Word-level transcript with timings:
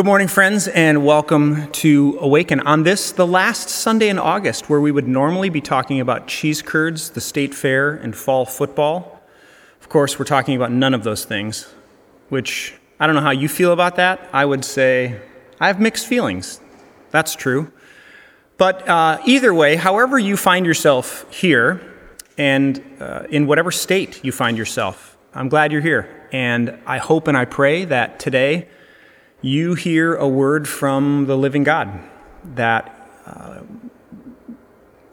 Good 0.00 0.06
morning, 0.06 0.28
friends, 0.28 0.66
and 0.66 1.04
welcome 1.04 1.70
to 1.72 2.16
Awaken 2.22 2.60
on 2.60 2.84
this, 2.84 3.12
the 3.12 3.26
last 3.26 3.68
Sunday 3.68 4.08
in 4.08 4.18
August, 4.18 4.70
where 4.70 4.80
we 4.80 4.90
would 4.90 5.06
normally 5.06 5.50
be 5.50 5.60
talking 5.60 6.00
about 6.00 6.26
cheese 6.26 6.62
curds, 6.62 7.10
the 7.10 7.20
state 7.20 7.52
fair, 7.54 7.92
and 7.96 8.16
fall 8.16 8.46
football. 8.46 9.20
Of 9.78 9.90
course, 9.90 10.18
we're 10.18 10.24
talking 10.24 10.56
about 10.56 10.72
none 10.72 10.94
of 10.94 11.04
those 11.04 11.26
things, 11.26 11.70
which 12.30 12.72
I 12.98 13.06
don't 13.06 13.14
know 13.14 13.20
how 13.20 13.32
you 13.32 13.46
feel 13.46 13.74
about 13.74 13.96
that. 13.96 14.26
I 14.32 14.46
would 14.46 14.64
say 14.64 15.20
I 15.60 15.66
have 15.66 15.78
mixed 15.78 16.06
feelings. 16.06 16.62
That's 17.10 17.36
true. 17.36 17.70
But 18.56 18.88
uh, 18.88 19.20
either 19.26 19.52
way, 19.52 19.76
however 19.76 20.18
you 20.18 20.38
find 20.38 20.64
yourself 20.64 21.30
here, 21.30 21.78
and 22.38 22.82
uh, 23.00 23.24
in 23.28 23.46
whatever 23.46 23.70
state 23.70 24.24
you 24.24 24.32
find 24.32 24.56
yourself, 24.56 25.18
I'm 25.34 25.50
glad 25.50 25.72
you're 25.72 25.82
here. 25.82 26.26
And 26.32 26.78
I 26.86 26.96
hope 26.96 27.28
and 27.28 27.36
I 27.36 27.44
pray 27.44 27.84
that 27.84 28.18
today, 28.18 28.66
you 29.42 29.74
hear 29.74 30.14
a 30.14 30.28
word 30.28 30.68
from 30.68 31.26
the 31.26 31.36
living 31.36 31.64
God, 31.64 31.88
that 32.54 33.10
uh, 33.26 33.60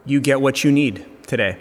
you 0.05 0.19
get 0.19 0.41
what 0.41 0.63
you 0.63 0.71
need 0.71 1.05
today. 1.27 1.57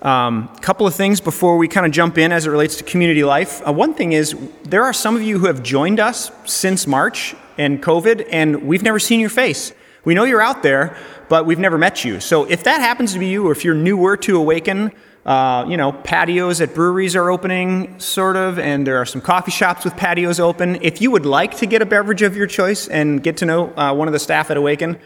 A 0.00 0.08
um, 0.08 0.48
couple 0.60 0.86
of 0.86 0.94
things 0.94 1.20
before 1.20 1.56
we 1.56 1.66
kind 1.66 1.84
of 1.84 1.92
jump 1.92 2.18
in 2.18 2.30
as 2.30 2.46
it 2.46 2.50
relates 2.50 2.76
to 2.76 2.84
community 2.84 3.24
life. 3.24 3.66
Uh, 3.66 3.72
one 3.72 3.94
thing 3.94 4.12
is, 4.12 4.36
there 4.62 4.84
are 4.84 4.92
some 4.92 5.16
of 5.16 5.22
you 5.22 5.38
who 5.38 5.46
have 5.46 5.62
joined 5.62 5.98
us 5.98 6.30
since 6.44 6.86
March 6.86 7.34
and 7.58 7.82
COVID, 7.82 8.28
and 8.30 8.62
we've 8.62 8.82
never 8.82 9.00
seen 9.00 9.18
your 9.18 9.30
face. 9.30 9.72
We 10.04 10.14
know 10.14 10.24
you're 10.24 10.40
out 10.40 10.62
there, 10.62 10.96
but 11.28 11.44
we've 11.44 11.58
never 11.58 11.76
met 11.76 12.04
you. 12.04 12.20
So 12.20 12.44
if 12.44 12.62
that 12.64 12.80
happens 12.80 13.12
to 13.14 13.18
be 13.18 13.26
you, 13.26 13.46
or 13.46 13.52
if 13.52 13.64
you're 13.64 13.74
newer 13.74 14.16
to 14.18 14.38
Awaken, 14.38 14.92
uh, 15.28 15.66
you 15.68 15.76
know, 15.76 15.92
patios 15.92 16.62
at 16.62 16.74
breweries 16.74 17.14
are 17.14 17.28
opening, 17.28 18.00
sort 18.00 18.34
of, 18.34 18.58
and 18.58 18.86
there 18.86 18.96
are 18.96 19.04
some 19.04 19.20
coffee 19.20 19.50
shops 19.50 19.84
with 19.84 19.94
patios 19.94 20.40
open. 20.40 20.78
If 20.80 21.02
you 21.02 21.10
would 21.10 21.26
like 21.26 21.58
to 21.58 21.66
get 21.66 21.82
a 21.82 21.86
beverage 21.86 22.22
of 22.22 22.34
your 22.34 22.46
choice 22.46 22.88
and 22.88 23.22
get 23.22 23.36
to 23.36 23.44
know 23.44 23.68
uh, 23.76 23.92
one 23.92 24.08
of 24.08 24.12
the 24.12 24.18
staff 24.18 24.50
at 24.50 24.56
Awaken, 24.56 24.98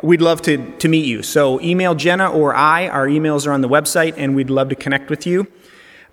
we'd 0.00 0.22
love 0.22 0.42
to, 0.42 0.58
to 0.78 0.86
meet 0.86 1.06
you. 1.06 1.24
So 1.24 1.60
email 1.60 1.96
Jenna 1.96 2.30
or 2.30 2.54
I. 2.54 2.86
Our 2.86 3.08
emails 3.08 3.48
are 3.48 3.52
on 3.52 3.62
the 3.62 3.68
website, 3.68 4.14
and 4.16 4.36
we'd 4.36 4.48
love 4.48 4.68
to 4.68 4.76
connect 4.76 5.10
with 5.10 5.26
you. 5.26 5.48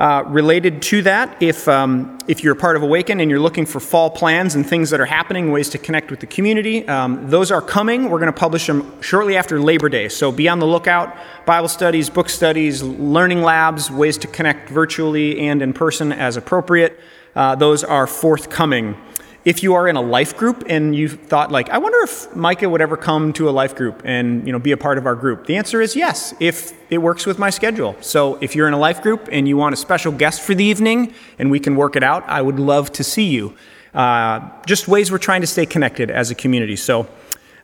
Uh, 0.01 0.23
related 0.29 0.81
to 0.81 1.03
that, 1.03 1.37
if, 1.43 1.67
um, 1.67 2.17
if 2.27 2.43
you're 2.43 2.53
a 2.53 2.55
part 2.55 2.75
of 2.75 2.81
Awaken 2.81 3.19
and 3.19 3.29
you're 3.29 3.39
looking 3.39 3.67
for 3.67 3.79
fall 3.79 4.09
plans 4.09 4.55
and 4.55 4.67
things 4.67 4.89
that 4.89 4.99
are 4.99 5.05
happening, 5.05 5.51
ways 5.51 5.69
to 5.69 5.77
connect 5.77 6.09
with 6.09 6.19
the 6.19 6.25
community, 6.25 6.87
um, 6.87 7.29
those 7.29 7.51
are 7.51 7.61
coming. 7.61 8.09
We're 8.09 8.17
going 8.17 8.33
to 8.33 8.39
publish 8.39 8.65
them 8.65 8.99
shortly 9.03 9.37
after 9.37 9.61
Labor 9.61 9.89
Day. 9.89 10.09
So 10.09 10.31
be 10.31 10.49
on 10.49 10.57
the 10.57 10.65
lookout. 10.65 11.15
Bible 11.45 11.67
studies, 11.67 12.09
book 12.09 12.29
studies, 12.29 12.81
learning 12.81 13.43
labs, 13.43 13.91
ways 13.91 14.17
to 14.17 14.27
connect 14.27 14.69
virtually 14.69 15.39
and 15.39 15.61
in 15.61 15.71
person 15.71 16.11
as 16.11 16.35
appropriate. 16.35 16.99
Uh, 17.35 17.53
those 17.53 17.83
are 17.83 18.07
forthcoming 18.07 18.97
if 19.43 19.63
you 19.63 19.73
are 19.73 19.87
in 19.87 19.95
a 19.95 20.01
life 20.01 20.37
group 20.37 20.63
and 20.67 20.95
you 20.95 21.07
thought 21.07 21.51
like 21.51 21.69
i 21.69 21.77
wonder 21.77 21.99
if 22.03 22.35
micah 22.35 22.69
would 22.69 22.81
ever 22.81 22.97
come 22.97 23.33
to 23.33 23.49
a 23.49 23.51
life 23.51 23.75
group 23.75 24.01
and 24.05 24.45
you 24.45 24.51
know 24.51 24.59
be 24.59 24.71
a 24.71 24.77
part 24.77 24.97
of 24.97 25.05
our 25.05 25.15
group 25.15 25.45
the 25.47 25.55
answer 25.55 25.81
is 25.81 25.95
yes 25.95 26.33
if 26.39 26.73
it 26.91 26.97
works 26.97 27.25
with 27.25 27.39
my 27.39 27.49
schedule. 27.49 27.95
So 28.01 28.37
if 28.41 28.53
you're 28.53 28.67
in 28.67 28.73
a 28.73 28.77
life 28.77 29.01
group 29.01 29.29
and 29.31 29.47
you 29.47 29.55
want 29.55 29.73
a 29.73 29.77
special 29.77 30.11
guest 30.11 30.41
for 30.41 30.53
the 30.53 30.65
evening 30.65 31.13
and 31.39 31.49
we 31.49 31.59
can 31.59 31.75
work 31.75 31.95
it 31.95 32.03
out 32.03 32.27
i 32.27 32.41
would 32.41 32.59
love 32.59 32.91
to 32.91 33.03
see 33.03 33.23
you. 33.23 33.55
Uh, 33.93 34.39
just 34.65 34.87
ways 34.87 35.11
we're 35.11 35.17
trying 35.17 35.41
to 35.41 35.47
stay 35.47 35.65
connected 35.65 36.09
as 36.09 36.31
a 36.31 36.35
community. 36.35 36.75
So 36.75 37.07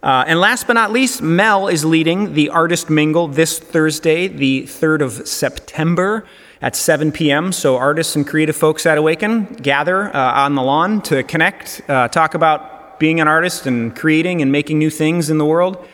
uh, 0.03 0.26
and 0.28 0.40
last 0.40 0.67
but 0.67 0.73
not 0.73 0.92
least, 0.92 1.22
Mel 1.22 1.67
is 1.67 1.84
leading 1.84 2.34
the 2.34 2.50
Artist 2.50 2.90
Mingle 2.90 3.28
this 3.28 3.58
Thursday, 3.58 4.28
the 4.28 4.64
3rd 4.64 5.02
of 5.02 5.28
September 5.28 6.26
at 6.61 6.76
7 6.76 7.11
p.m. 7.11 7.52
So, 7.52 7.77
artists 7.77 8.16
and 8.16 8.26
creative 8.26 8.55
folks 8.55 8.86
at 8.86 8.98
Awaken 8.98 9.45
gather 9.55 10.16
uh, 10.16 10.44
on 10.44 10.55
the 10.55 10.61
lawn 10.61 11.02
to 11.04 11.23
connect, 11.23 11.82
uh, 11.88 12.08
talk 12.10 12.36
about 12.36 12.99
being 12.99 13.20
an 13.20 13.27
artist 13.27 13.66
and 13.66 13.95
creating 13.95 14.42
and 14.42 14.52
making 14.52 14.80
new 14.80 14.89
things 14.89 15.30
in 15.30 15.38
the 15.38 15.45
world. 15.45 15.88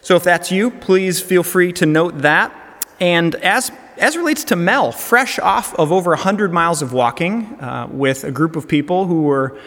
So, 0.00 0.16
if 0.16 0.24
that's 0.24 0.52
you, 0.52 0.70
please 0.70 1.20
feel 1.20 1.42
free 1.42 1.72
to 1.74 1.86
note 1.86 2.18
that. 2.18 2.52
And 3.00 3.34
as 3.36 3.72
as 3.96 4.16
relates 4.16 4.44
to 4.44 4.56
Mel, 4.56 4.92
fresh 4.92 5.40
off 5.40 5.74
of 5.74 5.90
over 5.90 6.10
100 6.10 6.52
miles 6.52 6.82
of 6.82 6.92
walking 6.92 7.60
uh, 7.60 7.88
with 7.90 8.22
a 8.22 8.30
group 8.30 8.54
of 8.54 8.68
people 8.68 9.06
who 9.06 9.22
were 9.22 9.58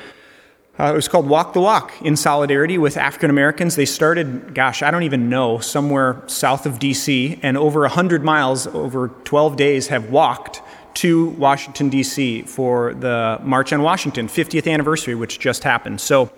uh, 0.82 0.92
it 0.92 0.96
was 0.96 1.08
called 1.08 1.30
Walk 1.30 1.54
the 1.54 1.62
Walk 1.62 1.94
in 2.02 2.16
solidarity 2.16 2.80
with 2.80 2.98
African 2.98 3.30
Americans. 3.30 3.76
They 3.76 3.86
started, 3.86 4.56
gosh, 4.56 4.82
I 4.82 4.90
don't 4.90 5.04
even 5.04 5.30
know, 5.30 5.60
somewhere 5.60 6.24
south 6.26 6.66
of 6.66 6.80
DC, 6.80 7.40
and 7.44 7.56
over 7.56 7.82
100 7.82 8.24
miles, 8.24 8.66
over 8.66 9.10
12 9.10 9.56
days, 9.58 9.90
have 9.90 10.10
walked 10.10 10.64
to 10.96 11.30
Washington, 11.30 11.90
D.C. 11.90 12.42
for 12.44 12.96
the 12.96 13.40
March 13.44 13.72
on 13.72 13.84
Washington 13.84 14.28
50th 14.28 14.72
anniversary, 14.72 15.14
which 15.14 15.38
just 15.38 15.64
happened. 15.64 16.02
So 16.02 16.32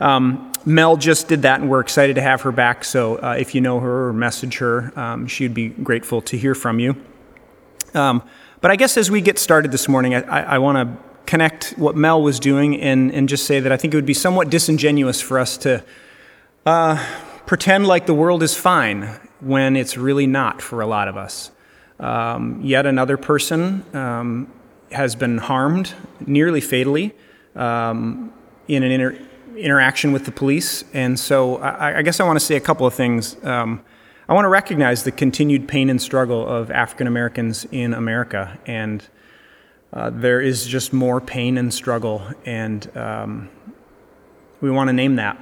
um, 0.00 0.52
Mel 0.64 0.96
just 0.96 1.28
did 1.28 1.42
that, 1.42 1.60
and 1.60 1.70
we're 1.70 1.78
excited 1.78 2.16
to 2.16 2.22
have 2.22 2.42
her 2.42 2.50
back. 2.50 2.82
So 2.84 3.16
uh, 3.18 3.36
if 3.38 3.54
you 3.54 3.60
know 3.60 3.78
her 3.78 4.08
or 4.08 4.12
message 4.12 4.58
her, 4.58 4.92
um, 4.98 5.28
she'd 5.28 5.54
be 5.54 5.68
grateful 5.68 6.20
to 6.22 6.36
hear 6.36 6.56
from 6.56 6.80
you. 6.80 6.96
Um, 7.94 8.24
but 8.60 8.72
I 8.72 8.76
guess 8.76 8.96
as 8.96 9.12
we 9.12 9.20
get 9.20 9.38
started 9.38 9.70
this 9.70 9.86
morning, 9.86 10.16
I, 10.16 10.22
I, 10.22 10.40
I 10.40 10.58
want 10.58 10.76
to 10.76 11.05
connect 11.26 11.74
what 11.76 11.96
Mel 11.96 12.22
was 12.22 12.38
doing 12.40 12.80
and, 12.80 13.12
and 13.12 13.28
just 13.28 13.46
say 13.46 13.60
that 13.60 13.72
I 13.72 13.76
think 13.76 13.94
it 13.94 13.96
would 13.96 14.06
be 14.06 14.14
somewhat 14.14 14.50
disingenuous 14.50 15.20
for 15.20 15.38
us 15.38 15.56
to 15.58 15.84
uh, 16.64 17.04
pretend 17.46 17.86
like 17.86 18.06
the 18.06 18.14
world 18.14 18.42
is 18.42 18.54
fine 18.56 19.20
when 19.40 19.76
it's 19.76 19.96
really 19.96 20.26
not 20.26 20.62
for 20.62 20.80
a 20.80 20.86
lot 20.86 21.08
of 21.08 21.16
us. 21.16 21.50
Um, 21.98 22.60
yet 22.62 22.86
another 22.86 23.16
person 23.16 23.84
um, 23.94 24.52
has 24.92 25.14
been 25.14 25.38
harmed 25.38 25.94
nearly 26.26 26.60
fatally 26.60 27.14
um, 27.54 28.32
in 28.68 28.82
an 28.82 28.90
inter- 28.90 29.18
interaction 29.56 30.12
with 30.12 30.24
the 30.24 30.32
police. 30.32 30.84
And 30.92 31.18
so 31.18 31.56
I, 31.56 31.98
I 31.98 32.02
guess 32.02 32.20
I 32.20 32.24
want 32.24 32.38
to 32.38 32.44
say 32.44 32.56
a 32.56 32.60
couple 32.60 32.86
of 32.86 32.94
things. 32.94 33.36
Um, 33.44 33.82
I 34.28 34.34
want 34.34 34.44
to 34.44 34.50
recognize 34.50 35.04
the 35.04 35.12
continued 35.12 35.68
pain 35.68 35.88
and 35.88 36.02
struggle 36.02 36.46
of 36.46 36.70
African 36.70 37.06
Americans 37.06 37.64
in 37.70 37.94
America 37.94 38.58
and 38.66 39.06
uh, 39.92 40.10
there 40.10 40.40
is 40.40 40.66
just 40.66 40.92
more 40.92 41.20
pain 41.20 41.58
and 41.58 41.72
struggle. 41.72 42.22
And 42.44 42.96
um, 42.96 43.50
we 44.60 44.70
want 44.70 44.88
to 44.88 44.92
name 44.92 45.16
that 45.16 45.40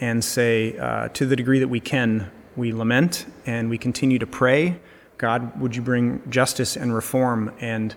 and 0.00 0.24
say, 0.24 0.78
uh, 0.78 1.08
to 1.08 1.26
the 1.26 1.36
degree 1.36 1.60
that 1.60 1.68
we 1.68 1.80
can, 1.80 2.30
we 2.56 2.72
lament 2.72 3.26
and 3.46 3.70
we 3.70 3.78
continue 3.78 4.18
to 4.18 4.26
pray. 4.26 4.78
God, 5.18 5.58
would 5.60 5.74
you 5.74 5.82
bring 5.82 6.22
justice 6.30 6.76
and 6.76 6.94
reform 6.94 7.52
and 7.60 7.94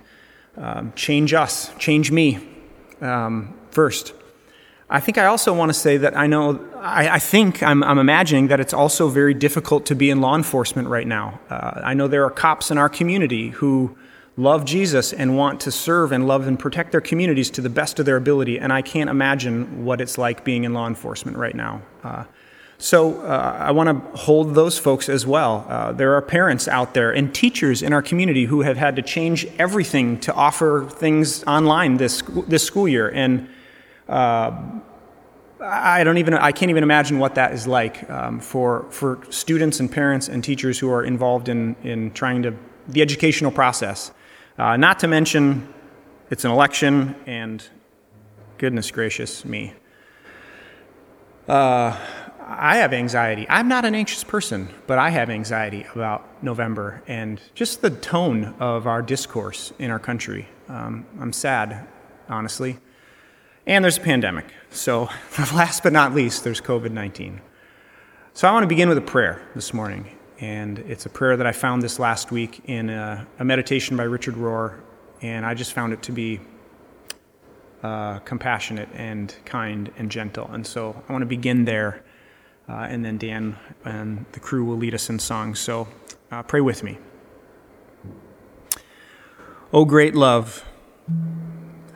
um, 0.57 0.93
change 0.95 1.33
us, 1.33 1.71
change 1.77 2.11
me 2.11 2.39
um, 3.01 3.57
first. 3.71 4.13
I 4.89 4.99
think 4.99 5.17
I 5.17 5.25
also 5.25 5.53
want 5.53 5.69
to 5.69 5.73
say 5.73 5.97
that 5.97 6.17
I 6.17 6.25
know, 6.27 6.67
I, 6.77 7.09
I 7.09 7.19
think, 7.19 7.61
I'm, 7.61 7.83
I'm, 7.83 7.99
imagining 7.99 8.47
that 8.47 8.59
it's 8.59 8.73
also 8.73 9.07
very 9.07 9.35
difficult 9.35 9.85
to 9.87 9.95
be 9.95 10.09
in 10.09 10.19
law 10.19 10.35
enforcement 10.35 10.87
right 10.87 11.05
now. 11.05 11.39
Uh, 11.49 11.81
I 11.83 11.93
know 11.93 12.07
there 12.07 12.25
are 12.25 12.31
cops 12.31 12.71
in 12.71 12.79
our 12.79 12.89
community 12.89 13.49
who 13.49 13.95
love 14.39 14.63
Jesus 14.63 15.11
and 15.11 15.35
want 15.35 15.59
to 15.61 15.71
serve 15.71 16.13
and 16.13 16.25
love 16.25 16.47
and 16.47 16.57
protect 16.57 16.91
their 16.91 17.01
communities 17.01 17.49
to 17.51 17.61
the 17.61 17.69
best 17.69 17.99
of 17.99 18.05
their 18.05 18.15
ability. 18.15 18.57
And 18.57 18.71
I 18.71 18.81
can't 18.81 19.09
imagine 19.09 19.83
what 19.83 19.99
it's 19.99 20.17
like 20.17 20.45
being 20.45 20.63
in 20.63 20.73
law 20.73 20.87
enforcement 20.87 21.35
right 21.35 21.53
now. 21.53 21.81
Uh, 22.03 22.23
so 22.77 23.19
uh, 23.23 23.57
I 23.59 23.71
want 23.71 23.89
to 23.89 24.17
hold 24.17 24.55
those 24.55 24.79
folks 24.79 25.09
as 25.09 25.27
well. 25.27 25.65
Uh, 25.67 25.91
there 25.91 26.13
are 26.13 26.21
parents 26.21 26.69
out 26.69 26.93
there 26.93 27.11
and 27.11 27.35
teachers 27.35 27.81
in 27.81 27.91
our 27.91 28.01
community 28.01 28.45
who 28.45 28.61
have 28.61 28.77
had 28.77 28.95
to 28.95 29.01
change 29.01 29.45
everything 29.59 30.17
to 30.21 30.33
offer 30.33 30.87
things 30.89 31.43
online 31.43 31.97
this 31.97 32.23
this 32.47 32.63
school 32.63 32.87
year, 32.87 33.09
and 33.09 33.49
uh, 34.07 34.57
I 35.59 36.05
don't 36.05 36.19
even 36.19 36.35
I 36.35 36.53
can't 36.53 36.69
even 36.69 36.83
imagine 36.83 37.19
what 37.19 37.35
that 37.35 37.51
is 37.51 37.67
like 37.67 38.09
um, 38.09 38.39
for 38.39 38.85
for 38.91 39.19
students 39.29 39.81
and 39.81 39.91
parents 39.91 40.29
and 40.29 40.41
teachers 40.41 40.79
who 40.79 40.89
are 40.89 41.03
involved 41.03 41.49
in 41.49 41.75
in 41.83 42.11
trying 42.11 42.43
to 42.43 42.55
the 42.87 43.01
educational 43.01 43.51
process. 43.51 44.11
Uh, 44.59 44.75
not 44.75 44.99
to 44.99 45.07
mention, 45.07 45.73
it's 46.29 46.43
an 46.43 46.51
election, 46.51 47.15
and 47.25 47.63
goodness 48.57 48.91
gracious 48.91 49.45
me. 49.45 49.71
Uh, 51.47 51.97
I 52.45 52.75
have 52.75 52.91
anxiety. 52.91 53.47
I'm 53.47 53.69
not 53.69 53.85
an 53.85 53.95
anxious 53.95 54.25
person, 54.25 54.67
but 54.85 54.99
I 54.99 55.11
have 55.11 55.29
anxiety 55.29 55.85
about 55.95 56.43
November 56.43 57.01
and 57.07 57.39
just 57.55 57.81
the 57.81 57.89
tone 57.89 58.53
of 58.59 58.85
our 58.85 59.01
discourse 59.01 59.71
in 59.79 59.91
our 59.91 59.99
country. 59.99 60.49
Um, 60.67 61.05
I'm 61.21 61.31
sad, 61.31 61.87
honestly. 62.27 62.79
And 63.65 63.81
there's 63.81 63.97
a 63.97 64.01
pandemic. 64.01 64.47
So, 64.71 65.09
last 65.53 65.83
but 65.83 65.93
not 65.93 66.13
least, 66.13 66.43
there's 66.43 66.59
COVID 66.59 66.91
19. 66.91 67.39
So, 68.33 68.45
I 68.45 68.51
want 68.51 68.63
to 68.63 68.67
begin 68.67 68.89
with 68.89 68.97
a 68.97 69.01
prayer 69.01 69.41
this 69.55 69.73
morning. 69.73 70.18
And 70.41 70.79
it's 70.79 71.05
a 71.05 71.09
prayer 71.09 71.35
that 71.35 71.45
I 71.45 71.51
found 71.51 71.81
this 71.81 71.99
last 71.99 72.31
week 72.31 72.61
in 72.65 72.89
a, 72.89 73.27
a 73.39 73.43
meditation 73.43 73.97
by 73.97 74.03
Richard 74.03 74.35
Rohr, 74.35 74.79
and 75.21 75.45
I 75.45 75.53
just 75.53 75.73
found 75.73 75.91
it 75.91 76.01
to 76.03 76.13
be 76.13 76.39
uh, 77.83 78.19
compassionate 78.19 78.87
and 78.93 79.35
kind 79.43 79.91
and 79.97 80.09
gentle. 80.09 80.47
And 80.47 80.65
so 80.65 81.01
I 81.07 81.11
want 81.11 81.23
to 81.23 81.27
begin 81.27 81.65
there, 81.65 82.03
uh, 82.69 82.87
and 82.89 83.03
then 83.03 83.17
Dan 83.17 83.57
and 83.83 84.25
the 84.31 84.39
crew 84.39 84.63
will 84.63 84.77
lead 84.77 84.93
us 84.93 85.09
in 85.09 85.19
song. 85.19 85.55
So 85.55 85.87
uh, 86.31 86.43
pray 86.43 86.61
with 86.61 86.83
me. 86.83 86.97
Oh, 89.73 89.85
great 89.85 90.15
love, 90.15 90.65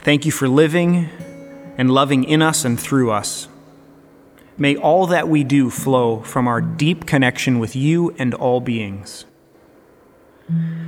thank 0.02 0.26
you 0.26 0.32
for 0.32 0.48
living 0.48 1.10
and 1.78 1.90
loving 1.90 2.24
in 2.24 2.42
us 2.42 2.66
and 2.66 2.80
through 2.80 3.10
us. 3.10 3.48
May 4.58 4.76
all 4.76 5.08
that 5.08 5.28
we 5.28 5.44
do 5.44 5.70
flow 5.70 6.22
from 6.22 6.48
our 6.48 6.62
deep 6.62 7.06
connection 7.06 7.60
with 7.60 7.76
you 7.76 8.14
and 8.18 8.34
all 8.34 8.62
beings. 8.62 9.26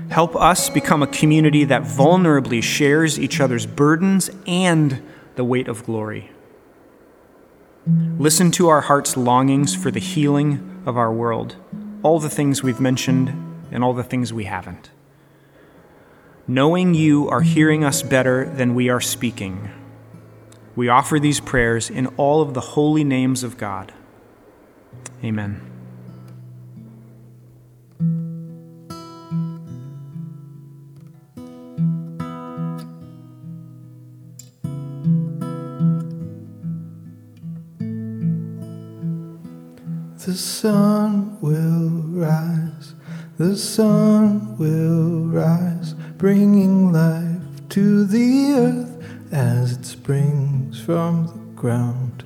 Help 0.10 0.36
us 0.36 0.70
become 0.70 1.02
a 1.02 1.08
community 1.08 1.64
that 1.64 1.82
vulnerably 1.82 2.62
shares 2.62 3.20
each 3.20 3.40
other's 3.40 3.66
burdens 3.66 4.30
and 4.46 5.02
the 5.36 5.44
weight 5.44 5.68
of 5.68 5.84
glory. 5.86 6.30
Listen 7.88 8.52
to 8.52 8.68
our 8.68 8.82
heart's 8.82 9.16
longings 9.16 9.76
for 9.76 9.92
the 9.92 10.00
healing 10.00 10.84
of 10.86 10.98
our 10.98 11.12
world, 11.12 11.56
all 12.04 12.20
the 12.20 12.30
things 12.30 12.64
we've 12.64 12.80
mentioned 12.80 13.30
and 13.72 13.84
all 13.84 13.94
the 13.94 14.04
things 14.04 14.34
we 14.34 14.46
haven't. 14.46 14.90
Knowing 16.48 16.94
you 16.94 17.28
are 17.30 17.42
hearing 17.42 17.84
us 17.84 18.04
better 18.04 18.46
than 18.46 18.76
we 18.76 18.90
are 18.90 19.02
speaking, 19.02 19.72
we 20.76 20.90
offer 20.90 21.20
these 21.20 21.40
prayers 21.40 21.90
in 21.90 22.08
all 22.18 22.42
of 22.42 22.54
the 22.54 22.62
holy 22.62 23.04
names 23.04 23.44
of 23.44 23.58
God. 23.58 23.94
Amen. 25.24 25.62
The 40.26 40.34
sun 40.34 41.38
will 41.40 42.02
rise, 42.20 42.96
the 43.38 43.56
sun 43.56 44.58
will 44.58 45.28
rise, 45.28 45.94
bringing 46.18 46.92
life 46.92 47.70
to 47.70 48.06
the 48.06 48.54
earth 48.54 49.32
as 49.32 49.74
it 49.74 49.86
springs 49.86 50.65
from 50.86 51.26
the 51.26 51.60
ground. 51.60 52.24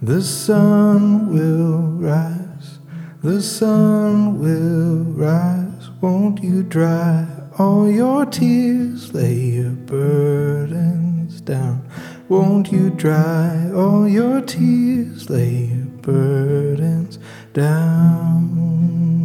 The 0.00 0.22
sun 0.22 1.30
will 1.30 1.82
rise, 2.00 2.78
the 3.22 3.42
sun 3.42 4.38
will 4.38 5.04
rise. 5.12 5.90
Won't 6.00 6.42
you 6.42 6.62
dry 6.62 7.26
all 7.58 7.90
your 7.90 8.24
tears, 8.24 9.12
lay 9.12 9.34
your 9.34 9.72
burdens 9.72 11.42
down? 11.42 11.86
Won't 12.30 12.72
you 12.72 12.88
dry 12.88 13.70
all 13.74 14.08
your 14.08 14.40
tears, 14.40 15.28
lay 15.28 15.66
your 15.66 15.86
burdens 16.00 17.18
down? 17.52 19.17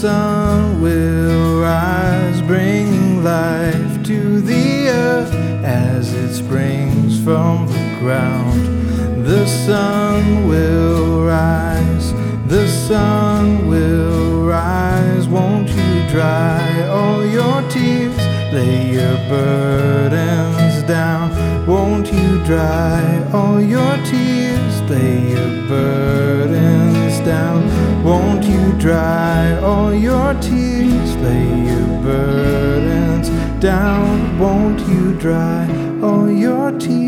Sun 0.00 0.80
will 0.80 1.60
rise, 1.60 2.40
bringing 2.42 3.24
life 3.24 4.00
to 4.04 4.40
the 4.40 4.88
earth 4.90 5.34
as 5.64 6.14
it 6.14 6.32
springs 6.32 7.20
from 7.24 7.66
the 7.66 7.96
ground. 7.98 8.62
The 9.26 9.44
sun 9.44 10.46
will 10.46 11.26
rise, 11.26 12.12
the 12.46 12.68
sun 12.68 13.66
will 13.66 14.46
rise. 14.46 15.26
Won't 15.26 15.68
you 15.68 16.08
dry 16.08 16.86
all 16.86 17.26
your 17.26 17.60
tears, 17.68 18.16
lay 18.54 18.92
your 18.92 19.16
burdens 19.28 20.80
down? 20.84 21.26
Won't 21.66 22.12
you 22.12 22.44
dry 22.44 23.02
all 23.32 23.60
your 23.60 23.96
tears, 24.04 24.80
lay 24.82 25.30
your 25.30 25.66
burdens 25.66 27.18
down? 27.26 27.87
Won't 28.08 28.42
you 28.44 28.72
dry 28.78 29.58
all 29.58 29.92
your 29.92 30.32
tears, 30.40 31.10
lay 31.16 31.48
your 31.68 31.88
burdens 32.00 33.28
down? 33.60 34.38
Won't 34.38 34.80
you 34.88 35.12
dry 35.18 35.68
all 36.02 36.30
your 36.30 36.72
tears, 36.78 37.07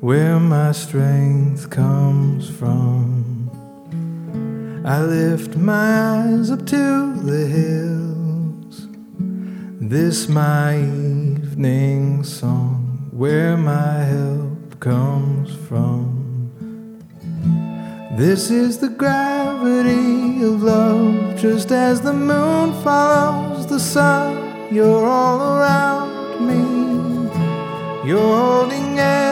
where 0.00 0.38
my 0.38 0.70
strength 0.70 1.68
comes 1.70 2.48
from. 2.48 3.50
I 4.84 5.02
lift 5.02 5.56
my 5.56 6.28
eyes 6.28 6.52
up 6.52 6.64
to 6.66 7.14
the 7.14 7.46
hills. 7.46 8.86
This 9.80 10.28
my 10.28 10.76
evening 10.76 12.22
song, 12.22 13.08
where 13.10 13.56
my 13.56 14.04
help 14.04 14.78
comes 14.78 15.52
from. 15.66 17.02
This 18.16 18.52
is 18.52 18.78
the 18.78 18.90
gravity 18.90 20.44
of 20.44 20.62
love, 20.62 21.36
just 21.36 21.72
as 21.72 22.00
the 22.02 22.12
moon 22.12 22.72
follows 22.84 23.66
the 23.66 23.80
sun. 23.80 24.72
You're 24.72 25.08
all 25.08 25.58
around 25.58 26.46
me, 26.46 27.28
you're 28.08 28.36
holding 28.36 28.98
everything. 29.00 29.27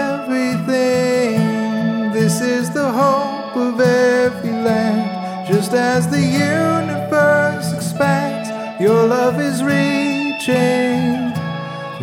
This 2.26 2.40
is 2.40 2.70
the 2.70 2.90
hope 2.90 3.56
of 3.56 3.80
every 3.80 4.50
land, 4.50 5.46
just 5.46 5.72
as 5.72 6.08
the 6.08 6.20
universe 6.20 7.72
expands. 7.72 8.50
Your 8.80 9.06
love 9.06 9.40
is 9.40 9.62
reaching, 9.62 11.32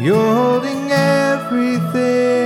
you're 0.01 0.33
holding 0.33 0.89
everything. 0.93 2.42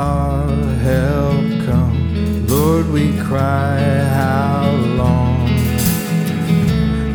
Our 0.00 0.48
help 0.88 1.44
come? 1.66 2.46
Lord, 2.46 2.86
we 2.90 3.04
cry, 3.28 3.78
how 4.20 4.70
long? 5.00 5.44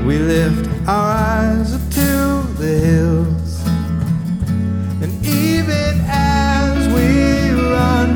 We 0.05 0.19
lift 0.19 0.69
our 0.87 1.09
eyes 1.33 1.73
up 1.73 1.85
to 2.01 2.11
the 2.61 2.73
hills. 2.87 3.53
And 5.03 5.11
even 5.25 5.93
as 6.07 6.77
we 6.95 7.09
run, 7.73 8.09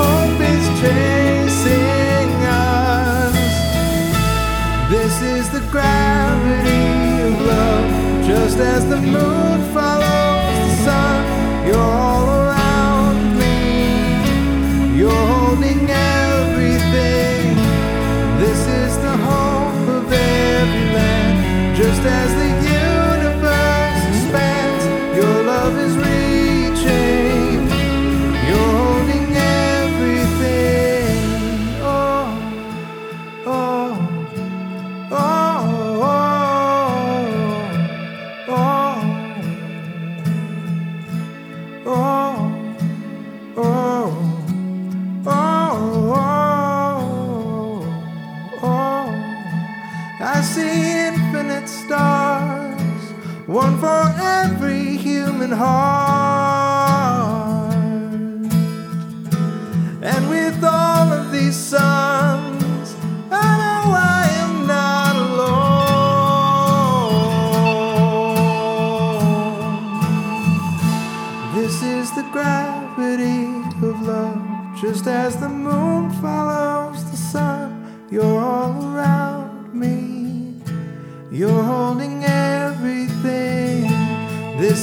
hope 0.00 0.40
is 0.54 0.64
chasing 0.82 2.30
us. 2.74 3.36
This 4.90 5.14
is 5.34 5.44
the 5.56 5.64
gravity 5.70 6.86
of 7.28 7.34
love, 7.52 7.88
just 8.26 8.58
as 8.58 8.88
the 8.88 9.00
moon 9.00 9.45
heart. 55.56 56.96
And 60.02 60.28
with 60.28 60.62
all 60.62 61.12
of 61.12 61.32
these 61.32 61.56
sons, 61.56 62.94
I 63.30 63.56
know 63.60 63.82
I 64.18 64.22
am 64.44 64.66
not 64.66 65.14
alone. 65.26 65.56
This 71.56 71.76
is 71.82 72.06
the 72.14 72.24
gravity 72.34 73.42
of 73.88 73.94
love, 74.02 74.40
just 74.80 75.06
as 75.06 75.36
the 75.36 75.48
moon. 75.48 75.95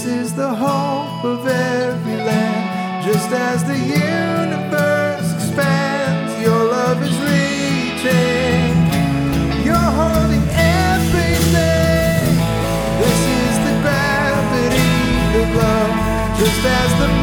This 0.04 0.26
is 0.26 0.36
the 0.36 0.54
hope 0.54 1.24
of 1.24 1.48
every 1.48 2.18
land, 2.18 3.06
just 3.06 3.32
as 3.32 3.64
the 3.64 3.78
universe 3.78 5.32
expands. 5.34 6.42
Your 6.42 6.62
love 6.66 7.02
is 7.02 7.18
reaching, 7.32 8.76
you're 9.64 9.92
holding 10.02 10.44
everything. 10.92 12.36
This 13.00 13.22
is 13.40 13.56
the 13.64 13.76
gravity 13.80 14.92
of 15.40 15.48
love, 15.56 15.96
just 16.38 16.66
as 16.68 16.90
the 17.00 17.23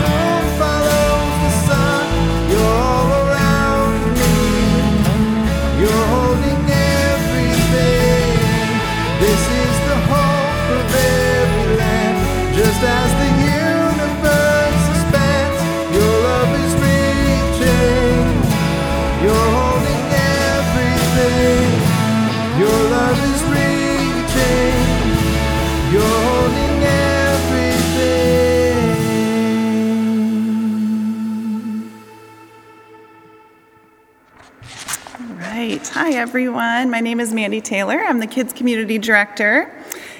everyone. 36.20 36.90
My 36.90 37.00
name 37.00 37.18
is 37.18 37.32
Mandy 37.32 37.62
Taylor. 37.62 37.98
I'm 37.98 38.20
the 38.20 38.26
Kids 38.26 38.52
Community 38.52 38.98
Director. 38.98 39.72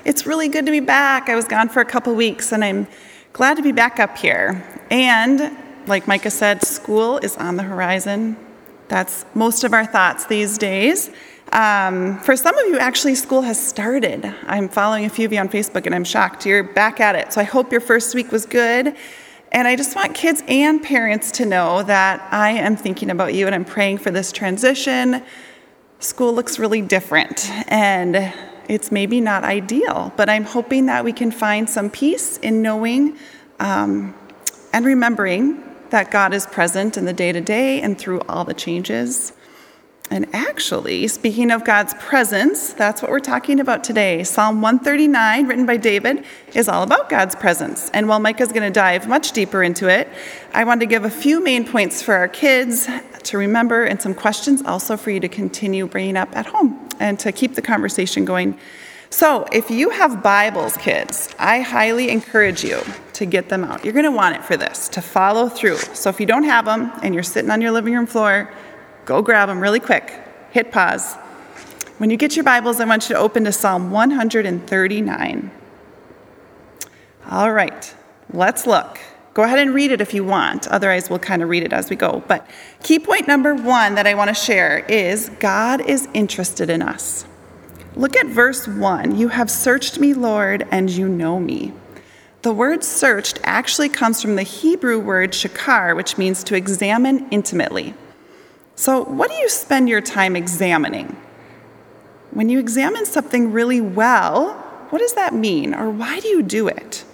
It's 0.07 0.25
really 0.25 0.49
good 0.49 0.65
to 0.65 0.73
be 0.73 0.81
back. 0.81 1.29
I 1.29 1.37
was 1.37 1.45
gone 1.45 1.69
for 1.69 1.81
a 1.81 1.85
couple 1.85 2.15
weeks, 2.15 2.53
and 2.53 2.65
I'm 2.65 2.87
glad 3.35 3.59
to 3.59 3.63
be 3.63 3.71
back 3.71 4.01
up 4.01 4.17
here. 4.17 4.67
And 4.91 5.55
like 5.87 6.09
Micah 6.09 6.31
said, 6.31 6.65
school 6.65 7.19
is 7.19 7.37
on 7.37 7.57
the 7.57 7.65
horizon. 7.65 8.39
That's 8.89 9.27
most 9.35 9.63
of 9.63 9.75
our 9.75 9.85
thoughts 9.85 10.25
these 10.25 10.57
days. 10.57 11.11
Um, 11.53 12.19
for 12.21 12.35
some 12.35 12.57
of 12.57 12.67
you, 12.69 12.79
actually, 12.79 13.15
school 13.15 13.43
has 13.43 13.63
started. 13.63 14.25
I'm 14.47 14.71
following 14.71 15.05
a 15.05 15.11
few 15.11 15.27
of 15.27 15.35
you 15.35 15.39
on 15.39 15.51
Facebook, 15.51 15.85
and 15.85 15.95
I'm 15.95 16.05
shocked 16.05 16.47
you're 16.47 16.65
back 16.65 17.01
at 17.01 17.15
it. 17.15 17.35
So 17.35 17.43
I 17.43 17.45
hope 17.45 17.71
your 17.71 17.83
first 17.83 18.15
week 18.15 18.33
was 18.33 18.47
good. 18.47 18.97
And 19.53 19.69
I 19.69 19.77
just 19.77 19.95
want 19.95 20.15
kids 20.15 20.43
and 20.49 20.83
parents 20.83 21.31
to 21.33 21.45
know 21.45 21.83
that 21.83 22.27
I 22.33 22.53
am 22.53 22.75
thinking 22.75 23.11
about 23.11 23.35
you 23.35 23.45
and 23.45 23.55
I'm 23.55 23.67
praying 23.67 23.99
for 23.99 24.11
this 24.11 24.33
transition. 24.33 25.23
School 26.01 26.33
looks 26.33 26.59
really 26.59 26.81
different 26.81 27.51
and 27.71 28.33
it's 28.69 28.91
maybe 28.91 29.21
not 29.21 29.45
ideal, 29.45 30.15
but 30.17 30.31
I'm 30.31 30.45
hoping 30.45 30.87
that 30.87 31.05
we 31.05 31.13
can 31.13 31.31
find 31.31 31.69
some 31.69 31.91
peace 31.91 32.39
in 32.39 32.63
knowing 32.63 33.19
um, 33.59 34.15
and 34.73 34.87
remembering 34.87 35.63
that 35.91 36.11
God 36.11 36.33
is 36.33 36.47
present 36.47 36.97
in 36.97 37.05
the 37.05 37.13
day 37.13 37.33
to 37.33 37.41
day 37.43 37.83
and 37.83 37.99
through 37.99 38.23
all 38.23 38.45
the 38.45 38.55
changes. 38.55 39.35
And 40.11 40.27
actually, 40.35 41.07
speaking 41.07 41.51
of 41.51 41.65
God's 41.65 41.93
presence, 41.95 42.73
that's 42.73 43.03
what 43.03 43.11
we're 43.11 43.21
talking 43.21 43.61
about 43.61 43.85
today. 43.85 44.25
Psalm 44.25 44.63
139, 44.63 45.47
written 45.47 45.67
by 45.67 45.77
David, 45.77 46.25
is 46.55 46.67
all 46.67 46.83
about 46.83 47.11
God's 47.11 47.35
presence. 47.35 47.91
And 47.91 48.09
while 48.09 48.21
Micah's 48.21 48.53
going 48.53 48.63
to 48.63 48.71
dive 48.71 49.07
much 49.07 49.33
deeper 49.33 49.63
into 49.63 49.89
it, 49.89 50.09
I 50.55 50.65
want 50.65 50.81
to 50.81 50.87
give 50.87 51.05
a 51.05 51.11
few 51.11 51.45
main 51.45 51.67
points 51.67 52.03
for 52.03 52.15
our 52.15 52.27
kids 52.27 52.89
to 53.25 53.39
remember 53.39 53.85
and 53.85 54.01
some 54.01 54.15
questions 54.15 54.63
also 54.63 54.97
for 54.97 55.11
you 55.11 55.21
to 55.21 55.29
continue 55.29 55.87
bringing 55.87 56.17
up 56.17 56.35
at 56.37 56.47
home 56.47 56.89
and 56.99 57.19
to 57.21 57.33
keep 57.33 57.55
the 57.55 57.63
conversation 57.63 58.25
going. 58.25 58.59
So, 59.13 59.45
if 59.53 59.71
you 59.71 59.91
have 59.91 60.23
Bibles, 60.23 60.77
kids, 60.77 61.35
I 61.39 61.61
highly 61.61 62.11
encourage 62.11 62.63
you 62.63 62.81
to 63.15 63.27
get 63.27 63.49
them 63.49 63.65
out. 63.65 63.85
You're 63.85 63.93
going 63.93 64.05
to 64.05 64.13
want 64.13 64.37
it 64.37 64.45
for 64.45 64.57
this, 64.57 64.89
to 64.91 65.03
follow 65.03 65.49
through. 65.49 65.79
So, 65.79 66.11
if 66.11 66.21
you 66.21 66.27
don't 66.27 66.45
have 66.45 66.65
them 66.65 66.93
and 67.03 67.13
you're 67.13 67.25
sitting 67.25 67.51
on 67.51 67.61
your 67.61 67.73
living 67.73 67.95
room 67.95 68.07
floor, 68.07 68.53
Go 69.11 69.23
grab 69.23 69.49
them 69.49 69.61
really 69.61 69.81
quick. 69.81 70.13
Hit 70.53 70.71
pause. 70.71 71.15
When 71.99 72.11
you 72.11 72.17
get 72.17 72.37
your 72.37 72.45
Bibles, 72.45 72.79
I 72.79 72.85
want 72.85 73.09
you 73.09 73.17
to 73.17 73.21
open 73.21 73.43
to 73.43 73.51
Psalm 73.51 73.91
139. 73.91 75.51
All 77.29 77.53
right, 77.53 77.95
let's 78.33 78.69
look. 78.69 79.01
Go 79.41 79.45
ahead 79.45 79.59
and 79.59 79.73
read 79.73 79.91
it 79.91 80.03
if 80.03 80.13
you 80.13 80.23
want. 80.23 80.69
Otherwise, 80.69 81.09
we'll 81.09 81.19
kind 81.19 81.43
of 81.43 81.49
read 81.49 81.63
it 81.63 81.73
as 81.73 81.89
we 81.89 81.97
go. 81.97 82.23
But 82.29 82.47
key 82.83 82.99
point 82.99 83.27
number 83.27 83.55
one 83.55 83.95
that 83.95 84.07
I 84.07 84.13
want 84.13 84.29
to 84.29 84.35
share 84.35 84.81
is 84.81 85.31
God 85.41 85.81
is 85.81 86.07
interested 86.13 86.69
in 86.69 86.83
us. 86.83 87.25
Look 87.97 88.15
at 88.17 88.27
verse 88.27 88.69
1. 88.69 89.17
You 89.17 89.29
have 89.29 89.51
searched 89.51 89.99
me, 89.99 90.13
Lord, 90.13 90.69
and 90.71 90.91
you 90.91 91.09
know 91.09 91.41
me. 91.41 91.73
The 92.43 92.53
word 92.53 92.85
searched 92.85 93.41
actually 93.43 93.89
comes 93.89 94.21
from 94.21 94.37
the 94.37 94.43
Hebrew 94.43 94.99
word 94.99 95.31
shakar, 95.31 95.97
which 95.97 96.19
means 96.19 96.45
to 96.45 96.55
examine 96.55 97.27
intimately. 97.31 97.95
So, 98.75 99.05
what 99.05 99.31
do 99.31 99.37
you 99.37 99.49
spend 99.49 99.89
your 99.89 100.03
time 100.03 100.37
examining? 100.37 101.17
When 102.33 102.51
you 102.51 102.59
examine 102.59 103.07
something 103.07 103.53
really 103.53 103.81
well, 103.81 104.53
what 104.91 104.99
does 104.99 105.15
that 105.15 105.33
mean, 105.33 105.73
or 105.73 105.89
why 105.89 106.21
do 106.21 106.29
you 106.29 106.43
do 106.43 106.69
it? 106.69 107.07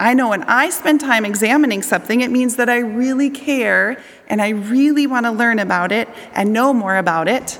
I 0.00 0.14
know 0.14 0.28
when 0.28 0.44
I 0.44 0.70
spend 0.70 1.00
time 1.00 1.24
examining 1.24 1.82
something, 1.82 2.20
it 2.20 2.30
means 2.30 2.56
that 2.56 2.68
I 2.68 2.78
really 2.78 3.30
care 3.30 4.00
and 4.28 4.40
I 4.40 4.50
really 4.50 5.06
want 5.06 5.26
to 5.26 5.32
learn 5.32 5.58
about 5.58 5.90
it 5.90 6.08
and 6.32 6.52
know 6.52 6.72
more 6.72 6.96
about 6.96 7.28
it. 7.28 7.58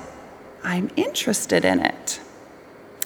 I'm 0.63 0.91
interested 0.97 1.65
in 1.65 1.81
it. 1.81 2.21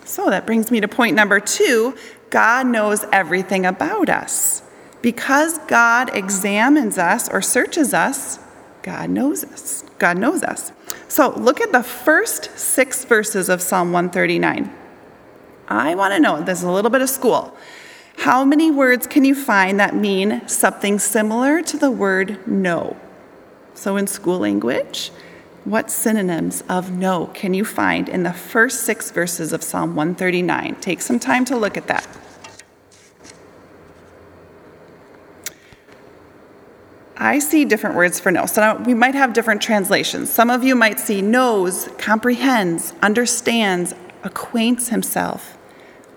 So 0.05 0.29
that 0.29 0.45
brings 0.45 0.71
me 0.71 0.81
to 0.81 0.89
point 0.89 1.17
number 1.17 1.41
two 1.41 1.97
God 2.29 2.67
knows 2.67 3.05
everything 3.13 3.67
about 3.67 4.09
us. 4.09 4.63
Because 5.03 5.59
God 5.67 6.15
examines 6.15 6.97
us 6.97 7.29
or 7.29 7.43
searches 7.43 7.93
us, 7.93 8.39
God 8.83 9.11
knows 9.11 9.45
us. 9.45 9.85
God 9.99 10.17
knows 10.17 10.43
us. 10.43 10.73
So 11.09 11.31
look 11.37 11.61
at 11.61 11.73
the 11.73 11.83
first 11.83 12.57
six 12.59 13.05
verses 13.05 13.49
of 13.49 13.61
Psalm 13.61 13.93
139. 13.93 14.73
I 15.69 15.95
want 15.95 16.15
to 16.15 16.21
know, 16.21 16.43
there's 16.43 16.63
a 16.63 16.71
little 16.71 16.91
bit 16.91 17.03
of 17.03 17.11
school. 17.11 17.57
How 18.19 18.45
many 18.45 18.71
words 18.71 19.07
can 19.07 19.25
you 19.25 19.35
find 19.35 19.81
that 19.81 19.95
mean 19.95 20.47
something 20.49 20.99
similar 20.99 21.63
to 21.63 21.77
the 21.77 21.91
word 21.91 22.47
know? 22.47 22.97
So 23.75 23.97
in 23.97 24.07
school 24.07 24.39
language, 24.39 25.11
what 25.65 25.91
synonyms 25.91 26.63
of 26.69 26.91
know 26.91 27.27
can 27.35 27.55
you 27.55 27.65
find 27.65 28.09
in 28.09 28.23
the 28.23 28.33
first 28.33 28.83
six 28.83 29.11
verses 29.11 29.53
of 29.53 29.63
Psalm 29.63 29.95
139? 29.95 30.77
Take 30.77 31.01
some 31.01 31.19
time 31.19 31.45
to 31.47 31.57
look 31.57 31.77
at 31.77 31.87
that. 31.87 32.07
I 37.17 37.39
see 37.39 37.65
different 37.65 37.95
words 37.95 38.19
for 38.19 38.33
know. 38.33 38.47
So 38.47 38.61
now 38.61 38.83
we 38.83 38.95
might 38.95 39.15
have 39.15 39.33
different 39.33 39.63
translations. 39.63 40.29
Some 40.29 40.51
of 40.51 40.65
you 40.65 40.75
might 40.75 40.99
see 40.99 41.23
knows, 41.23 41.89
comprehends, 41.97 42.93
understands, 43.01 43.95
acquaints 44.25 44.89
himself. 44.89 45.57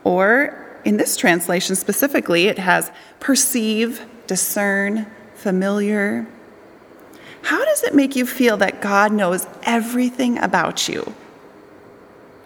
Or 0.04 0.65
in 0.86 0.98
this 0.98 1.18
translation 1.18 1.76
specifically, 1.76 2.48
it 2.48 2.60
has 2.60 2.92
perceive, 3.20 4.06
discern, 4.28 5.08
familiar. 5.34 6.28
How 7.42 7.66
does 7.66 7.84
it 7.84 7.94
make 7.94 8.16
you 8.16 8.26
feel 8.26 8.56
that 8.58 8.82
God 8.82 9.12
knows 9.12 9.48
everything 9.64 10.38
about 10.38 10.88
you? 10.88 11.14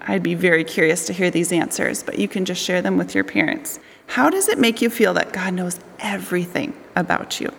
I'd 0.01 0.24
be 0.24 0.34
very 0.34 0.63
curious 0.63 1.05
to 1.08 1.13
hear 1.13 1.29
these 1.29 1.51
answers, 1.51 2.01
but 2.01 2.17
you 2.17 2.27
can 2.27 2.46
just 2.46 2.63
share 2.63 2.81
them 2.81 2.98
with 2.98 3.13
your 3.13 3.25
parents. 3.25 3.79
How 4.08 4.29
does 4.29 4.48
it 4.48 4.58
make 4.58 4.81
you 4.81 4.89
feel 4.89 5.13
that 5.13 5.34
God 5.34 5.53
knows 5.53 5.79
everything 6.00 6.74
about 6.96 7.39
you? 7.39 7.53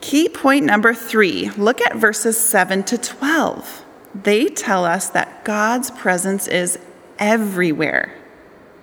Key 0.00 0.28
point 0.28 0.64
number 0.64 0.94
three 0.94 1.50
look 1.50 1.80
at 1.80 1.96
verses 1.96 2.36
7 2.38 2.82
to 2.84 2.98
12. 2.98 3.84
They 4.14 4.46
tell 4.46 4.84
us 4.84 5.08
that 5.10 5.44
God's 5.44 5.90
presence 5.90 6.48
is 6.48 6.78
everywhere. 7.18 8.16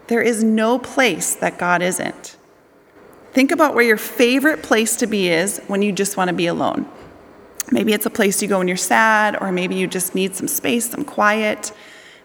There 0.10 0.22
is 0.24 0.44
no 0.44 0.80
place 0.80 1.36
that 1.36 1.60
God 1.60 1.84
isn't. 1.84 2.36
Think 3.32 3.52
about 3.52 3.76
where 3.76 3.86
your 3.86 3.96
favorite 3.96 4.64
place 4.64 4.96
to 4.98 5.08
be 5.08 5.30
is 5.30 5.62
when 5.68 5.84
you 5.84 5.92
just 5.92 6.18
want 6.18 6.30
to 6.30 6.34
be 6.34 6.48
alone. 6.48 6.90
Maybe 7.72 7.94
it's 7.94 8.08
a 8.08 8.10
place 8.10 8.42
you 8.42 8.48
go 8.48 8.58
when 8.58 8.68
you're 8.68 8.76
sad, 8.76 9.38
or 9.40 9.52
maybe 9.52 9.76
you 9.76 9.86
just 9.86 10.16
need 10.16 10.36
some 10.36 10.48
space, 10.48 10.90
some 10.90 11.06
quiet 11.06 11.72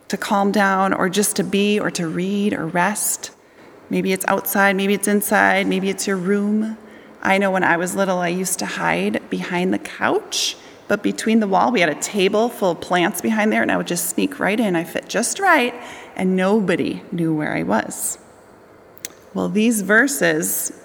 to 0.08 0.16
calm 0.16 0.50
down, 0.50 0.94
or 0.94 1.10
just 1.10 1.36
to 1.36 1.44
be, 1.44 1.78
or 1.78 1.90
to 1.90 2.08
read, 2.08 2.54
or 2.54 2.66
rest. 2.66 3.32
Maybe 3.90 4.14
it's 4.14 4.24
outside, 4.28 4.76
maybe 4.76 4.94
it's 4.94 5.06
inside, 5.06 5.66
maybe 5.66 5.90
it's 5.90 6.06
your 6.06 6.16
room. 6.16 6.78
I 7.20 7.36
know 7.36 7.50
when 7.50 7.64
I 7.64 7.76
was 7.76 7.94
little, 7.94 8.18
I 8.18 8.28
used 8.28 8.58
to 8.60 8.66
hide 8.66 9.28
behind 9.28 9.74
the 9.74 9.78
couch, 9.78 10.56
but 10.88 11.02
between 11.02 11.40
the 11.40 11.46
wall, 11.46 11.70
we 11.70 11.80
had 11.80 11.90
a 11.90 12.00
table 12.00 12.48
full 12.48 12.70
of 12.70 12.80
plants 12.80 13.20
behind 13.20 13.52
there, 13.52 13.60
and 13.60 13.70
I 13.70 13.76
would 13.76 13.86
just 13.86 14.08
sneak 14.08 14.40
right 14.40 14.58
in. 14.58 14.74
I 14.74 14.84
fit 14.84 15.06
just 15.06 15.38
right, 15.38 15.74
and 16.16 16.36
nobody 16.36 17.02
knew 17.12 17.34
where 17.34 17.54
I 17.54 17.62
was. 17.62 18.18
Well, 19.32 19.48
these 19.48 19.82
verses 19.82 20.80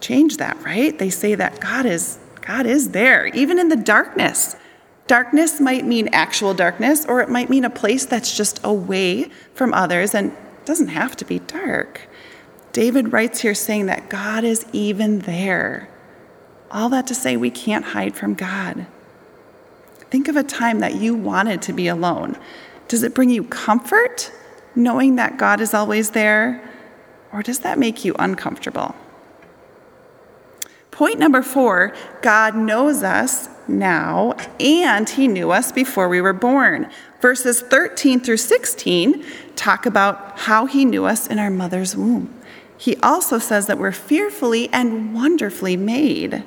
change 0.00 0.38
that, 0.38 0.62
right? 0.64 0.98
They 0.98 1.10
say 1.10 1.34
that 1.34 1.60
God 1.60 1.86
is 1.86 2.18
God 2.40 2.66
is 2.66 2.90
there, 2.90 3.26
even 3.28 3.58
in 3.58 3.68
the 3.68 3.76
darkness. 3.76 4.56
Darkness 5.06 5.60
might 5.60 5.84
mean 5.84 6.08
actual 6.12 6.54
darkness, 6.54 7.04
or 7.04 7.20
it 7.20 7.28
might 7.28 7.50
mean 7.50 7.64
a 7.64 7.70
place 7.70 8.06
that's 8.06 8.36
just 8.36 8.60
away 8.64 9.30
from 9.54 9.74
others 9.74 10.14
and 10.14 10.32
doesn't 10.64 10.88
have 10.88 11.16
to 11.16 11.24
be 11.24 11.40
dark. 11.40 12.08
David 12.72 13.12
writes 13.12 13.40
here 13.40 13.54
saying 13.54 13.86
that 13.86 14.08
God 14.08 14.44
is 14.44 14.64
even 14.72 15.20
there. 15.20 15.88
All 16.70 16.88
that 16.90 17.06
to 17.08 17.14
say, 17.14 17.36
we 17.36 17.50
can't 17.50 17.86
hide 17.86 18.16
from 18.16 18.34
God. 18.34 18.86
Think 20.10 20.28
of 20.28 20.36
a 20.36 20.42
time 20.42 20.80
that 20.80 20.94
you 20.94 21.14
wanted 21.14 21.62
to 21.62 21.72
be 21.72 21.88
alone. 21.88 22.36
Does 22.90 23.04
it 23.04 23.14
bring 23.14 23.30
you 23.30 23.44
comfort 23.44 24.32
knowing 24.74 25.14
that 25.14 25.38
God 25.38 25.60
is 25.60 25.74
always 25.74 26.10
there? 26.10 26.68
Or 27.32 27.40
does 27.40 27.60
that 27.60 27.78
make 27.78 28.04
you 28.04 28.16
uncomfortable? 28.18 28.96
Point 30.90 31.20
number 31.20 31.40
four 31.40 31.94
God 32.20 32.56
knows 32.56 33.04
us 33.04 33.48
now, 33.68 34.32
and 34.58 35.08
He 35.08 35.28
knew 35.28 35.52
us 35.52 35.70
before 35.70 36.08
we 36.08 36.20
were 36.20 36.32
born. 36.32 36.90
Verses 37.20 37.60
13 37.60 38.18
through 38.18 38.38
16 38.38 39.24
talk 39.54 39.86
about 39.86 40.40
how 40.40 40.66
He 40.66 40.84
knew 40.84 41.04
us 41.04 41.28
in 41.28 41.38
our 41.38 41.48
mother's 41.48 41.94
womb. 41.94 42.34
He 42.76 42.96
also 42.96 43.38
says 43.38 43.68
that 43.68 43.78
we're 43.78 43.92
fearfully 43.92 44.68
and 44.72 45.14
wonderfully 45.14 45.76
made. 45.76 46.42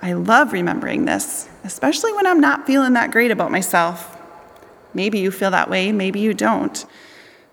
I 0.00 0.12
love 0.12 0.52
remembering 0.52 1.04
this, 1.04 1.48
especially 1.64 2.12
when 2.12 2.28
I'm 2.28 2.40
not 2.40 2.64
feeling 2.64 2.92
that 2.92 3.10
great 3.10 3.32
about 3.32 3.50
myself. 3.50 4.13
Maybe 4.94 5.18
you 5.18 5.30
feel 5.30 5.50
that 5.50 5.68
way, 5.68 5.92
maybe 5.92 6.20
you 6.20 6.32
don't. 6.32 6.84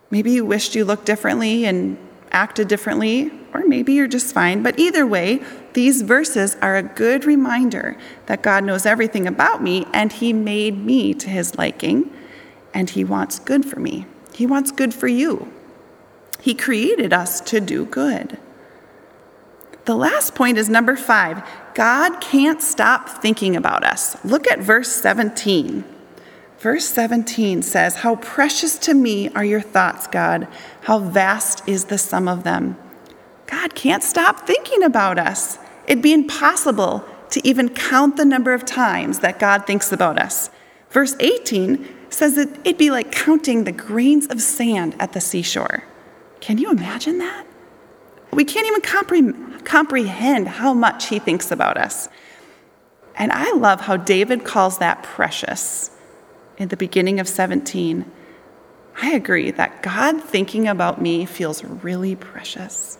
Maybe 0.10 0.32
you 0.32 0.46
wished 0.46 0.76
you 0.76 0.86
looked 0.86 1.06
differently 1.06 1.66
and 1.66 1.98
acted 2.32 2.68
differently, 2.68 3.32
or 3.54 3.66
maybe 3.66 3.94
you're 3.94 4.08
just 4.08 4.34
fine. 4.34 4.64
But 4.64 4.80
either 4.80 5.06
way, 5.06 5.42
these 5.74 6.02
verses 6.02 6.56
are 6.62 6.76
a 6.76 6.84
good 6.84 7.26
reminder 7.26 7.98
that 8.28 8.42
God 8.42 8.64
knows 8.64 8.86
everything 8.86 9.28
about 9.28 9.62
me 9.62 9.86
and 9.94 10.12
He 10.12 10.34
made 10.34 10.78
me 10.78 11.14
to 11.16 11.30
His 11.30 11.58
liking, 11.58 12.12
and 12.74 12.90
He 12.90 13.04
wants 13.04 13.40
good 13.40 13.66
for 13.66 13.80
me. 13.80 14.06
He 14.34 14.46
wants 14.46 14.72
good 14.72 14.94
for 14.94 15.08
you. 15.08 15.52
He 16.40 16.54
created 16.56 17.14
us 17.14 17.40
to 17.42 17.60
do 17.60 17.86
good. 17.86 18.38
The 19.86 19.96
last 19.96 20.36
point 20.36 20.58
is 20.58 20.70
number 20.70 20.96
five 20.96 21.44
God 21.74 22.20
can't 22.22 22.62
stop 22.62 23.10
thinking 23.10 23.56
about 23.56 23.84
us. 23.84 24.24
Look 24.26 24.50
at 24.50 24.60
verse 24.60 24.92
17. 24.92 25.84
Verse 26.62 26.88
17 26.90 27.64
says, 27.64 27.96
How 27.96 28.18
precious 28.18 28.78
to 28.80 28.94
me 28.94 29.30
are 29.30 29.44
your 29.44 29.62
thoughts, 29.62 30.06
God. 30.06 30.48
How 30.82 31.00
vast 31.00 31.68
is 31.68 31.86
the 31.86 31.98
sum 31.98 32.28
of 32.28 32.44
them. 32.44 32.78
God 33.48 33.74
can't 33.74 34.04
stop 34.04 34.46
thinking 34.46 34.84
about 34.84 35.18
us. 35.18 35.58
It'd 35.88 36.04
be 36.04 36.14
impossible 36.14 37.04
to 37.32 37.48
even 37.48 37.70
count 37.70 38.16
the 38.16 38.26
number 38.26 38.54
of 38.54 38.64
times 38.64 39.22
that 39.22 39.40
God 39.40 39.66
thinks 39.66 39.92
about 39.92 40.20
us. 40.20 40.52
Verse 40.92 41.16
18 41.20 41.88
says 42.12 42.36
that 42.36 42.50
it'd 42.64 42.78
be 42.78 42.92
like 42.92 43.12
counting 43.12 43.64
the 43.64 43.72
grains 43.72 44.28
of 44.28 44.40
sand 44.40 44.96
at 45.00 45.14
the 45.14 45.22
seashore. 45.22 45.86
Can 46.42 46.60
you 46.60 46.70
imagine 46.70 47.18
that? 47.18 47.48
We 48.32 48.46
can't 48.46 48.68
even 48.68 48.82
compre- 48.82 49.66
comprehend 49.66 50.48
how 50.48 50.76
much 50.76 51.08
he 51.08 51.18
thinks 51.18 51.50
about 51.50 51.78
us. 51.78 52.08
And 53.16 53.32
I 53.32 53.52
love 53.54 53.82
how 53.82 53.98
David 53.98 54.46
calls 54.46 54.78
that 54.78 55.02
precious 55.02 55.90
in 56.62 56.68
the 56.68 56.78
beginning 56.78 57.20
of 57.20 57.28
17, 57.28 58.06
I 59.02 59.14
agree 59.14 59.50
that 59.50 59.82
God 59.82 60.22
thinking 60.22 60.68
about 60.68 61.02
me 61.02 61.26
feels 61.26 61.64
really 61.64 62.16
precious. 62.16 63.00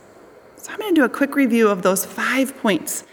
So 0.58 0.72
I'm 0.72 0.80
going 0.80 0.96
to 0.96 1.02
do 1.02 1.06
a 1.06 1.10
quick 1.10 1.36
review 1.36 1.68
of 1.68 1.84
those 1.84 2.04
five 2.04 2.58
points 2.58 3.04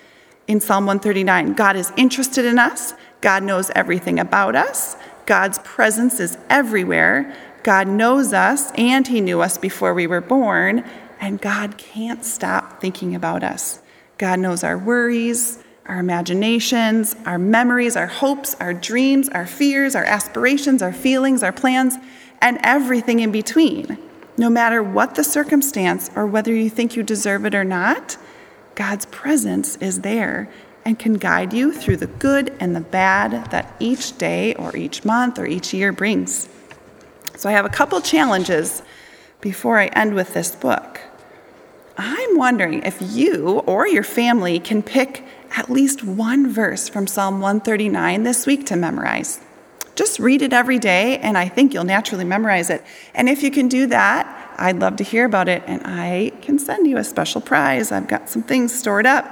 in 0.47 0.61
Psalm 0.61 0.87
139. 0.87 1.53
God 1.53 1.77
is 1.77 1.93
interested 1.99 2.47
in 2.47 2.59
us, 2.59 2.95
God 3.21 3.43
knows 3.43 3.71
everything 3.75 4.19
about 4.19 4.57
us, 4.57 4.97
God's 5.27 5.59
presence 5.59 6.19
is 6.19 6.39
everywhere, 6.49 7.37
God 7.63 7.87
knows 7.87 8.33
us, 8.33 8.73
and 8.73 9.07
He 9.07 9.21
knew 9.21 9.43
us 9.43 9.59
before 9.59 9.93
we 9.93 10.07
were 10.07 10.23
born, 10.23 10.83
and 11.21 11.43
God 11.43 11.77
can't 11.77 12.25
stop 12.25 12.81
thinking 12.81 13.15
about 13.15 13.43
us. 13.43 13.81
God 14.17 14.39
knows 14.39 14.65
our 14.65 14.79
worries, 14.79 15.63
our 15.89 15.99
imaginations, 15.99 17.17
our 17.25 17.39
memories, 17.39 17.97
our 17.97 18.07
hopes, 18.07 18.55
our 18.61 18.75
dreams, 18.75 19.29
our 19.31 19.47
fears, 19.47 19.95
our 19.95 20.05
aspirations, 20.05 20.83
our 20.83 20.93
feelings, 20.93 21.43
our 21.43 21.53
plans, 21.53 21.97
and 22.41 22.59
everything 22.63 23.21
in 23.21 23.33
between. 23.33 23.99
No 24.37 24.51
matter 24.51 24.83
what 24.83 25.15
the 25.15 25.25
circumstance 25.25 26.11
or 26.15 26.27
whether 26.27 26.55
you 26.55 26.71
think 26.71 26.95
you 26.95 27.03
deserve 27.03 27.45
it 27.47 27.55
or 27.55 27.65
not, 27.65 28.17
God's 28.75 29.07
presence 29.07 29.77
is 29.77 30.03
there 30.03 30.49
and 30.85 30.99
can 30.99 31.15
guide 31.15 31.53
you 31.53 31.73
through 31.73 31.97
the 31.97 32.07
good 32.07 32.55
and 32.61 32.77
the 32.77 32.81
bad 32.81 33.51
that 33.51 33.75
each 33.81 34.17
day 34.17 34.55
or 34.55 34.77
each 34.77 35.05
month 35.05 35.39
or 35.39 35.47
each 35.47 35.75
year 35.75 35.93
brings. 35.93 36.49
So, 37.37 37.49
I 37.49 37.53
have 37.53 37.65
a 37.65 37.71
couple 37.71 38.01
challenges 38.01 38.83
before 39.41 39.79
I 39.79 39.87
end 39.87 40.15
with 40.15 40.35
this 40.35 40.55
book. 40.55 41.01
I'm 41.97 42.37
wondering 42.37 42.83
if 42.85 42.99
you 43.01 43.61
or 43.67 43.89
your 43.89 44.05
family 44.05 44.61
can 44.61 44.83
pick 44.83 45.25
at 45.57 45.71
least 45.71 46.05
one 46.05 46.51
verse 46.51 46.89
from 46.89 47.07
Psalm 47.07 47.41
139 47.41 48.23
this 48.23 48.47
week 48.47 48.67
to 48.67 48.77
memorize. 48.77 49.41
Just 49.95 50.19
read 50.19 50.43
it 50.43 50.53
every 50.53 50.79
day, 50.79 51.19
and 51.19 51.37
I 51.37 51.49
think 51.49 51.75
you'll 51.75 51.85
naturally 51.85 52.25
memorize 52.25 52.71
it. 52.71 52.85
And 53.15 53.29
if 53.29 53.43
you 53.43 53.51
can 53.51 53.69
do 53.69 53.87
that, 53.89 54.55
I'd 54.57 54.79
love 54.79 54.97
to 54.97 55.05
hear 55.05 55.25
about 55.25 55.49
it, 55.49 55.63
and 55.67 55.83
I 55.85 56.33
can 56.41 56.59
send 56.59 56.87
you 56.87 56.99
a 56.99 57.05
special 57.05 57.41
prize. 57.41 57.91
I've 57.91 58.09
got 58.09 58.29
some 58.29 58.43
things 58.43 58.73
stored 58.73 59.07
up. 59.07 59.27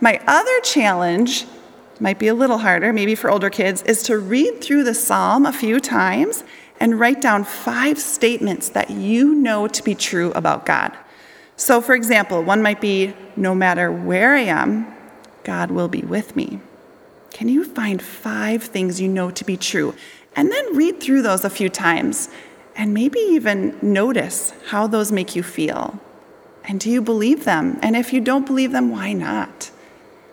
My 0.00 0.20
other 0.26 0.60
challenge 0.60 1.46
might 2.00 2.18
be 2.18 2.28
a 2.28 2.34
little 2.34 2.58
harder, 2.58 2.92
maybe 2.92 3.14
for 3.14 3.30
older 3.30 3.50
kids, 3.50 3.82
is 3.82 4.02
to 4.04 4.18
read 4.18 4.60
through 4.60 4.84
the 4.84 4.94
psalm 4.94 5.46
a 5.46 5.52
few 5.52 5.80
times 5.80 6.44
and 6.80 7.00
write 7.00 7.20
down 7.20 7.42
five 7.44 7.98
statements 7.98 8.68
that 8.68 8.90
you 8.90 9.34
know 9.34 9.66
to 9.66 9.82
be 9.82 9.94
true 9.94 10.30
about 10.32 10.64
God. 10.64 10.96
So, 11.56 11.80
for 11.80 11.94
example, 11.94 12.42
one 12.42 12.62
might 12.62 12.80
be 12.80 13.14
No 13.36 13.54
matter 13.54 13.90
where 13.90 14.34
I 14.34 14.42
am, 14.42 14.94
God 15.48 15.70
will 15.70 15.88
be 15.88 16.02
with 16.02 16.36
me. 16.36 16.60
Can 17.30 17.48
you 17.48 17.64
find 17.64 18.02
five 18.02 18.62
things 18.62 19.00
you 19.00 19.08
know 19.08 19.30
to 19.30 19.44
be 19.46 19.56
true? 19.56 19.94
And 20.36 20.52
then 20.52 20.76
read 20.76 21.00
through 21.00 21.22
those 21.22 21.42
a 21.42 21.48
few 21.48 21.70
times 21.70 22.28
and 22.76 22.92
maybe 22.92 23.18
even 23.18 23.78
notice 23.80 24.52
how 24.66 24.86
those 24.86 25.10
make 25.10 25.34
you 25.34 25.42
feel. 25.42 25.98
And 26.64 26.78
do 26.78 26.90
you 26.90 27.00
believe 27.00 27.46
them? 27.46 27.78
And 27.80 27.96
if 27.96 28.12
you 28.12 28.20
don't 28.20 28.44
believe 28.44 28.72
them, 28.72 28.90
why 28.90 29.14
not? 29.14 29.70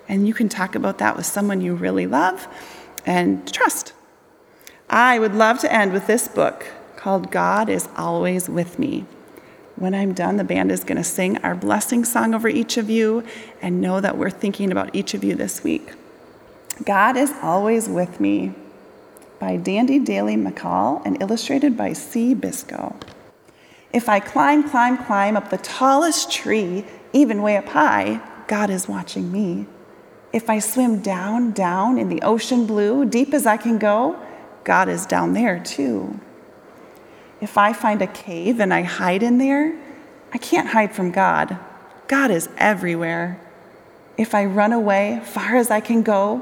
And 0.10 0.28
you 0.28 0.34
can 0.34 0.50
talk 0.50 0.76
about 0.76 0.98
that 0.98 1.16
with 1.16 1.26
someone 1.26 1.62
you 1.62 1.76
really 1.76 2.08
love 2.08 2.50
and 3.06 3.50
trust. 3.54 3.94
I 4.90 5.18
would 5.18 5.34
love 5.34 5.60
to 5.60 5.72
end 5.72 5.94
with 5.94 6.08
this 6.08 6.28
book 6.28 6.68
called 6.98 7.32
God 7.32 7.70
is 7.70 7.88
Always 7.96 8.50
With 8.50 8.78
Me. 8.78 9.06
When 9.76 9.94
I'm 9.94 10.14
done, 10.14 10.38
the 10.38 10.46
band 10.46 10.72
is 10.72 10.86
going 10.86 10.98
to 10.98 11.04
sing 11.04 11.38
our 11.40 11.54
blessing 11.54 12.06
song 12.06 12.34
over 12.34 12.48
each 12.48 12.78
of 12.78 12.90
you 12.90 13.26
and 13.62 13.82
know 13.82 14.00
that 14.00 14.18
we're 14.18 14.30
thinking 14.30 14.72
about 14.72 14.96
each 14.96 15.14
of 15.14 15.24
you 15.24 15.36
this 15.36 15.64
week. 15.64 15.92
God 16.86 17.18
is 17.18 17.34
Always 17.42 17.90
With 17.90 18.22
Me 18.22 18.54
by 19.38 19.58
Dandi 19.58 20.04
Daley 20.04 20.38
Mackall 20.38 21.02
and 21.06 21.22
illustrated 21.22 21.76
by 21.76 21.92
C. 21.92 22.34
Biscoe. 22.34 22.96
If 23.92 24.08
I 24.08 24.22
climb, 24.22 24.70
climb, 24.70 24.98
climb 24.98 25.36
up 25.36 25.50
the 25.50 25.58
tallest 25.58 26.32
tree, 26.32 26.86
even 27.12 27.42
way 27.42 27.58
up 27.58 27.68
high, 27.68 28.22
God 28.48 28.70
is 28.70 28.88
watching 28.88 29.32
me. 29.32 29.68
If 30.32 30.50
I 30.50 30.60
swim 30.60 31.02
down, 31.02 31.52
down 31.52 31.98
in 31.98 32.08
the 32.10 32.22
ocean 32.22 32.66
blue, 32.66 33.06
deep 33.06 33.34
as 33.34 33.46
I 33.46 33.58
can 33.58 33.78
go, 33.78 34.20
God 34.64 34.88
is 34.90 35.06
down 35.06 35.34
there 35.34 35.60
too. 35.60 36.20
If 37.46 37.60
I 37.60 37.74
find 37.74 38.02
a 38.02 38.08
cave 38.08 38.60
and 38.60 38.74
I 38.74 38.82
hide 38.82 39.22
in 39.22 39.38
there, 39.38 39.78
I 40.34 40.40
can't 40.40 40.70
hide 40.70 40.96
from 40.96 41.12
God. 41.12 41.60
God 42.08 42.32
is 42.32 42.50
everywhere. 42.58 43.40
If 44.18 44.34
I 44.34 44.46
run 44.46 44.74
away 44.74 45.22
far 45.24 45.56
as 45.56 45.70
I 45.70 45.80
can 45.80 46.02
go, 46.02 46.42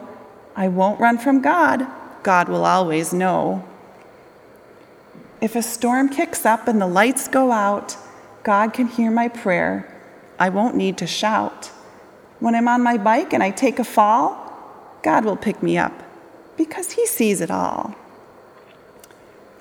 I 0.55 0.69
won't 0.69 1.01
run 1.01 1.17
from 1.17 1.41
God. 1.41 1.85
God 2.23 2.47
will 2.47 2.63
always 2.63 3.11
know. 3.11 3.67
If 5.41 5.57
a 5.57 5.61
storm 5.61 6.07
kicks 6.07 6.45
up 6.45 6.69
and 6.69 6.79
the 6.79 6.87
lights 6.87 7.27
go 7.27 7.51
out, 7.51 7.97
God 8.43 8.71
can 8.71 8.87
hear 8.87 9.11
my 9.11 9.27
prayer. 9.27 9.93
I 10.39 10.47
won't 10.47 10.77
need 10.77 10.97
to 10.99 11.05
shout. 11.05 11.65
When 12.39 12.55
I'm 12.55 12.69
on 12.69 12.81
my 12.81 12.97
bike 12.97 13.33
and 13.33 13.43
I 13.43 13.51
take 13.51 13.77
a 13.77 13.83
fall, 13.83 14.39
God 15.01 15.25
will 15.25 15.35
pick 15.35 15.61
me 15.61 15.77
up 15.77 16.01
because 16.55 16.91
He 16.91 17.05
sees 17.05 17.41
it 17.41 17.51
all. 17.51 17.93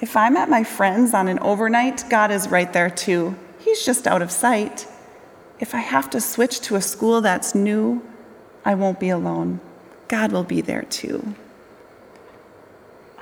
If 0.03 0.17
I'm 0.17 0.37
at 0.37 0.51
my 0.51 0.65
friend's 0.65 1.15
on 1.15 1.29
an 1.29 1.39
overnight, 1.39 2.05
God 2.11 2.33
is 2.33 2.49
right 2.49 2.71
there 2.73 2.91
too. 2.91 3.37
He's 3.61 3.87
just 3.87 4.09
out 4.09 4.21
of 4.21 4.33
sight. 4.33 4.89
If 5.61 5.77
I 5.77 5.79
have 5.79 6.11
to 6.11 6.21
switch 6.21 6.61
to 6.63 6.75
a 6.75 6.83
school 6.83 7.21
that's 7.21 7.55
new, 7.55 8.03
I 8.65 8.75
won't 8.75 8.99
be 8.99 9.11
alone. 9.11 9.61
God 10.09 10.33
will 10.33 10.43
be 10.43 10.61
there 10.61 10.83
too. 10.83 11.37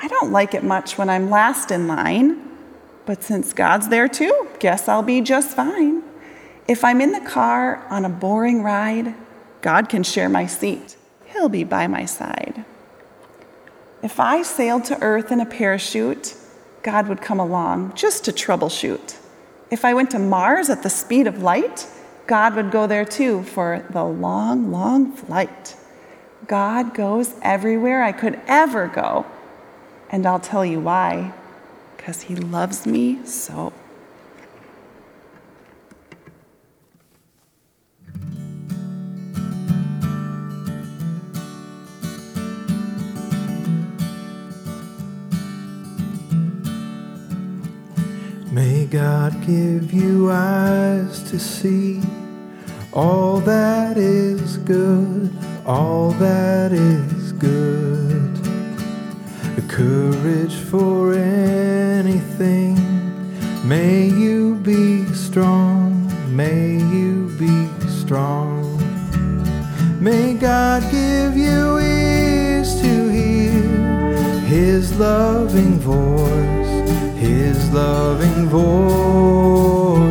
I 0.03 0.09
don't 0.09 0.33
like 0.33 0.55
it 0.55 0.65
much 0.65 0.97
when 0.97 1.11
I'm 1.11 1.29
last 1.29 1.71
in 1.71 1.87
line, 1.87 2.49
but 3.05 3.23
since 3.23 3.53
God's 3.53 3.89
there 3.89 4.09
too, 4.09 4.49
guess 4.59 4.89
I'll 4.89 5.03
be 5.03 5.21
just 5.21 5.55
fine. 5.55 6.03
If 6.67 6.83
I'm 6.83 7.03
in 7.03 7.13
the 7.13 7.21
car 7.21 7.87
on 7.91 8.07
a 8.07 8.09
boring 8.09 8.63
ride, 8.63 9.15
God 9.61 9.91
can 9.91 10.03
share 10.03 10.31
my 10.31 10.47
seat. 10.47 10.97
He'll 11.27 11.51
be 11.51 11.65
by 11.65 11.89
my 11.89 12.07
side. 12.07 12.65
If 14.03 14.19
I 14.19 14.41
sailed 14.41 14.87
to 14.87 15.03
Earth 15.03 15.31
in 15.31 15.41
a 15.41 15.47
parachute, 15.47 16.37
God 16.83 17.09
would 17.09 17.21
come 17.21 17.41
along 17.41 17.95
just 17.95 18.25
to 18.25 18.33
troubleshoot. 18.33 19.17
If 19.71 19.85
I 19.85 19.95
went 19.95 20.11
to 20.13 20.19
Mars 20.19 20.71
at 20.71 20.83
the 20.83 20.91
speed 20.91 21.27
of 21.27 21.43
light, 21.43 21.87
God 22.27 22.55
would 22.57 22.71
go 22.71 22.87
there 22.87 23.05
too 23.05 23.43
for 23.43 23.85
the 23.91 24.05
long, 24.05 24.71
long 24.71 25.13
flight. 25.13 25.77
God 26.47 26.95
goes 26.95 27.35
everywhere 27.43 28.03
I 28.03 28.13
could 28.13 28.41
ever 28.47 28.89
go. 28.89 29.27
And 30.11 30.27
I'll 30.27 30.41
tell 30.41 30.65
you 30.65 30.81
why 30.81 31.33
because 31.97 32.23
He 32.23 32.35
loves 32.35 32.87
me 32.87 33.25
so. 33.25 33.73
God 48.91 49.47
give 49.47 49.93
you 49.93 50.33
eyes 50.33 51.23
to 51.31 51.39
see 51.39 52.03
all 52.93 53.39
that 53.39 53.97
is 53.97 54.57
good, 54.57 55.31
all 55.65 56.11
that 56.13 56.73
is 56.73 57.33
good. 57.35 58.35
The 59.55 59.63
courage 59.69 60.57
for 60.57 61.15
anything. 61.15 62.75
May 63.65 64.07
you 64.07 64.57
be 64.57 65.05
strong, 65.15 66.11
may 66.35 66.75
you 66.75 67.33
be 67.39 67.69
strong. 67.89 68.77
May 70.01 70.35
God 70.35 70.83
give 70.91 71.37
you 71.37 71.79
ears 71.79 72.81
to 72.81 73.09
hear 73.09 73.63
His 74.49 74.99
loving 74.99 75.79
voice, 75.79 76.60
loving 77.73 78.49
voice 78.49 80.10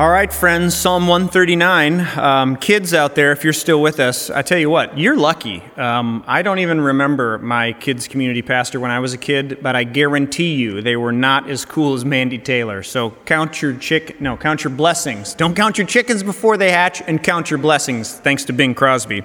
All 0.00 0.08
right, 0.08 0.32
friends, 0.32 0.74
Psalm 0.74 1.08
139. 1.08 2.00
Um, 2.16 2.56
kids 2.56 2.94
out 2.94 3.16
there, 3.16 3.32
if 3.32 3.44
you're 3.44 3.52
still 3.52 3.82
with 3.82 4.00
us, 4.00 4.30
I 4.30 4.40
tell 4.40 4.56
you 4.56 4.70
what, 4.70 4.96
you're 4.96 5.14
lucky. 5.14 5.62
Um, 5.76 6.24
I 6.26 6.40
don't 6.40 6.58
even 6.58 6.80
remember 6.80 7.36
my 7.36 7.74
kids' 7.74 8.08
community 8.08 8.40
pastor 8.40 8.80
when 8.80 8.90
I 8.90 8.98
was 8.98 9.12
a 9.12 9.18
kid, 9.18 9.58
but 9.60 9.76
I 9.76 9.84
guarantee 9.84 10.54
you 10.54 10.80
they 10.80 10.96
were 10.96 11.12
not 11.12 11.50
as 11.50 11.66
cool 11.66 11.92
as 11.92 12.06
Mandy 12.06 12.38
Taylor. 12.38 12.82
So 12.82 13.10
count 13.26 13.60
your 13.60 13.74
chick, 13.74 14.22
no, 14.22 14.38
count 14.38 14.64
your 14.64 14.72
blessings. 14.72 15.34
Don't 15.34 15.54
count 15.54 15.76
your 15.76 15.86
chickens 15.86 16.22
before 16.22 16.56
they 16.56 16.70
hatch, 16.70 17.02
and 17.06 17.22
count 17.22 17.50
your 17.50 17.58
blessings. 17.58 18.14
Thanks 18.14 18.44
to 18.44 18.54
Bing 18.54 18.74
Crosby. 18.74 19.22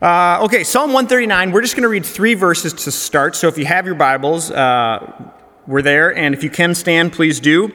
Uh, 0.00 0.42
okay, 0.44 0.64
Psalm 0.64 0.94
139. 0.94 1.52
We're 1.52 1.60
just 1.60 1.76
going 1.76 1.82
to 1.82 1.88
read 1.90 2.06
three 2.06 2.32
verses 2.32 2.72
to 2.72 2.90
start. 2.90 3.36
So 3.36 3.46
if 3.46 3.58
you 3.58 3.66
have 3.66 3.84
your 3.84 3.94
Bibles, 3.94 4.50
uh, 4.50 5.32
we're 5.66 5.82
there, 5.82 6.16
and 6.16 6.34
if 6.34 6.42
you 6.42 6.48
can 6.48 6.74
stand, 6.74 7.12
please 7.12 7.40
do. 7.40 7.74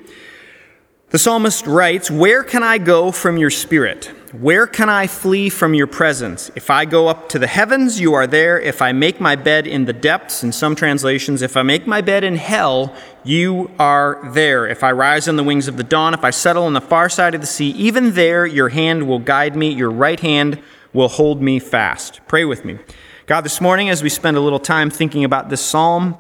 The 1.14 1.20
psalmist 1.20 1.68
writes, 1.68 2.10
Where 2.10 2.44
can 2.44 2.64
I 2.64 2.80
go 2.80 3.12
from 3.12 3.38
your 3.38 3.52
spirit? 3.52 4.06
Where 4.32 4.66
can 4.66 4.90
I 4.90 5.06
flee 5.06 5.48
from 5.48 5.76
your 5.76 5.86
presence? 5.86 6.50
If 6.56 6.72
I 6.72 6.86
go 6.86 7.08
up 7.08 7.30
to 7.30 7.38
the 7.38 7.46
heavens, 7.46 8.00
you 8.00 8.16
are 8.16 8.26
there. 8.26 8.60
If 8.60 8.82
I 8.82 8.94
make 8.94 9.22
my 9.22 9.36
bed 9.36 9.68
in 9.68 9.86
the 9.86 9.94
depths, 9.94 10.44
in 10.44 10.52
some 10.52 10.76
translations, 10.76 11.44
if 11.44 11.56
I 11.56 11.62
make 11.62 11.86
my 11.86 12.02
bed 12.02 12.24
in 12.24 12.36
hell, 12.36 12.96
you 13.24 13.70
are 13.78 14.28
there. 14.34 14.66
If 14.66 14.84
I 14.84 14.92
rise 14.92 15.28
on 15.28 15.36
the 15.36 15.44
wings 15.44 15.68
of 15.68 15.78
the 15.78 15.84
dawn, 15.84 16.16
if 16.16 16.24
I 16.24 16.32
settle 16.32 16.64
on 16.64 16.74
the 16.74 16.82
far 16.82 17.10
side 17.10 17.36
of 17.36 17.42
the 17.42 17.46
sea, 17.46 17.70
even 17.74 18.14
there 18.14 18.48
your 18.48 18.70
hand 18.70 19.08
will 19.08 19.20
guide 19.20 19.56
me, 19.56 19.72
your 19.72 19.92
right 19.92 20.20
hand 20.20 20.60
will 20.94 21.10
hold 21.10 21.44
me 21.44 21.60
fast. 21.60 22.22
Pray 22.28 22.44
with 22.44 22.66
me. 22.66 22.80
God, 23.28 23.42
this 23.42 23.62
morning, 23.62 23.88
as 23.88 24.02
we 24.02 24.10
spend 24.10 24.36
a 24.36 24.42
little 24.42 24.58
time 24.58 24.90
thinking 24.90 25.24
about 25.24 25.52
this 25.52 25.62
psalm, 25.62 26.18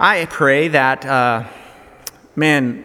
I 0.00 0.24
pray 0.24 0.66
that, 0.66 1.06
uh, 1.06 1.44
man, 2.34 2.84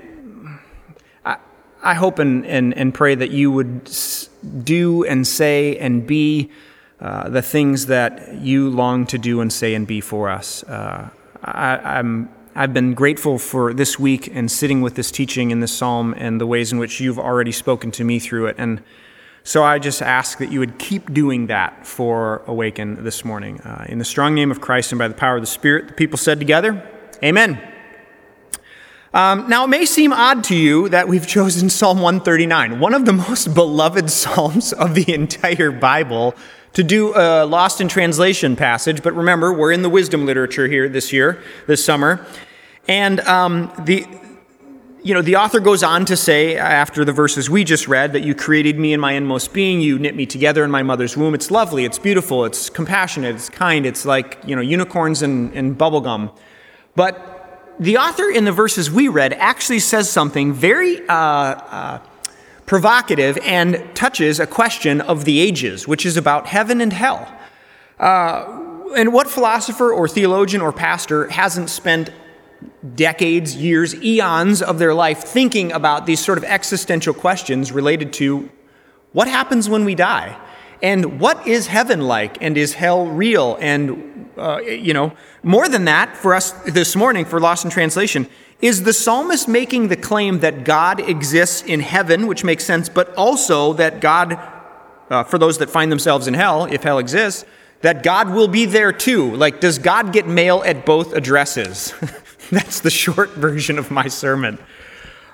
I 1.82 1.94
hope 1.94 2.20
and, 2.20 2.46
and, 2.46 2.74
and 2.76 2.94
pray 2.94 3.16
that 3.16 3.32
you 3.32 3.52
would 3.52 3.90
do 4.64 5.04
and 5.04 5.26
say 5.28 5.78
and 5.78 6.06
be 6.06 6.52
uh, 7.00 7.30
the 7.30 7.42
things 7.42 7.86
that 7.88 8.36
you 8.36 8.70
long 8.70 9.06
to 9.08 9.18
do 9.18 9.42
and 9.42 9.54
say 9.54 9.76
and 9.76 9.86
be 9.86 10.02
for 10.02 10.30
us. 10.30 10.64
Uh, 10.64 11.10
I, 11.44 11.78
I'm, 11.78 12.30
I've 12.56 12.74
been 12.74 12.96
grateful 12.96 13.38
for 13.38 13.74
this 13.74 14.00
week 14.00 14.34
and 14.34 14.50
sitting 14.50 14.82
with 14.82 14.96
this 14.96 15.12
teaching 15.12 15.52
in 15.52 15.60
this 15.60 15.72
psalm 15.72 16.16
and 16.18 16.42
the 16.42 16.48
ways 16.48 16.72
in 16.72 16.80
which 16.80 17.00
you've 17.00 17.20
already 17.20 17.52
spoken 17.52 17.92
to 17.92 18.04
me 18.04 18.18
through 18.18 18.48
it. 18.48 18.56
And 18.58 18.82
so 19.44 19.64
I 19.64 19.78
just 19.78 20.02
ask 20.02 20.40
that 20.40 20.52
you 20.52 20.60
would 20.60 20.80
keep 20.80 21.14
doing 21.14 21.48
that 21.48 21.86
for 21.86 22.42
Awaken 22.48 23.04
this 23.04 23.24
morning. 23.24 23.62
Uh, 23.62 23.86
in 23.88 24.00
the 24.00 24.06
strong 24.06 24.34
name 24.34 24.50
of 24.50 24.60
Christ 24.60 24.92
and 24.92 24.98
by 25.00 25.08
the 25.08 25.14
power 25.14 25.36
of 25.36 25.44
the 25.44 25.48
Spirit, 25.48 25.90
the 25.90 25.94
people 25.94 26.18
said 26.18 26.40
together, 26.40 26.84
Amen. 27.24 27.62
Um, 29.14 29.48
now, 29.48 29.64
it 29.64 29.68
may 29.70 29.86
seem 29.86 30.12
odd 30.12 30.44
to 30.46 30.56
you 30.56 30.90
that 30.90 31.08
we've 31.08 31.26
chosen 31.26 31.70
Psalm 31.70 32.02
139, 32.02 32.80
one 32.80 32.94
of 32.94 33.06
the 33.06 33.14
most 33.14 33.54
beloved 33.54 34.10
Psalms 34.10 34.74
of 34.74 34.96
the 34.96 35.14
entire 35.14 35.72
Bible, 35.72 36.36
to 36.74 36.84
do 36.84 37.16
a 37.16 37.46
lost 37.46 37.80
in 37.82 37.88
translation 37.88 38.56
passage. 38.56 39.02
But 39.02 39.14
remember, 39.14 39.54
we're 39.54 39.72
in 39.72 39.82
the 39.82 39.90
wisdom 39.90 40.26
literature 40.26 40.68
here 40.68 40.90
this 40.90 41.14
year, 41.14 41.42
this 41.66 41.84
summer. 41.84 42.26
And 42.88 43.22
um, 43.22 43.72
the, 43.86 44.06
you 45.02 45.14
know, 45.14 45.22
the 45.22 45.38
author 45.38 45.62
goes 45.62 45.84
on 45.84 46.06
to 46.06 46.18
say, 46.18 46.58
after 46.58 47.06
the 47.06 47.14
verses 47.14 47.50
we 47.50 47.64
just 47.64 47.88
read, 47.88 48.14
that 48.14 48.24
you 48.24 48.36
created 48.36 48.78
me 48.78 48.94
in 48.94 49.00
my 49.00 49.14
inmost 49.14 49.54
being, 49.54 49.80
you 49.80 49.98
knit 49.98 50.16
me 50.16 50.26
together 50.26 50.64
in 50.66 50.70
my 50.70 50.84
mother's 50.84 51.16
womb. 51.16 51.34
It's 51.34 51.50
lovely, 51.50 51.86
it's 51.86 51.98
beautiful, 51.98 52.44
it's 52.44 52.70
compassionate, 52.70 53.36
it's 53.36 53.50
kind, 53.50 53.86
it's 53.86 54.06
like, 54.06 54.38
you 54.46 54.56
know, 54.56 54.62
unicorns 54.62 55.22
and, 55.22 55.54
and 55.54 55.78
bubblegum. 55.78 56.38
But 56.96 57.37
the 57.80 57.98
author 57.98 58.30
in 58.30 58.46
the 58.46 58.52
verses 58.52 58.90
we 58.90 59.08
read 59.08 59.34
actually 59.34 59.80
says 59.80 60.10
something 60.10 60.54
very 60.54 61.08
uh, 61.08 61.14
uh, 61.14 62.00
provocative 62.66 63.38
and 63.44 63.84
touches 63.96 64.40
a 64.40 64.48
question 64.48 65.00
of 65.02 65.26
the 65.26 65.40
ages, 65.40 65.88
which 65.88 66.06
is 66.06 66.18
about 66.18 66.48
heaven 66.48 66.82
and 66.82 66.92
hell. 66.92 67.32
Uh, 68.00 68.64
and 68.96 69.14
what 69.14 69.30
philosopher 69.30 69.92
or 69.92 70.08
theologian 70.08 70.62
or 70.62 70.72
pastor 70.72 71.28
hasn't 71.30 71.70
spent 71.70 72.10
decades, 72.96 73.56
years, 73.56 73.94
eons 74.04 74.62
of 74.62 74.80
their 74.80 74.94
life 74.94 75.24
thinking 75.24 75.72
about 75.72 76.06
these 76.06 76.20
sort 76.20 76.38
of 76.38 76.44
existential 76.44 77.14
questions 77.14 77.72
related 77.72 78.12
to 78.14 78.50
what 79.14 79.28
happens 79.28 79.70
when 79.70 79.86
we 79.86 79.94
die? 79.94 80.36
And 80.82 81.20
what 81.20 81.48
is 81.48 81.68
heaven 81.68 82.02
like? 82.02 82.42
And 82.42 82.58
is 82.58 82.74
hell 82.74 83.08
real? 83.08 83.58
And, 83.60 84.30
uh, 84.38 84.60
you 84.62 84.94
know, 84.94 85.14
more 85.44 85.68
than 85.68 85.86
that, 85.86 86.16
for 86.16 86.36
us 86.36 86.52
this 86.64 86.96
morning, 86.96 87.26
for 87.26 87.40
Lost 87.40 87.66
in 87.66 87.72
Translation, 87.72 88.28
is 88.62 88.84
the 88.84 88.94
psalmist 88.94 89.48
making 89.48 89.88
the 89.88 89.96
claim 89.96 90.40
that 90.40 90.64
God 90.64 91.00
exists 91.00 91.62
in 91.64 91.80
heaven, 91.80 92.28
which 92.28 92.44
makes 92.44 92.64
sense, 92.66 92.90
but 92.90 93.14
also 93.16 93.74
that 93.74 94.02
God, 94.02 94.40
uh, 95.10 95.24
for 95.24 95.38
those 95.38 95.60
that 95.60 95.70
find 95.70 95.92
themselves 95.92 96.28
in 96.28 96.34
hell, 96.34 96.66
if 96.66 96.84
hell 96.84 96.98
exists, 96.98 97.46
that 97.82 98.02
God 98.02 98.32
will 98.32 98.48
be 98.48 98.66
there 98.66 98.92
too. 98.92 99.36
Like, 99.36 99.60
does 99.60 99.78
God 99.78 100.12
get 100.12 100.28
mail 100.28 100.64
at 100.66 100.86
both 100.86 101.14
addresses? 101.14 101.94
that's 102.52 102.80
the 102.80 102.90
short 102.90 103.32
version 103.32 103.78
of 103.78 103.92
my 103.92 104.08
sermon. 104.08 104.58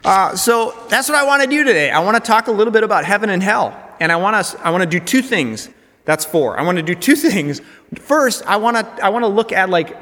Uh, 0.03 0.35
so 0.35 0.77
that's 0.89 1.07
what 1.07 1.17
I 1.17 1.23
want 1.23 1.43
to 1.43 1.49
do 1.49 1.63
today. 1.63 1.89
I 1.89 1.99
want 1.99 2.21
to 2.21 2.27
talk 2.27 2.47
a 2.47 2.51
little 2.51 2.73
bit 2.73 2.83
about 2.83 3.05
heaven 3.05 3.29
and 3.29 3.41
hell. 3.41 3.82
And 3.99 4.11
I 4.11 4.15
want 4.15 4.45
to, 4.45 4.65
I 4.65 4.69
want 4.69 4.83
to 4.83 4.89
do 4.89 5.03
two 5.03 5.21
things. 5.21 5.69
That's 6.05 6.25
four. 6.25 6.59
I 6.59 6.63
want 6.63 6.77
to 6.77 6.83
do 6.83 6.95
two 6.95 7.15
things. 7.29 7.61
First, 7.95 8.45
I 8.45 8.57
want 8.57 8.77
to, 8.77 9.05
I 9.05 9.09
want 9.09 9.23
to 9.23 9.27
look 9.27 9.51
at 9.51 9.69
like 9.69 9.97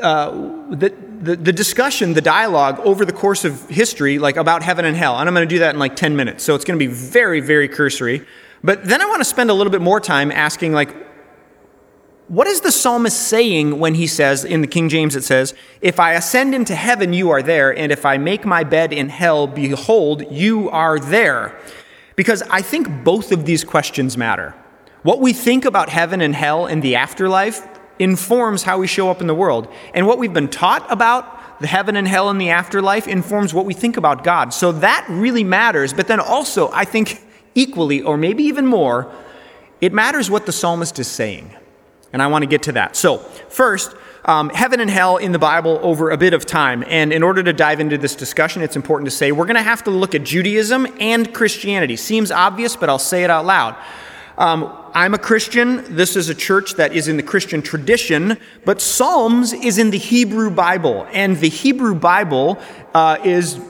uh, 0.00 0.30
the, 0.70 0.94
the, 1.20 1.36
the 1.36 1.52
discussion, 1.52 2.14
the 2.14 2.20
dialogue 2.20 2.80
over 2.80 3.04
the 3.04 3.12
course 3.12 3.44
of 3.44 3.68
history, 3.68 4.18
like 4.18 4.36
about 4.36 4.62
heaven 4.62 4.84
and 4.84 4.96
hell. 4.96 5.18
And 5.18 5.28
I'm 5.28 5.34
going 5.34 5.48
to 5.48 5.54
do 5.54 5.60
that 5.60 5.74
in 5.74 5.78
like 5.78 5.96
10 5.96 6.16
minutes. 6.16 6.44
So 6.44 6.54
it's 6.54 6.64
going 6.64 6.78
to 6.78 6.84
be 6.84 6.92
very, 6.92 7.40
very 7.40 7.68
cursory. 7.68 8.26
But 8.62 8.84
then 8.84 9.02
I 9.02 9.06
want 9.06 9.20
to 9.20 9.24
spend 9.24 9.50
a 9.50 9.54
little 9.54 9.70
bit 9.70 9.82
more 9.82 10.00
time 10.00 10.32
asking, 10.32 10.72
like, 10.72 10.94
what 12.28 12.46
is 12.46 12.62
the 12.62 12.72
psalmist 12.72 13.28
saying 13.28 13.78
when 13.78 13.94
he 13.94 14.06
says, 14.06 14.46
in 14.46 14.62
the 14.62 14.66
King 14.66 14.88
James, 14.88 15.14
it 15.14 15.24
says, 15.24 15.52
If 15.82 16.00
I 16.00 16.14
ascend 16.14 16.54
into 16.54 16.74
heaven, 16.74 17.12
you 17.12 17.30
are 17.30 17.42
there, 17.42 17.76
and 17.76 17.92
if 17.92 18.06
I 18.06 18.16
make 18.16 18.46
my 18.46 18.64
bed 18.64 18.94
in 18.94 19.10
hell, 19.10 19.46
behold, 19.46 20.24
you 20.32 20.70
are 20.70 20.98
there. 20.98 21.58
Because 22.16 22.42
I 22.42 22.62
think 22.62 23.04
both 23.04 23.32
of 23.32 23.44
these 23.44 23.64
questions 23.64 24.16
matter. 24.16 24.54
What 25.02 25.20
we 25.20 25.32
think 25.32 25.64
about 25.64 25.88
heaven 25.88 26.20
and 26.20 26.34
hell 26.34 26.66
and 26.66 26.82
the 26.82 26.96
afterlife 26.96 27.66
informs 27.98 28.62
how 28.62 28.78
we 28.78 28.86
show 28.86 29.10
up 29.10 29.20
in 29.20 29.26
the 29.26 29.34
world. 29.34 29.68
And 29.92 30.06
what 30.06 30.18
we've 30.18 30.32
been 30.32 30.48
taught 30.48 30.90
about 30.90 31.34
the 31.60 31.66
heaven 31.66 31.96
and 31.96 32.06
hell 32.06 32.30
and 32.30 32.40
the 32.40 32.50
afterlife, 32.50 33.06
informs 33.06 33.54
what 33.54 33.64
we 33.64 33.74
think 33.74 33.96
about 33.96 34.24
God. 34.24 34.52
So 34.52 34.72
that 34.72 35.06
really 35.08 35.44
matters. 35.44 35.92
But 35.92 36.08
then 36.08 36.20
also, 36.20 36.70
I 36.72 36.84
think 36.84 37.24
equally, 37.54 38.02
or 38.02 38.16
maybe 38.16 38.44
even 38.44 38.66
more, 38.66 39.12
it 39.80 39.92
matters 39.92 40.30
what 40.30 40.46
the 40.46 40.52
psalmist 40.52 40.98
is 40.98 41.08
saying. 41.08 41.54
And 42.12 42.22
I 42.22 42.26
want 42.28 42.42
to 42.42 42.46
get 42.46 42.62
to 42.64 42.72
that. 42.72 42.96
So, 42.96 43.18
first, 43.48 43.94
um, 44.24 44.48
heaven 44.50 44.80
and 44.80 44.90
hell 44.90 45.16
in 45.16 45.32
the 45.32 45.38
Bible 45.38 45.78
over 45.82 46.10
a 46.10 46.16
bit 46.16 46.32
of 46.34 46.46
time. 46.46 46.84
And 46.86 47.12
in 47.12 47.22
order 47.22 47.42
to 47.42 47.52
dive 47.52 47.80
into 47.80 47.98
this 47.98 48.14
discussion, 48.14 48.62
it's 48.62 48.76
important 48.76 49.06
to 49.10 49.16
say 49.16 49.32
we're 49.32 49.46
going 49.46 49.56
to 49.56 49.62
have 49.62 49.84
to 49.84 49.90
look 49.90 50.14
at 50.14 50.24
Judaism 50.24 50.86
and 50.98 51.32
Christianity. 51.34 51.96
Seems 51.96 52.30
obvious, 52.30 52.76
but 52.76 52.88
I'll 52.88 52.98
say 52.98 53.24
it 53.24 53.30
out 53.30 53.44
loud. 53.44 53.76
Um, 54.36 54.72
I'm 54.94 55.14
a 55.14 55.18
Christian. 55.18 55.94
This 55.94 56.16
is 56.16 56.28
a 56.28 56.34
church 56.34 56.74
that 56.74 56.92
is 56.92 57.06
in 57.06 57.16
the 57.16 57.22
Christian 57.22 57.62
tradition, 57.62 58.38
but 58.64 58.80
Psalms 58.80 59.52
is 59.52 59.78
in 59.78 59.90
the 59.90 59.98
Hebrew 59.98 60.50
Bible. 60.50 61.06
And 61.12 61.36
the 61.36 61.48
Hebrew 61.48 61.94
Bible 61.94 62.58
uh, 62.94 63.18
is 63.24 63.60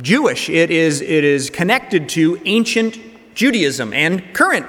Jewish, 0.00 0.48
it 0.48 0.70
is, 0.70 1.00
it 1.00 1.24
is 1.24 1.50
connected 1.50 2.08
to 2.10 2.40
ancient 2.44 3.00
Judaism 3.34 3.92
and 3.92 4.32
current 4.32 4.62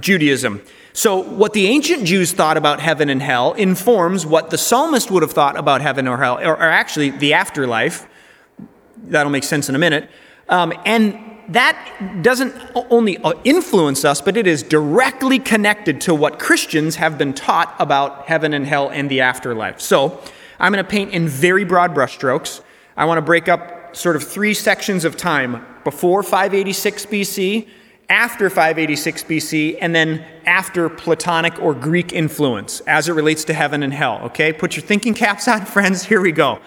Judaism. 0.00 0.60
So, 0.96 1.18
what 1.18 1.52
the 1.52 1.66
ancient 1.66 2.04
Jews 2.04 2.32
thought 2.32 2.56
about 2.56 2.80
heaven 2.80 3.10
and 3.10 3.20
hell 3.20 3.52
informs 3.52 4.24
what 4.24 4.48
the 4.48 4.56
psalmist 4.56 5.10
would 5.10 5.22
have 5.22 5.32
thought 5.32 5.58
about 5.58 5.82
heaven 5.82 6.08
or 6.08 6.16
hell, 6.16 6.38
or, 6.38 6.54
or 6.54 6.70
actually 6.70 7.10
the 7.10 7.34
afterlife. 7.34 8.08
That'll 8.96 9.30
make 9.30 9.44
sense 9.44 9.68
in 9.68 9.74
a 9.74 9.78
minute. 9.78 10.08
Um, 10.48 10.72
and 10.86 11.18
that 11.48 12.22
doesn't 12.22 12.54
only 12.88 13.18
influence 13.44 14.06
us, 14.06 14.22
but 14.22 14.38
it 14.38 14.46
is 14.46 14.62
directly 14.62 15.38
connected 15.38 16.00
to 16.00 16.14
what 16.14 16.38
Christians 16.38 16.96
have 16.96 17.18
been 17.18 17.34
taught 17.34 17.76
about 17.78 18.24
heaven 18.24 18.54
and 18.54 18.66
hell 18.66 18.88
and 18.88 19.10
the 19.10 19.20
afterlife. 19.20 19.82
So, 19.82 20.18
I'm 20.58 20.72
going 20.72 20.82
to 20.82 20.90
paint 20.90 21.12
in 21.12 21.28
very 21.28 21.64
broad 21.64 21.94
brushstrokes. 21.94 22.62
I 22.96 23.04
want 23.04 23.18
to 23.18 23.22
break 23.22 23.48
up 23.48 23.94
sort 23.94 24.16
of 24.16 24.26
three 24.26 24.54
sections 24.54 25.04
of 25.04 25.18
time 25.18 25.62
before 25.84 26.22
586 26.22 27.04
BC, 27.04 27.68
after 28.08 28.48
586 28.48 29.24
BC, 29.24 29.78
and 29.80 29.94
then 29.94 30.24
after 30.44 30.88
Platonic 30.88 31.60
or 31.60 31.74
Greek 31.74 32.12
influence 32.12 32.80
as 32.80 33.08
it 33.08 33.12
relates 33.12 33.44
to 33.44 33.54
heaven 33.54 33.82
and 33.82 33.92
hell. 33.92 34.20
Okay, 34.24 34.52
put 34.52 34.76
your 34.76 34.84
thinking 34.84 35.14
caps 35.14 35.48
on, 35.48 35.64
friends. 35.66 36.04
Here 36.04 36.20
we 36.20 36.32
go. 36.32 36.60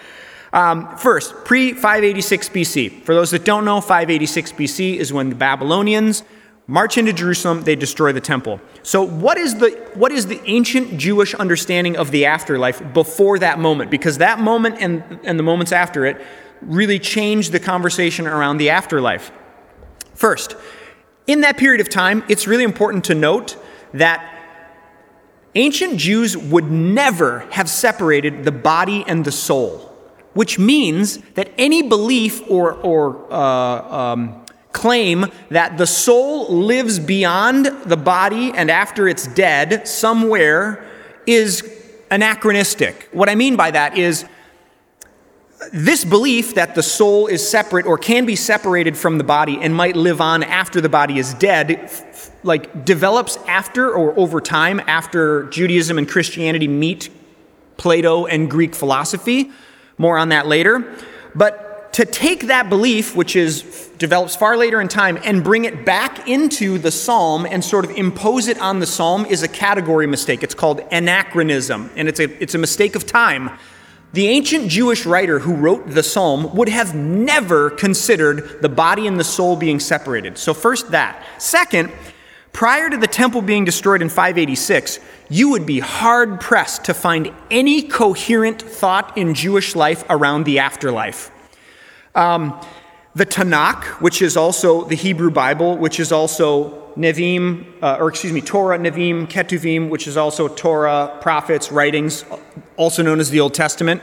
Um, 0.51 0.97
first, 0.97 1.33
pre 1.45 1.73
586 1.73 2.49
BC. 2.49 3.03
For 3.03 3.13
those 3.13 3.31
that 3.31 3.45
don't 3.45 3.65
know, 3.65 3.81
586 3.81 4.53
BC 4.53 4.95
is 4.97 5.13
when 5.13 5.29
the 5.29 5.35
Babylonians 5.35 6.23
march 6.69 6.99
into 6.99 7.11
Jerusalem, 7.11 7.63
they 7.63 7.75
destroy 7.75 8.11
the 8.11 8.21
temple. 8.21 8.61
So, 8.83 9.03
what 9.03 9.37
is 9.37 9.55
the, 9.55 9.71
what 9.95 10.11
is 10.11 10.27
the 10.27 10.41
ancient 10.45 10.97
Jewish 10.97 11.33
understanding 11.33 11.97
of 11.97 12.11
the 12.11 12.25
afterlife 12.25 12.81
before 12.93 13.39
that 13.39 13.59
moment? 13.59 13.91
Because 13.91 14.19
that 14.19 14.39
moment 14.39 14.77
and, 14.79 15.19
and 15.23 15.37
the 15.37 15.43
moments 15.43 15.71
after 15.71 16.05
it 16.05 16.21
really 16.61 16.99
changed 16.99 17.51
the 17.51 17.59
conversation 17.59 18.27
around 18.27 18.57
the 18.57 18.69
afterlife. 18.69 19.31
First, 20.13 20.55
in 21.29 21.41
that 21.41 21.57
period 21.57 21.79
of 21.79 21.89
time, 21.89 22.23
it's 22.27 22.47
really 22.47 22.63
important 22.63 23.03
to 23.05 23.13
note 23.13 23.55
that 23.93 24.35
ancient 25.53 25.97
Jews 25.97 26.35
would 26.35 26.71
never 26.71 27.41
have 27.51 27.69
separated 27.69 28.45
the 28.45 28.51
body 28.51 29.03
and 29.05 29.23
the 29.23 29.31
soul, 29.31 29.77
which 30.33 30.57
means 30.57 31.19
that 31.35 31.51
any 31.55 31.83
belief 31.83 32.41
or, 32.49 32.73
or 32.73 33.31
uh, 33.31 34.13
um, 34.13 34.43
claim 34.71 35.27
that 35.49 35.77
the 35.77 35.85
soul 35.85 36.51
lives 36.51 36.97
beyond 36.97 37.67
the 37.85 37.97
body 37.97 38.51
and 38.55 38.71
after 38.71 39.07
it's 39.07 39.27
dead 39.27 39.87
somewhere 39.87 40.83
is 41.27 41.63
anachronistic. 42.09 43.07
What 43.11 43.29
I 43.29 43.35
mean 43.35 43.55
by 43.55 43.69
that 43.69 43.99
is 43.99 44.25
this 45.73 46.05
belief 46.05 46.55
that 46.55 46.75
the 46.75 46.83
soul 46.83 47.27
is 47.27 47.47
separate 47.47 47.85
or 47.85 47.97
can 47.97 48.25
be 48.25 48.35
separated 48.35 48.97
from 48.97 49.17
the 49.17 49.23
body 49.23 49.59
and 49.61 49.75
might 49.75 49.95
live 49.95 50.21
on 50.21 50.43
after 50.43 50.79
the 50.79 50.89
body 50.89 51.19
is 51.19 51.33
dead 51.35 51.91
like 52.43 52.85
develops 52.85 53.37
after 53.47 53.91
or 53.91 54.17
over 54.17 54.39
time 54.39 54.79
after 54.87 55.43
Judaism 55.49 55.97
and 55.97 56.07
Christianity 56.07 56.67
meet 56.67 57.09
Plato 57.77 58.25
and 58.25 58.49
Greek 58.49 58.75
philosophy. 58.75 59.51
More 59.97 60.17
on 60.17 60.29
that 60.29 60.47
later. 60.47 60.95
But 61.35 61.93
to 61.93 62.05
take 62.05 62.47
that 62.47 62.69
belief, 62.69 63.15
which 63.15 63.35
is 63.35 63.89
develops 63.97 64.35
far 64.35 64.55
later 64.55 64.79
in 64.79 64.87
time, 64.87 65.17
and 65.23 65.43
bring 65.43 65.65
it 65.65 65.85
back 65.85 66.27
into 66.29 66.77
the 66.77 66.91
psalm 66.91 67.45
and 67.45 67.63
sort 67.63 67.83
of 67.83 67.91
impose 67.91 68.47
it 68.47 68.57
on 68.59 68.79
the 68.79 68.85
psalm 68.85 69.25
is 69.25 69.43
a 69.43 69.47
category 69.47 70.07
mistake. 70.07 70.41
It's 70.43 70.53
called 70.53 70.79
anachronism, 70.91 71.89
and 71.97 72.07
it's 72.07 72.19
a, 72.19 72.41
it's 72.41 72.55
a 72.55 72.57
mistake 72.57 72.95
of 72.95 73.05
time. 73.05 73.49
The 74.11 74.27
ancient 74.27 74.69
Jewish 74.69 75.05
writer 75.05 75.39
who 75.39 75.53
wrote 75.53 75.89
the 75.89 76.01
psalm 76.01 76.55
would 76.55 76.69
have 76.69 76.95
never 76.95 77.69
considered 77.69 78.61
the 78.61 78.69
body 78.69 79.05
and 79.05 79.19
the 79.19 79.23
soul 79.23 79.55
being 79.55 79.79
separated. 79.79 80.37
So, 80.37 80.53
first 80.53 80.91
that. 80.91 81.23
Second, 81.37 81.91
prior 82.51 82.89
to 82.89 82.97
the 82.97 83.07
temple 83.07 83.43
being 83.43 83.65
destroyed 83.65 84.01
in 84.01 84.09
586, 84.09 84.99
you 85.29 85.49
would 85.49 85.67
be 85.67 85.79
hard 85.79 86.41
pressed 86.41 86.85
to 86.85 86.95
find 86.95 87.31
any 87.51 87.83
coherent 87.83 88.61
thought 88.61 89.15
in 89.15 89.35
Jewish 89.35 89.75
life 89.75 90.03
around 90.09 90.45
the 90.45 90.57
afterlife. 90.57 91.29
Um, 92.15 92.59
the 93.19 93.25
Tanakh, 93.25 93.83
which 94.01 94.21
is 94.21 94.37
also 94.37 94.85
the 94.85 94.95
Hebrew 94.95 95.29
Bible, 95.29 95.77
which 95.77 95.99
is 95.99 96.13
also 96.13 96.93
Nevi'im, 96.95 97.65
uh, 97.81 97.97
or 97.99 98.07
excuse 98.07 98.31
me, 98.31 98.39
Torah, 98.39 98.79
Nevi'im, 98.79 99.27
Ketuvim, 99.27 99.89
which 99.89 100.07
is 100.07 100.15
also 100.15 100.47
Torah, 100.47 101.17
prophets, 101.19 101.69
writings, 101.69 102.23
also 102.77 103.03
known 103.03 103.19
as 103.19 103.29
the 103.29 103.41
Old 103.41 103.53
Testament. 103.53 104.01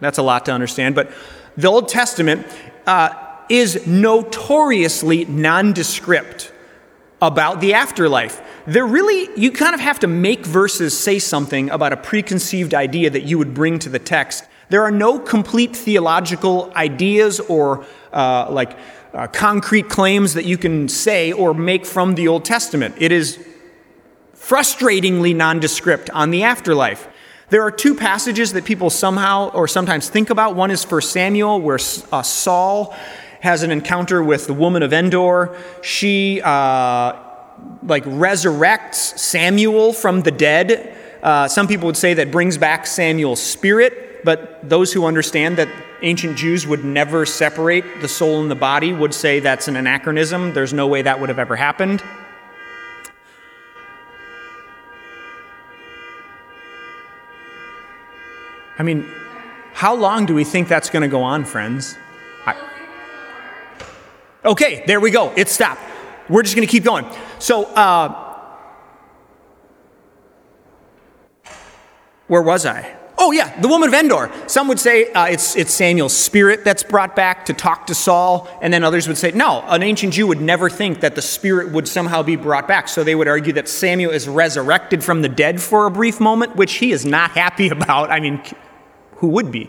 That's 0.00 0.18
a 0.18 0.22
lot 0.22 0.44
to 0.46 0.52
understand, 0.52 0.96
but 0.96 1.12
the 1.56 1.68
Old 1.68 1.88
Testament 1.88 2.48
uh, 2.84 3.10
is 3.48 3.86
notoriously 3.86 5.24
nondescript 5.26 6.52
about 7.22 7.60
the 7.60 7.74
afterlife. 7.74 8.42
They're 8.66 8.84
really, 8.84 9.28
you 9.40 9.52
kind 9.52 9.74
of 9.74 9.80
have 9.80 10.00
to 10.00 10.08
make 10.08 10.44
verses 10.44 10.98
say 10.98 11.20
something 11.20 11.70
about 11.70 11.92
a 11.92 11.96
preconceived 11.96 12.74
idea 12.74 13.08
that 13.10 13.22
you 13.22 13.38
would 13.38 13.54
bring 13.54 13.78
to 13.78 13.88
the 13.88 14.00
text. 14.00 14.44
There 14.70 14.82
are 14.82 14.90
no 14.90 15.18
complete 15.18 15.74
theological 15.74 16.72
ideas 16.74 17.40
or 17.40 17.84
uh, 18.12 18.48
like 18.50 18.76
uh, 19.14 19.26
concrete 19.28 19.88
claims 19.88 20.34
that 20.34 20.44
you 20.44 20.58
can 20.58 20.88
say 20.88 21.32
or 21.32 21.54
make 21.54 21.86
from 21.86 22.14
the 22.14 22.28
Old 22.28 22.44
Testament. 22.44 22.94
It 22.98 23.12
is 23.12 23.38
frustratingly 24.34 25.34
nondescript 25.34 26.10
on 26.10 26.30
the 26.30 26.42
afterlife. 26.42 27.08
There 27.50 27.62
are 27.62 27.70
two 27.70 27.94
passages 27.94 28.52
that 28.52 28.66
people 28.66 28.90
somehow 28.90 29.50
or 29.50 29.66
sometimes 29.66 30.10
think 30.10 30.28
about. 30.28 30.54
One 30.54 30.70
is 30.70 30.84
for 30.84 31.00
Samuel, 31.00 31.60
where 31.60 31.78
uh, 32.12 32.22
Saul 32.22 32.94
has 33.40 33.62
an 33.62 33.70
encounter 33.70 34.22
with 34.22 34.46
the 34.46 34.52
woman 34.52 34.82
of 34.82 34.92
Endor. 34.92 35.56
She 35.82 36.42
uh, 36.42 37.14
like 37.82 38.04
resurrects 38.04 39.18
Samuel 39.18 39.92
from 39.92 40.22
the 40.22 40.30
dead. 40.30 40.94
Uh, 41.22 41.48
some 41.48 41.66
people 41.66 41.86
would 41.86 41.96
say 41.96 42.14
that 42.14 42.30
brings 42.30 42.58
back 42.58 42.86
Samuel's 42.86 43.40
spirit, 43.40 44.07
but 44.24 44.68
those 44.68 44.92
who 44.92 45.06
understand 45.06 45.56
that 45.58 45.68
ancient 46.02 46.36
Jews 46.36 46.66
would 46.66 46.84
never 46.84 47.26
separate 47.26 48.00
the 48.00 48.08
soul 48.08 48.40
and 48.40 48.50
the 48.50 48.54
body 48.54 48.92
would 48.92 49.14
say 49.14 49.40
that's 49.40 49.68
an 49.68 49.76
anachronism. 49.76 50.52
There's 50.52 50.72
no 50.72 50.86
way 50.86 51.02
that 51.02 51.20
would 51.20 51.28
have 51.28 51.38
ever 51.38 51.56
happened. 51.56 52.02
I 58.78 58.84
mean, 58.84 59.10
how 59.72 59.94
long 59.94 60.26
do 60.26 60.34
we 60.34 60.44
think 60.44 60.68
that's 60.68 60.90
going 60.90 61.02
to 61.02 61.08
go 61.08 61.22
on, 61.22 61.44
friends? 61.44 61.96
I... 62.46 62.56
Okay, 64.44 64.84
there 64.86 65.00
we 65.00 65.10
go. 65.10 65.32
It 65.36 65.48
stopped. 65.48 65.80
We're 66.28 66.42
just 66.42 66.54
going 66.54 66.66
to 66.66 66.70
keep 66.70 66.84
going. 66.84 67.06
So, 67.38 67.64
uh, 67.64 68.34
where 72.28 72.42
was 72.42 72.66
I? 72.66 72.97
Oh, 73.20 73.32
yeah, 73.32 73.60
the 73.60 73.66
woman 73.66 73.88
of 73.88 73.94
Endor. 73.94 74.30
Some 74.46 74.68
would 74.68 74.78
say 74.78 75.10
uh, 75.12 75.26
it's, 75.26 75.56
it's 75.56 75.74
Samuel's 75.74 76.16
spirit 76.16 76.64
that's 76.64 76.84
brought 76.84 77.16
back 77.16 77.46
to 77.46 77.52
talk 77.52 77.88
to 77.88 77.94
Saul, 77.94 78.48
and 78.62 78.72
then 78.72 78.84
others 78.84 79.08
would 79.08 79.18
say, 79.18 79.32
no, 79.32 79.64
an 79.66 79.82
ancient 79.82 80.12
Jew 80.12 80.28
would 80.28 80.40
never 80.40 80.70
think 80.70 81.00
that 81.00 81.16
the 81.16 81.22
spirit 81.22 81.72
would 81.72 81.88
somehow 81.88 82.22
be 82.22 82.36
brought 82.36 82.68
back. 82.68 82.86
So 82.88 83.02
they 83.02 83.16
would 83.16 83.26
argue 83.26 83.52
that 83.54 83.68
Samuel 83.68 84.12
is 84.12 84.28
resurrected 84.28 85.02
from 85.02 85.22
the 85.22 85.28
dead 85.28 85.60
for 85.60 85.86
a 85.86 85.90
brief 85.90 86.20
moment, 86.20 86.54
which 86.54 86.74
he 86.74 86.92
is 86.92 87.04
not 87.04 87.32
happy 87.32 87.68
about. 87.70 88.10
I 88.12 88.20
mean, 88.20 88.40
who 89.16 89.26
would 89.28 89.50
be? 89.50 89.68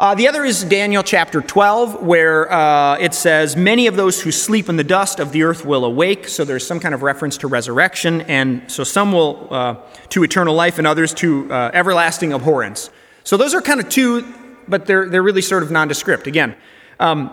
Uh, 0.00 0.14
the 0.14 0.26
other 0.26 0.46
is 0.46 0.64
Daniel 0.64 1.02
chapter 1.02 1.42
12, 1.42 2.02
where 2.02 2.50
uh, 2.50 2.96
it 2.96 3.12
says, 3.12 3.54
Many 3.54 3.86
of 3.86 3.96
those 3.96 4.22
who 4.22 4.32
sleep 4.32 4.70
in 4.70 4.78
the 4.78 4.82
dust 4.82 5.20
of 5.20 5.30
the 5.30 5.42
earth 5.42 5.66
will 5.66 5.84
awake. 5.84 6.26
So 6.26 6.42
there's 6.42 6.66
some 6.66 6.80
kind 6.80 6.94
of 6.94 7.02
reference 7.02 7.36
to 7.36 7.48
resurrection. 7.48 8.22
And 8.22 8.62
so 8.72 8.82
some 8.82 9.12
will 9.12 9.48
uh, 9.50 9.76
to 10.08 10.24
eternal 10.24 10.54
life 10.54 10.78
and 10.78 10.86
others 10.86 11.12
to 11.16 11.52
uh, 11.52 11.70
everlasting 11.74 12.32
abhorrence. 12.32 12.88
So 13.24 13.36
those 13.36 13.52
are 13.52 13.60
kind 13.60 13.78
of 13.78 13.90
two, 13.90 14.26
but 14.66 14.86
they're, 14.86 15.06
they're 15.06 15.22
really 15.22 15.42
sort 15.42 15.62
of 15.62 15.70
nondescript. 15.70 16.26
Again, 16.26 16.56
um, 16.98 17.30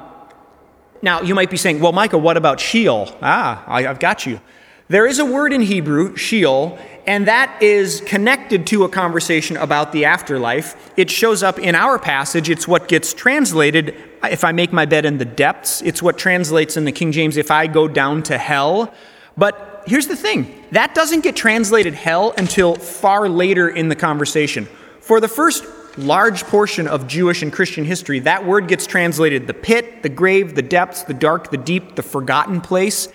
now 1.01 1.21
you 1.21 1.35
might 1.35 1.49
be 1.49 1.55
saying, 1.55 1.79
Well, 1.79 1.93
Micah, 1.93 2.17
what 2.17 2.35
about 2.35 2.59
Sheol? 2.59 3.17
Ah, 3.21 3.63
I, 3.65 3.87
I've 3.87 3.99
got 3.99 4.25
you. 4.25 4.41
There 4.89 5.05
is 5.05 5.19
a 5.19 5.25
word 5.25 5.53
in 5.53 5.61
Hebrew, 5.61 6.17
Sheol, 6.17 6.77
and 7.07 7.27
that 7.27 7.63
is 7.63 8.01
connected 8.01 8.67
to 8.67 8.83
a 8.83 8.89
conversation 8.89 9.55
about 9.55 9.93
the 9.93 10.03
afterlife. 10.03 10.91
It 10.97 11.09
shows 11.09 11.41
up 11.41 11.57
in 11.57 11.73
our 11.73 11.97
passage. 11.97 12.49
It's 12.49 12.67
what 12.67 12.89
gets 12.89 13.13
translated, 13.13 13.95
if 14.23 14.43
I 14.43 14.51
make 14.51 14.73
my 14.73 14.85
bed 14.85 15.05
in 15.05 15.17
the 15.17 15.25
depths. 15.25 15.81
It's 15.81 16.03
what 16.03 16.17
translates 16.17 16.75
in 16.75 16.83
the 16.83 16.91
King 16.91 17.13
James, 17.13 17.37
if 17.37 17.49
I 17.49 17.67
go 17.67 17.87
down 17.87 18.23
to 18.23 18.37
hell. 18.37 18.93
But 19.37 19.83
here's 19.87 20.07
the 20.07 20.17
thing 20.17 20.65
that 20.71 20.93
doesn't 20.93 21.21
get 21.21 21.37
translated 21.37 21.93
hell 21.93 22.33
until 22.37 22.75
far 22.75 23.29
later 23.29 23.69
in 23.69 23.87
the 23.87 23.95
conversation. 23.95 24.67
For 24.99 25.21
the 25.21 25.29
first 25.29 25.63
large 25.97 26.43
portion 26.43 26.87
of 26.87 27.07
Jewish 27.07 27.41
and 27.41 27.53
Christian 27.53 27.85
history, 27.85 28.19
that 28.19 28.45
word 28.45 28.67
gets 28.67 28.85
translated 28.85 29.47
the 29.47 29.53
pit, 29.53 30.03
the 30.03 30.09
grave, 30.09 30.55
the 30.55 30.61
depths, 30.61 31.03
the 31.03 31.13
dark, 31.13 31.51
the 31.51 31.57
deep, 31.57 31.95
the 31.95 32.03
forgotten 32.03 32.59
place. 32.59 33.07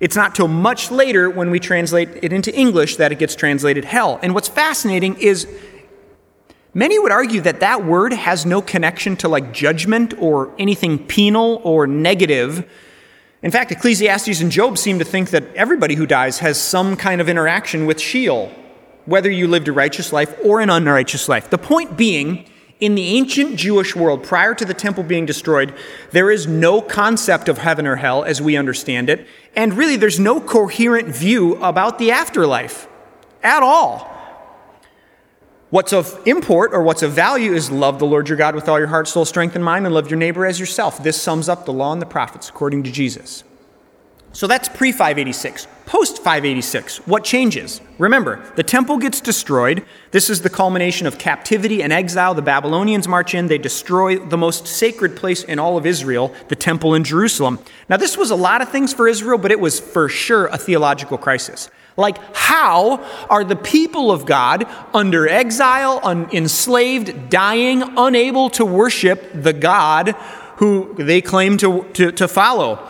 It's 0.00 0.16
not 0.16 0.34
till 0.34 0.48
much 0.48 0.90
later 0.90 1.30
when 1.30 1.50
we 1.50 1.58
translate 1.58 2.08
it 2.22 2.32
into 2.32 2.54
English 2.54 2.96
that 2.96 3.12
it 3.12 3.18
gets 3.18 3.34
translated 3.34 3.84
hell. 3.84 4.18
And 4.22 4.34
what's 4.34 4.48
fascinating 4.48 5.16
is 5.18 5.46
many 6.74 6.98
would 6.98 7.12
argue 7.12 7.40
that 7.42 7.60
that 7.60 7.84
word 7.84 8.12
has 8.12 8.44
no 8.44 8.60
connection 8.60 9.16
to 9.16 9.28
like 9.28 9.52
judgment 9.52 10.14
or 10.18 10.52
anything 10.58 10.98
penal 10.98 11.60
or 11.64 11.86
negative. 11.86 12.70
In 13.42 13.50
fact, 13.50 13.72
Ecclesiastes 13.72 14.40
and 14.40 14.50
Job 14.50 14.76
seem 14.76 14.98
to 14.98 15.04
think 15.04 15.30
that 15.30 15.54
everybody 15.54 15.94
who 15.94 16.06
dies 16.06 16.40
has 16.40 16.60
some 16.60 16.96
kind 16.96 17.20
of 17.20 17.28
interaction 17.28 17.86
with 17.86 18.00
Sheol, 18.00 18.52
whether 19.06 19.30
you 19.30 19.48
lived 19.48 19.68
a 19.68 19.72
righteous 19.72 20.12
life 20.12 20.34
or 20.44 20.60
an 20.60 20.68
unrighteous 20.68 21.28
life. 21.28 21.48
The 21.48 21.58
point 21.58 21.96
being, 21.96 22.46
in 22.78 22.94
the 22.94 23.16
ancient 23.16 23.56
Jewish 23.56 23.96
world, 23.96 24.22
prior 24.22 24.54
to 24.54 24.64
the 24.64 24.74
temple 24.74 25.02
being 25.02 25.24
destroyed, 25.24 25.74
there 26.10 26.30
is 26.30 26.46
no 26.46 26.82
concept 26.82 27.48
of 27.48 27.58
heaven 27.58 27.86
or 27.86 27.96
hell 27.96 28.22
as 28.22 28.42
we 28.42 28.56
understand 28.56 29.08
it. 29.08 29.26
And 29.54 29.74
really, 29.74 29.96
there's 29.96 30.20
no 30.20 30.40
coherent 30.40 31.08
view 31.08 31.56
about 31.62 31.98
the 31.98 32.10
afterlife 32.10 32.86
at 33.42 33.62
all. 33.62 34.12
What's 35.70 35.92
of 35.92 36.20
import 36.26 36.72
or 36.74 36.82
what's 36.82 37.02
of 37.02 37.12
value 37.12 37.52
is 37.52 37.70
love 37.70 37.98
the 37.98 38.06
Lord 38.06 38.28
your 38.28 38.38
God 38.38 38.54
with 38.54 38.68
all 38.68 38.78
your 38.78 38.88
heart, 38.88 39.08
soul, 39.08 39.24
strength, 39.24 39.56
and 39.56 39.64
mind, 39.64 39.84
and 39.84 39.94
love 39.94 40.10
your 40.10 40.18
neighbor 40.18 40.46
as 40.46 40.60
yourself. 40.60 41.02
This 41.02 41.20
sums 41.20 41.48
up 41.48 41.64
the 41.64 41.72
law 41.72 41.92
and 41.92 42.00
the 42.00 42.06
prophets 42.06 42.48
according 42.48 42.82
to 42.84 42.92
Jesus. 42.92 43.42
So 44.36 44.46
that's 44.46 44.68
pre 44.68 44.92
586. 44.92 45.66
Post 45.86 46.18
586, 46.18 46.98
what 47.06 47.24
changes? 47.24 47.80
Remember, 47.96 48.44
the 48.54 48.62
temple 48.62 48.98
gets 48.98 49.22
destroyed. 49.22 49.82
This 50.10 50.28
is 50.28 50.42
the 50.42 50.50
culmination 50.50 51.06
of 51.06 51.16
captivity 51.16 51.82
and 51.82 51.90
exile. 51.90 52.34
The 52.34 52.42
Babylonians 52.42 53.08
march 53.08 53.34
in, 53.34 53.46
they 53.46 53.56
destroy 53.56 54.18
the 54.18 54.36
most 54.36 54.66
sacred 54.66 55.16
place 55.16 55.42
in 55.42 55.58
all 55.58 55.78
of 55.78 55.86
Israel, 55.86 56.34
the 56.48 56.54
temple 56.54 56.92
in 56.92 57.02
Jerusalem. 57.02 57.60
Now, 57.88 57.96
this 57.96 58.18
was 58.18 58.30
a 58.30 58.36
lot 58.36 58.60
of 58.60 58.68
things 58.68 58.92
for 58.92 59.08
Israel, 59.08 59.38
but 59.38 59.52
it 59.52 59.60
was 59.60 59.80
for 59.80 60.06
sure 60.06 60.48
a 60.48 60.58
theological 60.58 61.16
crisis. 61.16 61.70
Like, 61.96 62.18
how 62.36 63.02
are 63.30 63.42
the 63.42 63.56
people 63.56 64.10
of 64.10 64.26
God 64.26 64.66
under 64.92 65.26
exile, 65.26 65.98
un- 66.02 66.28
enslaved, 66.30 67.30
dying, 67.30 67.82
unable 67.96 68.50
to 68.50 68.66
worship 68.66 69.30
the 69.32 69.54
God 69.54 70.10
who 70.56 70.94
they 70.98 71.22
claim 71.22 71.56
to, 71.56 71.84
to, 71.94 72.12
to 72.12 72.28
follow? 72.28 72.86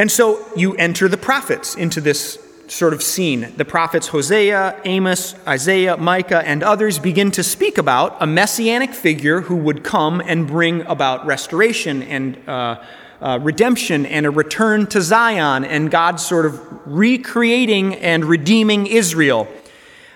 And 0.00 0.10
so 0.10 0.42
you 0.56 0.74
enter 0.76 1.08
the 1.08 1.18
prophets 1.18 1.74
into 1.74 2.00
this 2.00 2.38
sort 2.68 2.94
of 2.94 3.02
scene. 3.02 3.52
The 3.58 3.66
prophets 3.66 4.08
Hosea, 4.08 4.80
Amos, 4.86 5.34
Isaiah, 5.46 5.98
Micah, 5.98 6.42
and 6.42 6.62
others 6.62 6.98
begin 6.98 7.30
to 7.32 7.42
speak 7.42 7.76
about 7.76 8.16
a 8.18 8.26
messianic 8.26 8.94
figure 8.94 9.42
who 9.42 9.56
would 9.56 9.84
come 9.84 10.22
and 10.24 10.46
bring 10.46 10.80
about 10.86 11.26
restoration 11.26 12.02
and 12.02 12.48
uh, 12.48 12.82
uh, 13.20 13.40
redemption 13.42 14.06
and 14.06 14.24
a 14.24 14.30
return 14.30 14.86
to 14.86 15.02
Zion 15.02 15.66
and 15.66 15.90
God 15.90 16.18
sort 16.18 16.46
of 16.46 16.66
recreating 16.86 17.94
and 17.96 18.24
redeeming 18.24 18.86
Israel. 18.86 19.48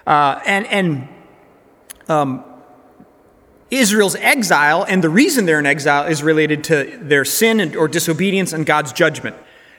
Uh, 0.07 0.40
and 0.47 0.66
and 0.68 1.09
um, 2.09 2.42
Israel's 3.70 4.16
exile 4.16 4.87
and 4.88 5.05
the 5.05 5.11
reason 5.11 5.44
they're 5.44 5.59
in 5.59 5.66
exile 5.66 6.07
is 6.07 6.23
related 6.23 6.64
to 6.64 6.99
their 7.03 7.27
sin 7.27 7.77
or 7.77 7.87
disobedience 7.87 8.55
and 8.55 8.64
God's 8.64 8.94
judgment. 8.94 9.37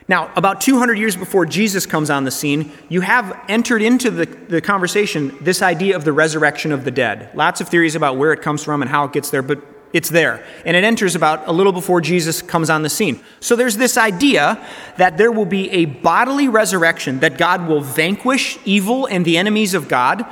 Now, 0.08 0.30
about 0.36 0.60
200 0.60 0.98
years 0.98 1.16
before 1.16 1.46
Jesus 1.46 1.84
comes 1.84 2.10
on 2.10 2.24
the 2.24 2.30
scene, 2.30 2.70
you 2.88 3.00
have 3.00 3.38
entered 3.48 3.82
into 3.82 4.10
the, 4.10 4.26
the 4.26 4.60
conversation 4.60 5.36
this 5.40 5.62
idea 5.62 5.96
of 5.96 6.04
the 6.04 6.12
resurrection 6.12 6.70
of 6.70 6.84
the 6.84 6.92
dead. 6.92 7.30
Lots 7.34 7.60
of 7.60 7.68
theories 7.68 7.96
about 7.96 8.16
where 8.16 8.32
it 8.32 8.40
comes 8.40 8.62
from 8.62 8.82
and 8.82 8.90
how 8.90 9.04
it 9.04 9.12
gets 9.12 9.30
there, 9.30 9.42
but 9.42 9.60
it's 9.92 10.08
there. 10.08 10.44
And 10.64 10.76
it 10.76 10.84
enters 10.84 11.16
about 11.16 11.48
a 11.48 11.52
little 11.52 11.72
before 11.72 12.00
Jesus 12.00 12.40
comes 12.40 12.70
on 12.70 12.82
the 12.82 12.88
scene. 12.88 13.20
So 13.40 13.56
there's 13.56 13.76
this 13.76 13.96
idea 13.96 14.64
that 14.96 15.18
there 15.18 15.32
will 15.32 15.46
be 15.46 15.70
a 15.70 15.86
bodily 15.86 16.48
resurrection, 16.48 17.20
that 17.20 17.36
God 17.36 17.66
will 17.66 17.80
vanquish 17.80 18.58
evil 18.64 19.06
and 19.06 19.24
the 19.24 19.38
enemies 19.38 19.74
of 19.74 19.88
God 19.88 20.24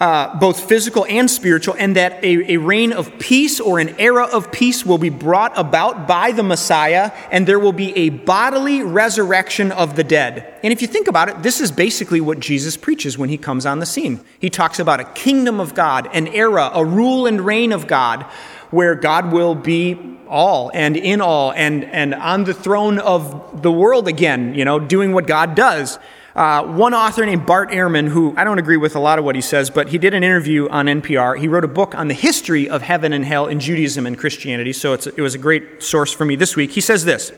uh, 0.00 0.38
both 0.38 0.68
physical 0.68 1.06
and 1.06 1.30
spiritual, 1.30 1.74
and 1.78 1.94
that 1.96 2.22
a, 2.24 2.54
a 2.54 2.56
reign 2.56 2.92
of 2.92 3.16
peace 3.18 3.60
or 3.60 3.78
an 3.78 3.94
era 3.98 4.24
of 4.24 4.50
peace 4.50 4.84
will 4.84 4.98
be 4.98 5.08
brought 5.08 5.56
about 5.56 6.08
by 6.08 6.32
the 6.32 6.42
Messiah, 6.42 7.12
and 7.30 7.46
there 7.46 7.60
will 7.60 7.72
be 7.72 7.96
a 7.96 8.08
bodily 8.08 8.82
resurrection 8.82 9.70
of 9.70 9.94
the 9.94 10.04
dead. 10.04 10.58
And 10.64 10.72
if 10.72 10.82
you 10.82 10.88
think 10.88 11.06
about 11.06 11.28
it, 11.28 11.42
this 11.42 11.60
is 11.60 11.70
basically 11.70 12.20
what 12.20 12.40
Jesus 12.40 12.76
preaches 12.76 13.16
when 13.16 13.28
he 13.28 13.38
comes 13.38 13.64
on 13.64 13.78
the 13.78 13.86
scene. 13.86 14.20
He 14.38 14.50
talks 14.50 14.78
about 14.78 14.98
a 14.98 15.04
kingdom 15.04 15.60
of 15.60 15.74
God, 15.74 16.08
an 16.12 16.26
era, 16.28 16.70
a 16.74 16.84
rule 16.84 17.26
and 17.26 17.40
reign 17.40 17.72
of 17.72 17.86
God, 17.86 18.24
where 18.70 18.96
God 18.96 19.32
will 19.32 19.54
be 19.54 19.96
all 20.28 20.70
and 20.74 20.96
in 20.96 21.20
all 21.20 21.52
and, 21.52 21.84
and 21.84 22.14
on 22.14 22.44
the 22.44 22.54
throne 22.54 22.98
of 22.98 23.62
the 23.62 23.70
world 23.70 24.08
again, 24.08 24.54
you 24.54 24.64
know, 24.64 24.80
doing 24.80 25.12
what 25.12 25.28
God 25.28 25.54
does. 25.54 25.98
Uh, 26.34 26.64
one 26.64 26.94
author 26.94 27.24
named 27.24 27.46
Bart 27.46 27.70
Ehrman, 27.70 28.08
who 28.08 28.34
I 28.36 28.42
don't 28.42 28.58
agree 28.58 28.76
with 28.76 28.96
a 28.96 28.98
lot 28.98 29.20
of 29.20 29.24
what 29.24 29.36
he 29.36 29.40
says, 29.40 29.70
but 29.70 29.90
he 29.90 29.98
did 29.98 30.14
an 30.14 30.24
interview 30.24 30.68
on 30.68 30.86
NPR. 30.86 31.38
He 31.38 31.46
wrote 31.46 31.62
a 31.62 31.68
book 31.68 31.94
on 31.94 32.08
the 32.08 32.14
history 32.14 32.68
of 32.68 32.82
heaven 32.82 33.12
and 33.12 33.24
hell 33.24 33.46
in 33.46 33.60
Judaism 33.60 34.04
and 34.04 34.18
Christianity, 34.18 34.72
so 34.72 34.94
it 34.94 35.18
was 35.18 35.36
a 35.36 35.38
great 35.38 35.80
source 35.80 36.12
for 36.12 36.24
me 36.24 36.34
this 36.34 36.56
week. 36.56 36.72
He 36.72 36.80
says 36.80 37.04
this 37.04 37.32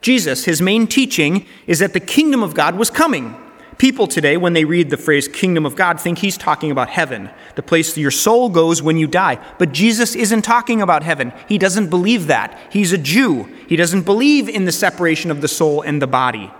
Jesus, 0.00 0.46
his 0.46 0.60
main 0.60 0.88
teaching 0.88 1.46
is 1.68 1.78
that 1.78 1.92
the 1.92 2.00
kingdom 2.00 2.42
of 2.42 2.54
God 2.54 2.76
was 2.76 2.90
coming. 2.90 3.36
People 3.78 4.06
today, 4.06 4.36
when 4.36 4.52
they 4.52 4.64
read 4.64 4.90
the 4.90 4.98
phrase 4.98 5.28
kingdom 5.28 5.64
of 5.64 5.76
God, 5.76 6.00
think 6.00 6.18
he's 6.18 6.36
talking 6.36 6.70
about 6.70 6.90
heaven, 6.90 7.30
the 7.54 7.62
place 7.62 7.96
your 7.96 8.10
soul 8.10 8.50
goes 8.50 8.82
when 8.82 8.98
you 8.98 9.06
die. 9.06 9.38
But 9.58 9.72
Jesus 9.72 10.14
isn't 10.16 10.42
talking 10.42 10.82
about 10.82 11.02
heaven. 11.02 11.32
He 11.48 11.56
doesn't 11.56 11.88
believe 11.88 12.26
that. 12.26 12.58
He's 12.70 12.92
a 12.92 12.98
Jew. 12.98 13.44
He 13.68 13.76
doesn't 13.76 14.02
believe 14.02 14.48
in 14.48 14.64
the 14.64 14.72
separation 14.72 15.30
of 15.30 15.40
the 15.40 15.48
soul 15.48 15.82
and 15.82 16.02
the 16.02 16.06
body. 16.06 16.50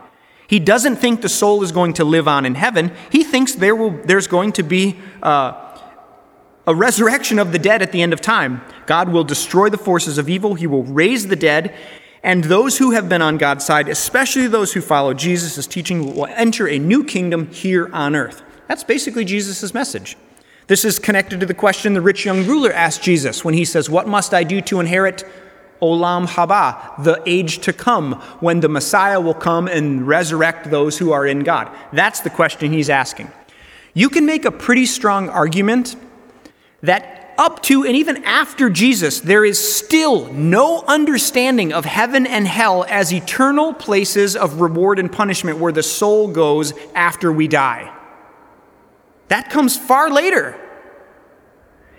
He 0.51 0.59
doesn't 0.59 0.97
think 0.97 1.23
the 1.23 1.29
soul 1.29 1.63
is 1.63 1.71
going 1.71 1.93
to 1.93 2.05
live 2.05 2.27
on 2.27 2.45
in 2.45 2.57
heaven. 2.57 2.91
He 3.09 3.23
thinks 3.23 3.55
there 3.55 3.77
will, 3.77 3.93
there's 3.93 4.27
going 4.27 4.51
to 4.55 4.65
be 4.65 4.99
uh, 5.23 5.79
a 6.67 6.75
resurrection 6.75 7.39
of 7.39 7.53
the 7.53 7.59
dead 7.61 7.83
at 7.83 7.93
the 7.93 8.03
end 8.03 8.13
of 8.13 8.21
time. 8.21 8.61
God 8.87 9.11
will 9.11 9.23
destroy 9.23 9.69
the 9.69 9.79
forces 9.79 10.19
of 10.19 10.29
evil, 10.29 10.55
He 10.55 10.67
will 10.67 10.83
raise 10.83 11.29
the 11.29 11.37
dead, 11.37 11.73
and 12.25 12.43
those 12.43 12.79
who 12.79 12.91
have 12.91 13.09
been 13.09 13.23
on 13.23 13.39
God's 13.39 13.65
side, 13.65 13.89
especially 13.89 14.49
those 14.49 14.73
who 14.73 14.81
follow 14.81 15.15
Jesus' 15.15 15.69
teaching, 15.69 16.17
will 16.17 16.27
enter 16.27 16.67
a 16.67 16.81
new 16.81 17.05
kingdom 17.05 17.47
here 17.53 17.89
on 17.93 18.17
earth. 18.17 18.43
That's 18.67 18.83
basically 18.83 19.25
Jesus' 19.25 19.73
message. 19.73 20.17
This 20.67 20.85
is 20.85 20.99
connected 20.99 21.39
to 21.39 21.47
the 21.47 21.55
question 21.55 21.95
the 21.95 22.01
rich 22.01 22.25
young 22.25 22.45
ruler 22.45 22.73
asked 22.73 23.05
Jesus 23.05 23.45
when 23.45 23.55
he 23.55 23.65
says, 23.65 23.89
What 23.89 24.09
must 24.09 24.35
I 24.35 24.43
do 24.43 24.61
to 24.63 24.81
inherit 24.81 25.25
Olam 25.81 26.27
Haba, 26.27 27.03
the 27.03 27.23
age 27.27 27.59
to 27.61 27.73
come, 27.73 28.15
when 28.41 28.61
the 28.61 28.69
Messiah 28.69 29.21
will 29.21 29.35
come 29.35 29.69
and 29.69 30.07
resurrect 30.07 30.71
those 30.71 30.99
who 30.99 31.13
are 31.13 31.27
in 31.27 31.41
God? 31.41 31.71
That's 31.93 32.21
the 32.21 32.31
question 32.31 32.73
he's 32.73 32.91
asking. 32.91 33.31
You 33.95 34.09
can 34.09 34.27
make 34.27 34.45
a 34.45 34.51
pretty 34.51 34.87
strong 34.87 35.29
argument 35.29 35.97
that 36.83 37.35
up 37.39 37.63
to 37.63 37.85
and 37.85 37.97
even 37.97 38.23
after 38.25 38.69
Jesus, 38.69 39.21
there 39.21 39.45
is 39.45 39.59
still 39.59 40.31
no 40.33 40.85
understanding 40.87 41.73
of 41.73 41.87
heaven 41.87 42.27
and 42.27 42.47
hell 42.47 42.85
as 42.89 43.13
eternal 43.13 43.73
places 43.73 44.37
of 44.37 44.61
reward 44.61 44.99
and 44.99 45.11
punishment 45.11 45.59
where 45.59 45.73
the 45.73 45.83
soul 45.83 46.29
goes 46.29 46.75
after 46.95 47.33
we 47.33 47.49
die. 47.49 47.97
That 49.29 49.49
comes 49.49 49.79
far 49.79 50.11
later. 50.11 50.55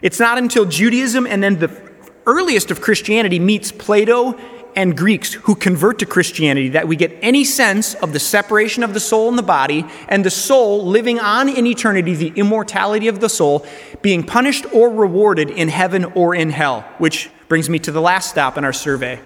It's 0.02 0.20
not 0.20 0.38
until 0.38 0.66
Judaism 0.66 1.26
and 1.26 1.42
then 1.42 1.58
the 1.58 1.91
earliest 2.26 2.72
of 2.72 2.82
Christianity 2.82 3.40
meets 3.40 3.72
Plato 3.72 4.38
and 4.76 4.96
Greeks 4.96 5.34
who 5.34 5.56
convert 5.56 6.00
to 6.00 6.06
Christianity 6.06 6.70
that 6.70 6.88
we 6.88 6.96
get 6.96 7.18
any 7.22 7.44
sense 7.44 7.94
of 7.96 8.14
the 8.14 8.20
separation 8.20 8.84
of 8.84 8.94
the 8.94 9.00
soul 9.00 9.28
and 9.30 9.38
the 9.38 9.44
body, 9.44 9.86
and 10.08 10.26
the 10.26 10.32
soul 10.32 10.86
living 10.86 11.20
on 11.20 11.50
in 11.50 11.68
eternity, 11.68 12.16
the 12.16 12.34
immortality 12.36 13.08
of 13.08 13.20
the 13.20 13.30
soul, 13.30 13.66
being 14.02 14.24
punished 14.24 14.66
or 14.74 14.90
rewarded 14.90 15.50
in 15.50 15.68
heaven 15.68 16.06
or 16.06 16.34
in 16.34 16.50
hell. 16.50 16.82
Which 16.98 17.30
brings 17.48 17.70
me 17.70 17.80
to 17.80 17.92
the 17.92 18.02
last 18.02 18.30
stop 18.30 18.58
in 18.58 18.64
our 18.64 18.74
survey 18.74 19.20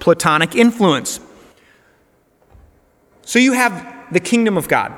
Platonic 0.00 0.54
influence. 0.54 1.20
So 3.22 3.38
you 3.38 3.52
have 3.52 4.12
the 4.12 4.20
kingdom 4.20 4.58
of 4.58 4.68
God 4.68 4.92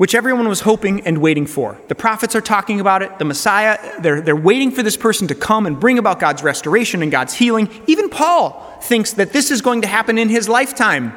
which 0.00 0.14
everyone 0.14 0.48
was 0.48 0.60
hoping 0.60 1.02
and 1.02 1.18
waiting 1.18 1.44
for. 1.44 1.78
The 1.88 1.94
prophets 1.94 2.34
are 2.34 2.40
talking 2.40 2.80
about 2.80 3.02
it, 3.02 3.18
the 3.18 3.26
Messiah, 3.26 4.00
they're, 4.00 4.22
they're 4.22 4.34
waiting 4.34 4.70
for 4.70 4.82
this 4.82 4.96
person 4.96 5.28
to 5.28 5.34
come 5.34 5.66
and 5.66 5.78
bring 5.78 5.98
about 5.98 6.18
God's 6.18 6.42
restoration 6.42 7.02
and 7.02 7.12
God's 7.12 7.34
healing. 7.34 7.68
Even 7.86 8.08
Paul 8.08 8.78
thinks 8.80 9.12
that 9.12 9.34
this 9.34 9.50
is 9.50 9.60
going 9.60 9.82
to 9.82 9.86
happen 9.86 10.16
in 10.16 10.30
his 10.30 10.48
lifetime. 10.48 11.12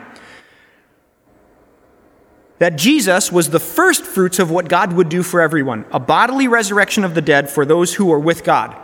that 2.59 2.75
Jesus 2.75 3.31
was 3.31 3.51
the 3.51 3.59
first 3.59 4.03
fruits 4.03 4.37
of 4.37 4.51
what 4.51 4.67
God 4.67 4.91
would 4.91 5.07
do 5.07 5.23
for 5.23 5.39
everyone 5.39 5.85
a 5.91 5.99
bodily 5.99 6.49
resurrection 6.49 7.05
of 7.05 7.15
the 7.15 7.21
dead 7.21 7.49
for 7.49 7.65
those 7.65 7.93
who 7.93 8.11
are 8.11 8.19
with 8.19 8.43
God. 8.43 8.75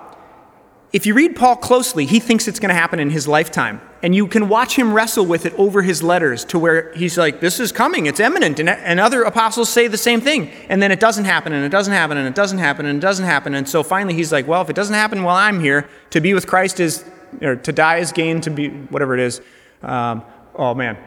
If 0.92 1.06
you 1.06 1.14
read 1.14 1.36
Paul 1.36 1.56
closely, 1.56 2.06
he 2.06 2.20
thinks 2.20 2.48
it's 2.48 2.60
going 2.60 2.70
to 2.70 2.76
happen 2.76 3.00
in 3.00 3.12
his 3.12 3.28
lifetime. 3.28 3.80
And 4.02 4.16
you 4.16 4.28
can 4.28 4.50
watch 4.50 4.76
him 4.76 4.94
wrestle 4.94 5.26
with 5.26 5.46
it 5.46 5.54
over 5.54 5.84
his 5.84 6.02
letters 6.02 6.44
to 6.46 6.58
where 6.58 6.92
he's 6.94 7.18
like, 7.18 7.42
this 7.42 7.60
is 7.60 7.72
coming, 7.72 8.08
it's 8.08 8.20
imminent. 8.20 8.60
And, 8.60 8.70
and 8.70 9.00
other 9.00 9.22
apostles 9.24 9.70
say 9.70 9.88
the 9.88 9.98
same 9.98 10.20
thing. 10.20 10.50
And 10.68 10.82
then 10.82 10.92
it 10.92 11.00
doesn't 11.00 11.26
happen, 11.26 11.54
and 11.54 11.64
it 11.64 11.70
doesn't 11.70 11.94
happen, 11.94 12.18
and 12.18 12.28
it 12.28 12.34
doesn't 12.34 12.58
happen, 12.58 12.88
and 12.88 12.98
it 12.98 13.02
doesn't 13.02 13.26
happen. 13.26 13.54
And 13.54 13.70
so 13.70 13.84
finally 13.84 14.16
he's 14.16 14.32
like, 14.32 14.48
well, 14.48 14.62
if 14.62 14.70
it 14.70 14.76
doesn't 14.76 14.96
happen 14.96 15.22
while 15.24 15.36
I'm 15.36 15.60
here, 15.60 15.88
to 16.10 16.22
be 16.22 16.34
with 16.34 16.48
Christ 16.48 16.80
is, 16.80 17.06
or 17.42 17.56
to 17.56 17.72
die 17.72 17.98
is 17.98 18.12
gain, 18.12 18.42
to 18.42 18.50
be, 18.50 18.70
whatever 18.70 19.14
it 19.14 19.20
is. 19.20 19.42
Um, 19.84 20.24
oh, 20.56 20.74
man. 20.74 20.98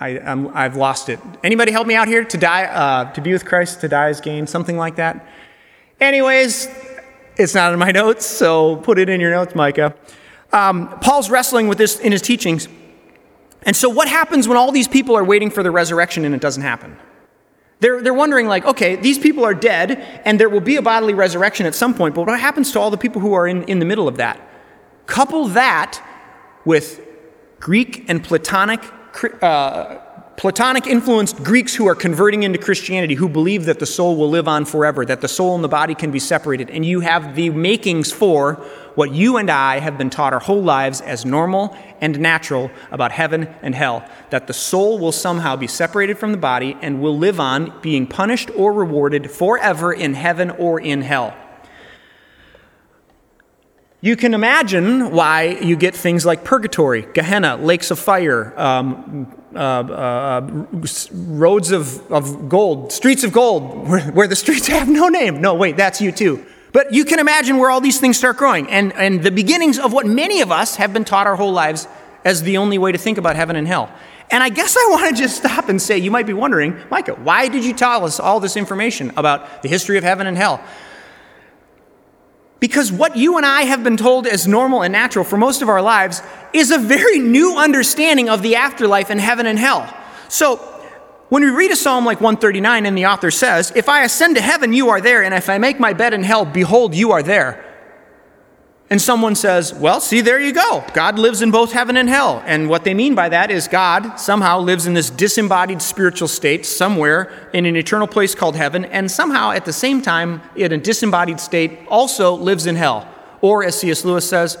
I, 0.00 0.10
have 0.10 0.76
lost 0.76 1.08
it. 1.08 1.20
Anybody 1.42 1.72
help 1.72 1.86
me 1.86 1.94
out 1.94 2.06
here? 2.06 2.22
To 2.22 2.36
die, 2.36 2.64
uh, 2.64 3.12
to 3.12 3.20
be 3.20 3.32
with 3.32 3.44
Christ, 3.44 3.80
to 3.80 3.88
die 3.88 4.10
is 4.10 4.20
gain, 4.20 4.46
something 4.46 4.76
like 4.76 4.96
that. 4.96 5.26
Anyways, 6.00 6.68
it's 7.36 7.54
not 7.54 7.72
in 7.72 7.78
my 7.78 7.90
notes, 7.90 8.24
so 8.24 8.76
put 8.76 8.98
it 8.98 9.08
in 9.08 9.20
your 9.20 9.30
notes, 9.30 9.54
Micah. 9.54 9.94
Um, 10.52 10.88
Paul's 11.00 11.28
wrestling 11.28 11.68
with 11.68 11.78
this 11.78 11.98
in 11.98 12.12
his 12.12 12.22
teachings. 12.22 12.68
And 13.62 13.74
so, 13.74 13.88
what 13.88 14.08
happens 14.08 14.46
when 14.46 14.56
all 14.56 14.70
these 14.70 14.88
people 14.88 15.16
are 15.16 15.24
waiting 15.24 15.50
for 15.50 15.62
the 15.62 15.70
resurrection 15.70 16.24
and 16.24 16.34
it 16.34 16.40
doesn't 16.40 16.62
happen? 16.62 16.96
They're, 17.80 18.02
they're 18.02 18.14
wondering, 18.14 18.46
like, 18.46 18.64
okay, 18.64 18.96
these 18.96 19.18
people 19.18 19.44
are 19.44 19.54
dead 19.54 20.22
and 20.24 20.38
there 20.38 20.48
will 20.48 20.60
be 20.60 20.76
a 20.76 20.82
bodily 20.82 21.14
resurrection 21.14 21.66
at 21.66 21.74
some 21.74 21.94
point, 21.94 22.14
but 22.14 22.26
what 22.26 22.38
happens 22.40 22.72
to 22.72 22.80
all 22.80 22.90
the 22.90 22.96
people 22.96 23.20
who 23.20 23.34
are 23.34 23.46
in, 23.46 23.62
in 23.64 23.78
the 23.78 23.84
middle 23.84 24.08
of 24.08 24.16
that? 24.16 24.40
Couple 25.06 25.46
that 25.48 26.02
with 26.64 27.00
Greek 27.60 28.04
and 28.08 28.22
Platonic 28.22 28.82
uh, 29.42 29.98
Platonic 30.38 30.86
influenced 30.86 31.42
Greeks 31.42 31.74
who 31.74 31.88
are 31.88 31.96
converting 31.96 32.44
into 32.44 32.60
Christianity, 32.60 33.14
who 33.14 33.28
believe 33.28 33.64
that 33.64 33.80
the 33.80 33.86
soul 33.86 34.16
will 34.16 34.30
live 34.30 34.46
on 34.46 34.64
forever, 34.64 35.04
that 35.04 35.20
the 35.20 35.26
soul 35.26 35.56
and 35.56 35.64
the 35.64 35.68
body 35.68 35.96
can 35.96 36.12
be 36.12 36.20
separated. 36.20 36.70
And 36.70 36.86
you 36.86 37.00
have 37.00 37.34
the 37.34 37.50
makings 37.50 38.12
for 38.12 38.54
what 38.94 39.10
you 39.10 39.36
and 39.36 39.50
I 39.50 39.80
have 39.80 39.98
been 39.98 40.10
taught 40.10 40.32
our 40.32 40.38
whole 40.38 40.62
lives 40.62 41.00
as 41.00 41.24
normal 41.24 41.76
and 42.00 42.20
natural 42.20 42.70
about 42.92 43.10
heaven 43.10 43.52
and 43.62 43.74
hell 43.74 44.08
that 44.30 44.46
the 44.46 44.52
soul 44.52 45.00
will 45.00 45.10
somehow 45.10 45.56
be 45.56 45.66
separated 45.66 46.18
from 46.18 46.30
the 46.30 46.38
body 46.38 46.76
and 46.82 47.02
will 47.02 47.18
live 47.18 47.40
on, 47.40 47.72
being 47.82 48.06
punished 48.06 48.48
or 48.54 48.72
rewarded 48.72 49.32
forever 49.32 49.92
in 49.92 50.14
heaven 50.14 50.50
or 50.50 50.78
in 50.78 51.02
hell. 51.02 51.36
You 54.00 54.14
can 54.14 54.34
imagine 54.34 55.10
why 55.10 55.58
you 55.60 55.74
get 55.74 55.96
things 55.96 56.24
like 56.24 56.44
purgatory, 56.44 57.08
Gehenna, 57.12 57.56
lakes 57.56 57.90
of 57.90 57.98
fire, 57.98 58.54
um, 58.56 59.34
uh, 59.54 59.58
uh, 59.58 60.66
roads 61.12 61.70
of, 61.70 62.12
of 62.12 62.48
gold, 62.48 62.92
streets 62.92 63.24
of 63.24 63.32
gold, 63.32 63.88
where, 63.88 64.02
where 64.12 64.28
the 64.28 64.36
streets 64.36 64.66
have 64.68 64.88
no 64.88 65.08
name. 65.08 65.40
No, 65.40 65.54
wait, 65.54 65.76
that's 65.76 66.00
U2. 66.00 66.44
But 66.72 66.92
you 66.92 67.04
can 67.04 67.18
imagine 67.18 67.56
where 67.56 67.70
all 67.70 67.80
these 67.80 67.98
things 67.98 68.18
start 68.18 68.36
growing, 68.36 68.68
and, 68.68 68.92
and 68.92 69.22
the 69.22 69.30
beginnings 69.30 69.78
of 69.78 69.92
what 69.92 70.06
many 70.06 70.42
of 70.42 70.52
us 70.52 70.76
have 70.76 70.92
been 70.92 71.04
taught 71.04 71.26
our 71.26 71.36
whole 71.36 71.52
lives 71.52 71.88
as 72.24 72.42
the 72.42 72.58
only 72.58 72.78
way 72.78 72.92
to 72.92 72.98
think 72.98 73.16
about 73.16 73.36
heaven 73.36 73.56
and 73.56 73.66
hell. 73.66 73.90
And 74.30 74.42
I 74.42 74.50
guess 74.50 74.76
I 74.76 74.86
want 74.90 75.16
to 75.16 75.20
just 75.20 75.38
stop 75.38 75.68
and 75.68 75.80
say, 75.80 75.98
you 75.98 76.10
might 76.10 76.26
be 76.26 76.32
wondering, 76.32 76.78
Micah, 76.90 77.14
why 77.14 77.48
did 77.48 77.64
you 77.64 77.72
tell 77.72 78.04
us 78.04 78.20
all 78.20 78.40
this 78.40 78.56
information 78.56 79.12
about 79.16 79.62
the 79.62 79.68
history 79.68 79.96
of 79.96 80.04
heaven 80.04 80.26
and 80.26 80.36
hell? 80.36 80.62
Because 82.60 82.90
what 82.90 83.16
you 83.16 83.36
and 83.36 83.46
I 83.46 83.62
have 83.62 83.84
been 83.84 83.96
told 83.96 84.26
as 84.26 84.48
normal 84.48 84.82
and 84.82 84.92
natural 84.92 85.24
for 85.24 85.36
most 85.36 85.62
of 85.62 85.68
our 85.68 85.80
lives 85.80 86.22
is 86.52 86.70
a 86.70 86.78
very 86.78 87.18
new 87.18 87.56
understanding 87.56 88.28
of 88.28 88.42
the 88.42 88.56
afterlife 88.56 89.10
and 89.10 89.20
heaven 89.20 89.46
and 89.46 89.58
hell. 89.58 89.92
So, 90.28 90.56
when 91.28 91.44
we 91.44 91.50
read 91.50 91.70
a 91.70 91.76
psalm 91.76 92.06
like 92.06 92.22
139 92.22 92.86
and 92.86 92.96
the 92.96 93.06
author 93.06 93.30
says, 93.30 93.70
If 93.76 93.88
I 93.88 94.02
ascend 94.02 94.36
to 94.36 94.42
heaven, 94.42 94.72
you 94.72 94.88
are 94.88 95.00
there, 95.00 95.22
and 95.22 95.34
if 95.34 95.50
I 95.50 95.58
make 95.58 95.78
my 95.78 95.92
bed 95.92 96.14
in 96.14 96.22
hell, 96.22 96.46
behold, 96.46 96.94
you 96.94 97.12
are 97.12 97.22
there 97.22 97.67
and 98.90 99.00
someone 99.02 99.34
says, 99.34 99.74
Well, 99.74 100.00
see, 100.00 100.20
there 100.20 100.40
you 100.40 100.52
go. 100.52 100.84
God 100.94 101.18
lives 101.18 101.42
in 101.42 101.50
both 101.50 101.72
heaven 101.72 101.96
and 101.96 102.08
hell. 102.08 102.42
And 102.46 102.68
what 102.68 102.84
they 102.84 102.94
mean 102.94 103.14
by 103.14 103.28
that 103.28 103.50
is 103.50 103.68
God 103.68 104.16
somehow 104.16 104.60
lives 104.60 104.86
in 104.86 104.94
this 104.94 105.10
disembodied 105.10 105.82
spiritual 105.82 106.28
state 106.28 106.64
somewhere 106.64 107.30
in 107.52 107.66
an 107.66 107.76
eternal 107.76 108.06
place 108.06 108.34
called 108.34 108.56
heaven, 108.56 108.86
and 108.86 109.10
somehow 109.10 109.50
at 109.50 109.64
the 109.66 109.72
same 109.72 110.00
time, 110.00 110.40
in 110.56 110.72
a 110.72 110.78
disembodied 110.78 111.40
state, 111.40 111.80
also 111.88 112.34
lives 112.34 112.66
in 112.66 112.76
hell. 112.76 113.06
Or, 113.40 113.62
as 113.62 113.78
C.S. 113.78 114.04
Lewis 114.04 114.28
says, 114.28 114.58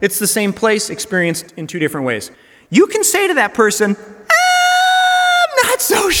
it's 0.00 0.18
the 0.18 0.26
same 0.26 0.52
place 0.52 0.90
experienced 0.90 1.52
in 1.56 1.66
two 1.66 1.78
different 1.78 2.06
ways. 2.06 2.30
You 2.70 2.86
can 2.86 3.04
say 3.04 3.28
to 3.28 3.34
that 3.34 3.54
person, 3.54 3.96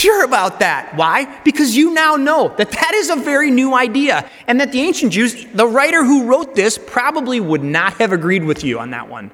sure 0.00 0.24
about 0.24 0.60
that. 0.60 0.96
Why? 0.96 1.40
Because 1.44 1.76
you 1.76 1.92
now 1.92 2.16
know 2.16 2.54
that 2.56 2.70
that 2.70 2.92
is 2.94 3.10
a 3.10 3.16
very 3.16 3.50
new 3.50 3.74
idea, 3.74 4.28
and 4.46 4.60
that 4.60 4.72
the 4.72 4.80
ancient 4.80 5.12
Jews, 5.12 5.46
the 5.54 5.66
writer 5.66 6.04
who 6.04 6.26
wrote 6.26 6.54
this, 6.54 6.78
probably 6.78 7.40
would 7.40 7.62
not 7.62 7.94
have 7.94 8.12
agreed 8.12 8.44
with 8.44 8.64
you 8.64 8.78
on 8.78 8.90
that 8.90 9.08
one. 9.08 9.30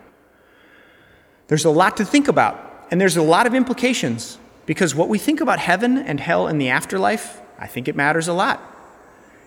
There's 1.48 1.64
a 1.64 1.70
lot 1.70 1.96
to 1.98 2.04
think 2.04 2.28
about, 2.28 2.86
and 2.90 3.00
there's 3.00 3.16
a 3.16 3.22
lot 3.22 3.46
of 3.46 3.54
implications, 3.54 4.38
because 4.66 4.94
what 4.94 5.08
we 5.08 5.18
think 5.18 5.40
about 5.40 5.58
heaven 5.60 5.96
and 5.96 6.18
hell 6.18 6.48
and 6.48 6.60
the 6.60 6.70
afterlife, 6.70 7.40
I 7.58 7.68
think 7.68 7.88
it 7.88 7.94
matters 7.94 8.28
a 8.28 8.32
lot. 8.32 8.60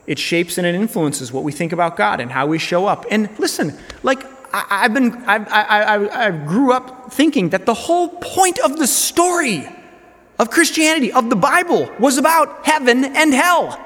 It 0.07 0.17
shapes 0.17 0.57
and 0.57 0.65
it 0.65 0.74
influences 0.74 1.32
what 1.32 1.43
we 1.43 1.51
think 1.51 1.72
about 1.72 1.95
God 1.95 2.20
and 2.20 2.32
how 2.32 2.47
we 2.47 2.57
show 2.57 2.88
up. 2.88 3.05
And 3.11 3.30
listen, 3.38 3.78
like 4.01 4.24
I, 4.51 4.84
have 4.84 4.93
been, 4.93 5.13
I, 5.28 5.36
I, 5.36 6.28
I 6.28 6.32
grew 6.32 6.72
up 6.72 7.13
thinking 7.13 7.49
that 7.49 7.67
the 7.67 7.76
whole 7.76 8.07
point 8.07 8.57
of 8.59 8.78
the 8.78 8.88
story 8.88 9.67
of 10.40 10.50
Christianity, 10.50 11.12
of 11.12 11.30
the 11.30 11.36
Bible, 11.36 11.94
was 12.00 12.18
about 12.18 12.66
heaven 12.66 13.04
and 13.04 13.34
hell. 13.34 13.86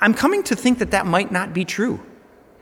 I'm 0.00 0.14
coming 0.14 0.42
to 0.44 0.56
think 0.56 0.78
that 0.78 0.90
that 0.90 1.06
might 1.06 1.30
not 1.30 1.52
be 1.52 1.64
true. 1.64 2.00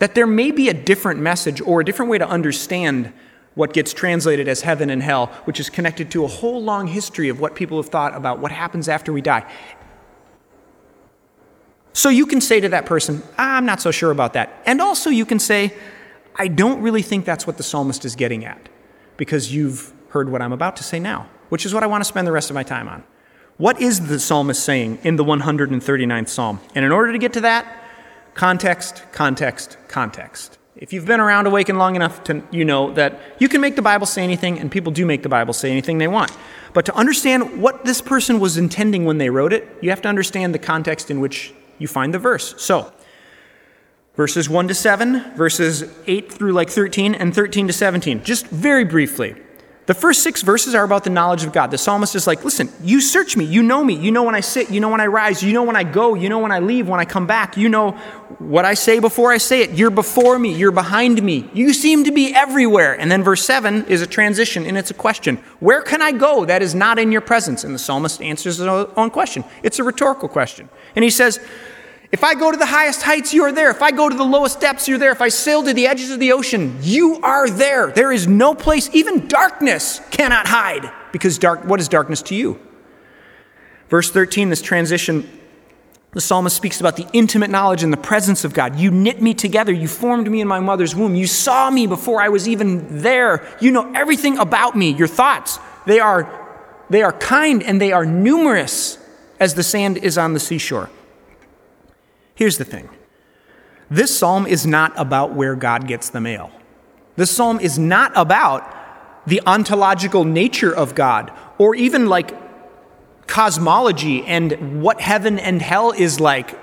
That 0.00 0.16
there 0.16 0.26
may 0.26 0.50
be 0.50 0.68
a 0.68 0.74
different 0.74 1.20
message 1.20 1.60
or 1.60 1.80
a 1.80 1.84
different 1.84 2.10
way 2.10 2.18
to 2.18 2.28
understand 2.28 3.12
what 3.54 3.72
gets 3.72 3.92
translated 3.92 4.48
as 4.48 4.62
heaven 4.62 4.90
and 4.90 5.00
hell, 5.00 5.26
which 5.44 5.60
is 5.60 5.70
connected 5.70 6.10
to 6.10 6.24
a 6.24 6.26
whole 6.26 6.60
long 6.60 6.88
history 6.88 7.28
of 7.28 7.38
what 7.38 7.54
people 7.54 7.80
have 7.80 7.88
thought 7.88 8.14
about 8.16 8.40
what 8.40 8.50
happens 8.50 8.88
after 8.88 9.12
we 9.12 9.20
die. 9.20 9.48
So 11.92 12.08
you 12.08 12.26
can 12.26 12.40
say 12.40 12.58
to 12.58 12.68
that 12.70 12.86
person, 12.86 13.22
I'm 13.38 13.64
not 13.64 13.80
so 13.80 13.92
sure 13.92 14.10
about 14.10 14.32
that. 14.32 14.60
And 14.66 14.80
also 14.80 15.08
you 15.08 15.24
can 15.24 15.38
say, 15.38 15.72
I 16.34 16.48
don't 16.48 16.82
really 16.82 17.02
think 17.02 17.24
that's 17.24 17.46
what 17.46 17.56
the 17.56 17.62
psalmist 17.62 18.04
is 18.04 18.16
getting 18.16 18.44
at, 18.44 18.68
because 19.16 19.54
you've 19.54 19.92
heard 20.08 20.28
what 20.28 20.42
I'm 20.42 20.52
about 20.52 20.74
to 20.76 20.82
say 20.82 20.98
now 20.98 21.28
which 21.54 21.64
is 21.64 21.72
what 21.72 21.84
I 21.84 21.86
want 21.86 22.00
to 22.00 22.04
spend 22.04 22.26
the 22.26 22.32
rest 22.32 22.50
of 22.50 22.54
my 22.54 22.64
time 22.64 22.88
on. 22.88 23.04
What 23.58 23.80
is 23.80 24.08
the 24.08 24.18
psalmist 24.18 24.64
saying 24.64 24.98
in 25.04 25.14
the 25.14 25.22
139th 25.22 26.28
psalm? 26.28 26.58
And 26.74 26.84
in 26.84 26.90
order 26.90 27.12
to 27.12 27.18
get 27.18 27.32
to 27.34 27.42
that, 27.42 27.80
context, 28.34 29.04
context, 29.12 29.76
context. 29.86 30.58
If 30.74 30.92
you've 30.92 31.06
been 31.06 31.20
around 31.20 31.46
Awaken 31.46 31.78
long 31.78 31.94
enough 31.94 32.24
to 32.24 32.42
you 32.50 32.64
know 32.64 32.92
that 32.94 33.20
you 33.38 33.48
can 33.48 33.60
make 33.60 33.76
the 33.76 33.82
Bible 33.82 34.04
say 34.04 34.24
anything, 34.24 34.58
and 34.58 34.68
people 34.68 34.90
do 34.90 35.06
make 35.06 35.22
the 35.22 35.28
Bible 35.28 35.54
say 35.54 35.70
anything 35.70 35.98
they 35.98 36.08
want. 36.08 36.32
But 36.72 36.86
to 36.86 36.94
understand 36.96 37.62
what 37.62 37.84
this 37.84 38.00
person 38.00 38.40
was 38.40 38.56
intending 38.56 39.04
when 39.04 39.18
they 39.18 39.30
wrote 39.30 39.52
it, 39.52 39.68
you 39.80 39.90
have 39.90 40.02
to 40.02 40.08
understand 40.08 40.56
the 40.56 40.58
context 40.58 41.08
in 41.08 41.20
which 41.20 41.54
you 41.78 41.86
find 41.86 42.12
the 42.12 42.18
verse. 42.18 42.60
So, 42.60 42.92
verses 44.16 44.48
1 44.48 44.66
to 44.66 44.74
7, 44.74 45.36
verses 45.36 45.84
8 46.08 46.32
through 46.32 46.52
like 46.52 46.68
13, 46.68 47.14
and 47.14 47.32
13 47.32 47.68
to 47.68 47.72
17. 47.72 48.24
Just 48.24 48.48
very 48.48 48.84
briefly. 48.84 49.36
The 49.86 49.94
first 49.94 50.22
six 50.22 50.40
verses 50.40 50.74
are 50.74 50.82
about 50.82 51.04
the 51.04 51.10
knowledge 51.10 51.44
of 51.44 51.52
God. 51.52 51.70
The 51.70 51.76
psalmist 51.76 52.14
is 52.14 52.26
like, 52.26 52.42
listen, 52.42 52.72
you 52.82 53.02
search 53.02 53.36
me. 53.36 53.44
You 53.44 53.62
know 53.62 53.84
me. 53.84 53.94
You 53.94 54.12
know 54.12 54.22
when 54.22 54.34
I 54.34 54.40
sit. 54.40 54.70
You 54.70 54.80
know 54.80 54.88
when 54.88 55.00
I 55.00 55.06
rise. 55.08 55.42
You 55.42 55.52
know 55.52 55.62
when 55.62 55.76
I 55.76 55.84
go. 55.84 56.14
You 56.14 56.30
know 56.30 56.38
when 56.38 56.52
I 56.52 56.60
leave. 56.60 56.88
When 56.88 57.00
I 57.00 57.04
come 57.04 57.26
back. 57.26 57.58
You 57.58 57.68
know 57.68 57.90
what 58.38 58.64
I 58.64 58.72
say 58.72 58.98
before 58.98 59.30
I 59.30 59.36
say 59.36 59.60
it. 59.60 59.72
You're 59.72 59.90
before 59.90 60.38
me. 60.38 60.54
You're 60.54 60.72
behind 60.72 61.22
me. 61.22 61.50
You 61.52 61.74
seem 61.74 62.04
to 62.04 62.12
be 62.12 62.34
everywhere. 62.34 62.98
And 62.98 63.12
then 63.12 63.22
verse 63.22 63.44
seven 63.44 63.84
is 63.84 64.00
a 64.00 64.06
transition 64.06 64.64
and 64.64 64.78
it's 64.78 64.90
a 64.90 64.94
question. 64.94 65.36
Where 65.60 65.82
can 65.82 66.00
I 66.00 66.12
go 66.12 66.46
that 66.46 66.62
is 66.62 66.74
not 66.74 66.98
in 66.98 67.12
your 67.12 67.20
presence? 67.20 67.62
And 67.62 67.74
the 67.74 67.78
psalmist 67.78 68.22
answers 68.22 68.56
his 68.56 68.66
own 68.66 69.10
question. 69.10 69.44
It's 69.62 69.78
a 69.78 69.84
rhetorical 69.84 70.28
question. 70.28 70.70
And 70.96 71.04
he 71.04 71.10
says, 71.10 71.38
if 72.14 72.22
I 72.22 72.36
go 72.36 72.52
to 72.52 72.56
the 72.56 72.64
highest 72.64 73.02
heights, 73.02 73.34
you 73.34 73.42
are 73.42 73.50
there. 73.50 73.70
If 73.70 73.82
I 73.82 73.90
go 73.90 74.08
to 74.08 74.14
the 74.16 74.22
lowest 74.22 74.60
depths, 74.60 74.86
you're 74.86 74.98
there. 74.98 75.10
If 75.10 75.20
I 75.20 75.30
sail 75.30 75.64
to 75.64 75.74
the 75.74 75.88
edges 75.88 76.12
of 76.12 76.20
the 76.20 76.30
ocean, 76.30 76.78
you 76.80 77.18
are 77.24 77.50
there. 77.50 77.90
There 77.90 78.12
is 78.12 78.28
no 78.28 78.54
place, 78.54 78.88
even 78.92 79.26
darkness 79.26 80.00
cannot 80.12 80.46
hide. 80.46 80.92
Because 81.10 81.38
dark, 81.38 81.64
what 81.64 81.80
is 81.80 81.88
darkness 81.88 82.22
to 82.22 82.36
you? 82.36 82.60
Verse 83.88 84.12
13, 84.12 84.48
this 84.48 84.62
transition, 84.62 85.28
the 86.12 86.20
psalmist 86.20 86.54
speaks 86.54 86.78
about 86.78 86.94
the 86.94 87.08
intimate 87.12 87.50
knowledge 87.50 87.82
and 87.82 87.92
the 87.92 87.96
presence 87.96 88.44
of 88.44 88.54
God. 88.54 88.76
You 88.76 88.92
knit 88.92 89.20
me 89.20 89.34
together. 89.34 89.72
You 89.72 89.88
formed 89.88 90.30
me 90.30 90.40
in 90.40 90.46
my 90.46 90.60
mother's 90.60 90.94
womb. 90.94 91.16
You 91.16 91.26
saw 91.26 91.68
me 91.68 91.88
before 91.88 92.22
I 92.22 92.28
was 92.28 92.46
even 92.46 93.02
there. 93.02 93.44
You 93.60 93.72
know 93.72 93.92
everything 93.92 94.38
about 94.38 94.76
me. 94.76 94.92
Your 94.92 95.08
thoughts, 95.08 95.58
they 95.84 95.98
are, 95.98 96.30
they 96.88 97.02
are 97.02 97.12
kind 97.12 97.60
and 97.60 97.80
they 97.80 97.90
are 97.90 98.06
numerous 98.06 98.98
as 99.40 99.54
the 99.54 99.64
sand 99.64 99.96
is 99.96 100.16
on 100.16 100.32
the 100.32 100.38
seashore. 100.38 100.90
Here's 102.34 102.58
the 102.58 102.64
thing 102.64 102.88
this 103.90 104.16
psalm 104.16 104.46
is 104.46 104.66
not 104.66 104.92
about 104.96 105.34
where 105.34 105.54
God 105.54 105.86
gets 105.86 106.08
the 106.10 106.20
mail. 106.20 106.50
This 107.16 107.30
psalm 107.30 107.60
is 107.60 107.78
not 107.78 108.12
about 108.16 108.68
the 109.26 109.40
ontological 109.46 110.24
nature 110.24 110.74
of 110.74 110.94
God, 110.94 111.32
or 111.58 111.74
even 111.74 112.08
like 112.08 112.36
cosmology 113.26 114.24
and 114.24 114.82
what 114.82 115.00
heaven 115.00 115.38
and 115.38 115.62
hell 115.62 115.92
is 115.92 116.20
like, 116.20 116.58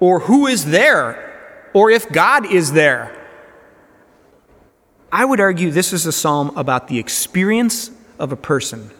or 0.00 0.20
who 0.20 0.46
is 0.46 0.66
there, 0.66 1.70
or 1.72 1.90
if 1.90 2.10
God 2.10 2.46
is 2.52 2.72
there. 2.72 3.20
I 5.10 5.24
would 5.24 5.40
argue 5.40 5.70
this 5.70 5.92
is 5.92 6.06
a 6.06 6.12
psalm 6.12 6.52
about 6.56 6.88
the 6.88 6.98
experience 6.98 7.90
of 8.18 8.32
a 8.32 8.36
person 8.36 8.90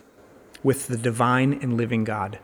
with 0.63 0.87
the 0.87 0.97
divine 0.97 1.59
and 1.61 1.77
living 1.77 2.05
God, 2.05 2.39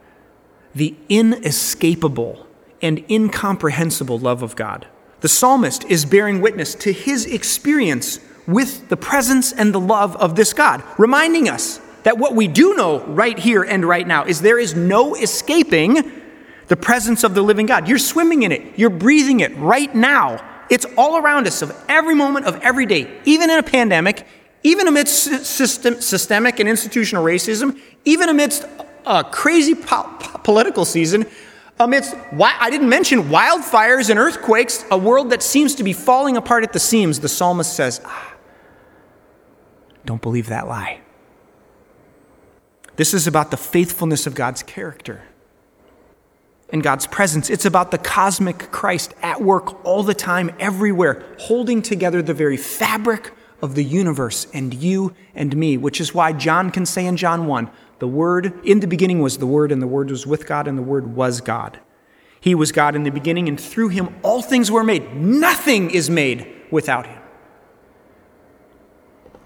the 0.75 0.95
inescapable 1.09 2.47
and 2.83 3.05
incomprehensible 3.11 4.18
love 4.18 4.43
of 4.43 4.57
God. 4.57 4.87
The 5.20 5.28
psalmist 5.28 5.85
is 5.85 6.05
bearing 6.05 6.41
witness 6.41 6.74
to 6.76 6.93
his 6.93 7.26
experience 7.26 8.20
with 8.47 8.89
the 8.89 8.97
presence 8.97 9.53
and 9.53 9.74
the 9.74 9.81
love 9.81 10.16
of 10.16 10.35
this 10.35 10.53
God, 10.53 10.83
reminding 10.99 11.49
us 11.49 11.81
that 12.03 12.18
what 12.18 12.35
we 12.35 12.49
do 12.49 12.74
know 12.74 13.05
right 13.05 13.39
here 13.39 13.62
and 13.62 13.85
right 13.85 14.07
now 14.07 14.24
is 14.24 14.41
there 14.41 14.59
is 14.59 14.74
no 14.74 15.14
escaping 15.14 16.12
the 16.68 16.76
presence 16.76 17.24
of 17.24 17.35
the 17.35 17.43
living 17.43 17.66
God. 17.66 17.89
You're 17.89 17.99
swimming 17.99 18.43
in 18.43 18.53
it, 18.53 18.78
you're 18.78 18.91
breathing 18.91 19.41
it 19.41 19.55
right 19.57 19.95
now. 19.95 20.47
It's 20.70 20.87
all 20.97 21.18
around 21.18 21.47
us 21.49 21.62
of 21.62 21.76
every 21.89 22.14
moment 22.14 22.47
of 22.47 22.61
every 22.62 22.87
day, 22.87 23.20
even 23.24 23.51
in 23.51 23.59
a 23.59 23.62
pandemic, 23.62 24.24
even 24.62 24.87
amidst 24.87 25.45
system, 25.45 26.01
systemic 26.01 26.61
and 26.61 26.68
institutional 26.68 27.24
racism, 27.24 27.78
even 28.05 28.28
amidst 28.28 28.64
a 29.05 29.24
crazy 29.24 29.74
po- 29.74 30.09
political 30.45 30.85
season, 30.85 31.26
amidst, 31.81 32.14
I 32.39 32.70
didn't 32.70 32.89
mention 32.89 33.24
wildfires 33.24 34.11
and 34.11 34.18
earthquakes, 34.18 34.85
a 34.91 34.99
world 34.99 35.31
that 35.31 35.43
seems 35.43 35.74
to 35.76 35.83
be 35.83 35.93
falling 35.93 36.37
apart 36.37 36.62
at 36.62 36.72
the 36.72 36.78
seams, 36.78 37.20
the 37.20 37.28
psalmist 37.28 37.74
says, 37.74 38.01
ah, 38.05 38.35
Don't 40.05 40.22
believe 40.22 40.49
that 40.49 40.68
lie. 40.68 41.01
This 42.97 43.14
is 43.14 43.26
about 43.26 43.51
the 43.51 43.57
faithfulness 43.57 44.26
of 44.26 44.35
God's 44.35 44.62
character 44.62 45.22
and 46.68 46.83
God's 46.83 47.07
presence. 47.07 47.49
It's 47.49 47.64
about 47.64 47.91
the 47.91 47.99
cosmic 47.99 48.70
Christ 48.70 49.14
at 49.22 49.41
work 49.41 49.85
all 49.85 50.03
the 50.03 50.14
time, 50.14 50.51
everywhere, 50.61 51.24
holding 51.39 51.81
together 51.81 52.20
the 52.20 52.35
very 52.35 52.59
fabric 52.59 53.33
of 53.62 53.74
the 53.74 53.85
universe 53.85 54.47
and 54.53 54.74
you 54.74 55.14
and 55.35 55.57
me, 55.57 55.76
which 55.76 56.01
is 56.01 56.14
why 56.14 56.33
John 56.33 56.70
can 56.70 56.85
say 56.85 57.07
in 57.07 57.16
John 57.16 57.47
1 57.47 57.70
the 58.01 58.09
Word, 58.09 58.53
in 58.64 58.80
the 58.80 58.86
beginning 58.86 59.20
was 59.20 59.38
the 59.38 59.46
Word, 59.46 59.70
and 59.70 59.80
the 59.80 59.86
Word 59.86 60.11
was 60.11 60.26
with 60.26 60.46
God, 60.46 60.66
and 60.66 60.76
the 60.76 60.82
Word 60.82 61.14
was 61.14 61.40
God. 61.40 61.78
He 62.40 62.55
was 62.55 62.72
God 62.72 62.96
in 62.96 63.05
the 63.05 63.11
beginning, 63.11 63.48
and 63.48 63.61
through 63.61 63.88
him 63.88 64.14
all 64.22 64.42
things 64.42 64.70
were 64.70 64.82
made. 64.82 65.14
Nothing 65.14 65.90
is 65.90 66.09
made 66.09 66.51
without 66.70 67.07
him. 67.07 67.20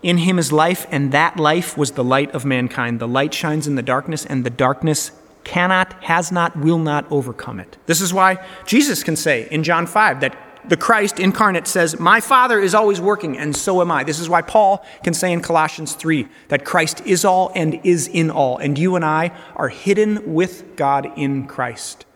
In 0.03 0.19
him 0.19 0.39
is 0.39 0.53
life, 0.53 0.87
and 0.91 1.11
that 1.13 1.37
life 1.37 1.77
was 1.77 1.93
the 1.93 2.05
light 2.05 2.33
of 2.33 2.45
mankind. 2.45 3.01
The 3.01 3.09
light 3.09 3.35
shines 3.35 3.67
in 3.67 3.75
the 3.75 3.83
darkness, 3.83 4.25
and 4.25 4.45
the 4.45 4.51
darkness 4.51 5.11
cannot, 5.43 6.05
has 6.05 6.31
not, 6.31 6.57
will 6.57 6.79
not 6.79 7.11
overcome 7.11 7.59
it. 7.59 7.77
This 7.87 8.01
is 8.01 8.15
why 8.15 8.45
Jesus 8.65 9.03
can 9.03 9.17
say 9.17 9.49
in 9.51 9.65
John 9.65 9.87
5 9.87 10.21
that 10.21 10.37
the 10.69 10.77
Christ 10.77 11.21
incarnate 11.21 11.67
says, 11.67 11.99
My 11.99 12.21
Father 12.21 12.59
is 12.59 12.75
always 12.75 13.01
working, 13.01 13.37
and 13.37 13.55
so 13.55 13.81
am 13.81 13.91
I. 13.91 14.05
This 14.05 14.19
is 14.19 14.29
why 14.29 14.43
Paul 14.43 14.85
can 15.03 15.15
say 15.15 15.33
in 15.33 15.41
Colossians 15.41 15.95
3 15.95 16.29
that 16.49 16.65
Christ 16.65 17.01
is 17.03 17.25
all 17.25 17.53
and 17.55 17.81
is 17.85 18.09
in 18.09 18.31
all, 18.31 18.59
and 18.59 18.79
you 18.79 18.97
and 18.97 19.05
I 19.05 19.33
are 19.57 19.69
hidden 19.69 20.35
with 20.35 20.77
God 20.77 21.13
in 21.17 21.47
Christ. 21.47 22.07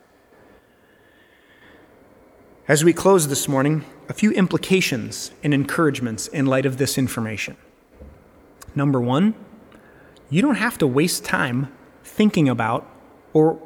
As 2.67 2.85
we 2.85 2.93
close 2.93 3.29
this 3.29 3.49
morning, 3.49 3.85
a 4.09 4.13
few 4.13 4.31
implications 4.33 5.31
and 5.43 5.55
encouragements 5.55 6.29
in 6.29 6.47
light 6.47 6.67
of 6.67 6.79
this 6.79 6.99
information. 6.99 7.57
Number 8.75 9.01
one, 9.01 9.35
you 10.31 10.43
don't 10.43 10.57
have 10.57 10.79
to 10.79 10.87
waste 10.87 11.25
time 11.25 11.73
thinking 12.05 12.49
about 12.49 12.87
or 13.33 13.61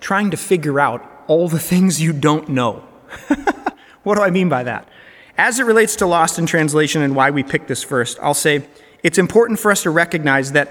trying 0.00 0.30
to 0.30 0.36
figure 0.36 0.78
out 0.80 1.04
all 1.26 1.48
the 1.48 1.58
things 1.70 2.00
you 2.00 2.12
don't 2.12 2.48
know. 2.48 2.84
what 4.02 4.16
do 4.16 4.22
I 4.22 4.30
mean 4.30 4.48
by 4.48 4.62
that? 4.64 4.88
As 5.36 5.58
it 5.58 5.64
relates 5.64 5.96
to 5.96 6.06
Lost 6.06 6.38
in 6.38 6.46
Translation 6.46 7.02
and 7.02 7.16
why 7.16 7.30
we 7.30 7.42
picked 7.42 7.68
this 7.68 7.82
first, 7.82 8.18
I'll 8.20 8.34
say 8.34 8.66
it's 9.02 9.18
important 9.18 9.58
for 9.58 9.70
us 9.70 9.82
to 9.84 9.90
recognize 9.90 10.52
that 10.52 10.70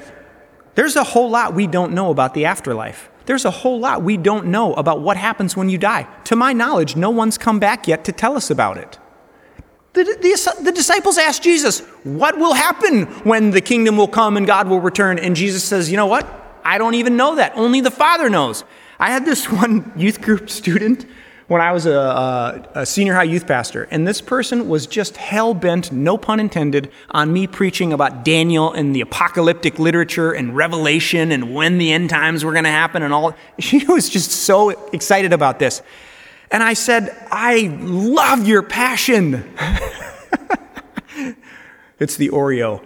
there's 0.76 0.96
a 0.96 1.04
whole 1.04 1.30
lot 1.30 1.54
we 1.54 1.68
don't 1.68 1.94
know 1.94 2.12
about 2.12 2.34
the 2.34 2.46
afterlife. 2.46 3.10
There's 3.26 3.46
a 3.46 3.52
whole 3.52 3.80
lot 3.80 4.02
we 4.02 4.18
don't 4.18 4.48
know 4.48 4.74
about 4.74 5.02
what 5.02 5.18
happens 5.18 5.56
when 5.56 5.70
you 5.70 5.78
die. 5.78 6.08
To 6.26 6.36
my 6.36 6.54
knowledge, 6.54 6.96
no 6.96 7.10
one's 7.10 7.38
come 7.38 7.60
back 7.60 7.88
yet 7.88 8.04
to 8.06 8.12
tell 8.12 8.36
us 8.36 8.50
about 8.50 8.78
it. 8.78 8.98
The, 9.94 10.04
the, 10.04 10.64
the, 10.64 10.72
disciples 10.72 11.18
asked 11.18 11.44
Jesus, 11.44 11.82
What 12.04 12.38
will 12.38 12.54
happen 12.54 13.06
when 13.24 13.52
the 13.52 13.62
kingdom 13.62 13.98
will 13.98 14.08
come 14.08 14.38
and 14.38 14.46
God 14.46 14.68
will 14.68 14.80
return? 14.80 15.20
And 15.20 15.36
Jesus 15.36 15.64
says, 15.64 15.90
You 15.90 15.98
know 15.98 16.06
what? 16.06 16.28
I 16.64 16.78
don't 16.78 16.94
even 16.96 17.18
know 17.18 17.36
that. 17.36 17.54
Only 17.56 17.82
the 17.82 17.92
Father 17.92 18.30
knows. 18.30 18.64
I 19.00 19.10
had 19.12 19.26
this 19.26 19.52
one 19.52 19.92
youth 19.96 20.22
group 20.22 20.50
student 20.50 21.06
when 21.50 21.62
I 21.62 21.72
was 21.72 21.88
a, 21.88 21.98
a, 21.98 22.64
a 22.82 22.86
senior 22.86 23.16
high 23.16 23.24
youth 23.24 23.48
pastor, 23.48 23.88
and 23.90 24.08
this 24.08 24.22
person 24.22 24.70
was 24.70 24.86
just 24.86 25.18
hell 25.18 25.56
bent, 25.56 25.92
no 25.92 26.16
pun 26.16 26.40
intended, 26.40 26.92
on 27.10 27.34
me 27.34 27.48
preaching 27.48 27.92
about 27.92 28.24
Daniel 28.24 28.72
and 28.72 28.96
the 28.96 29.02
apocalyptic 29.02 29.80
literature 29.80 30.32
and 30.32 30.56
Revelation 30.56 31.32
and 31.32 31.56
when 31.56 31.80
the 31.80 31.92
end 31.92 32.12
times 32.12 32.46
were 32.46 32.52
going 32.52 32.66
to 32.66 32.70
happen 32.70 33.02
and 33.02 33.14
all. 33.14 33.36
She 33.60 33.84
was 33.86 34.10
just 34.10 34.32
so 34.32 34.70
excited 34.92 35.34
about 35.34 35.60
this. 35.60 35.82
And 36.52 36.64
I 36.64 36.74
said, 36.74 37.16
I 37.32 37.76
love 37.80 38.48
your 38.48 38.62
passion. 38.62 39.56
it's 42.00 42.16
the 42.16 42.30
Oreo. 42.30 42.84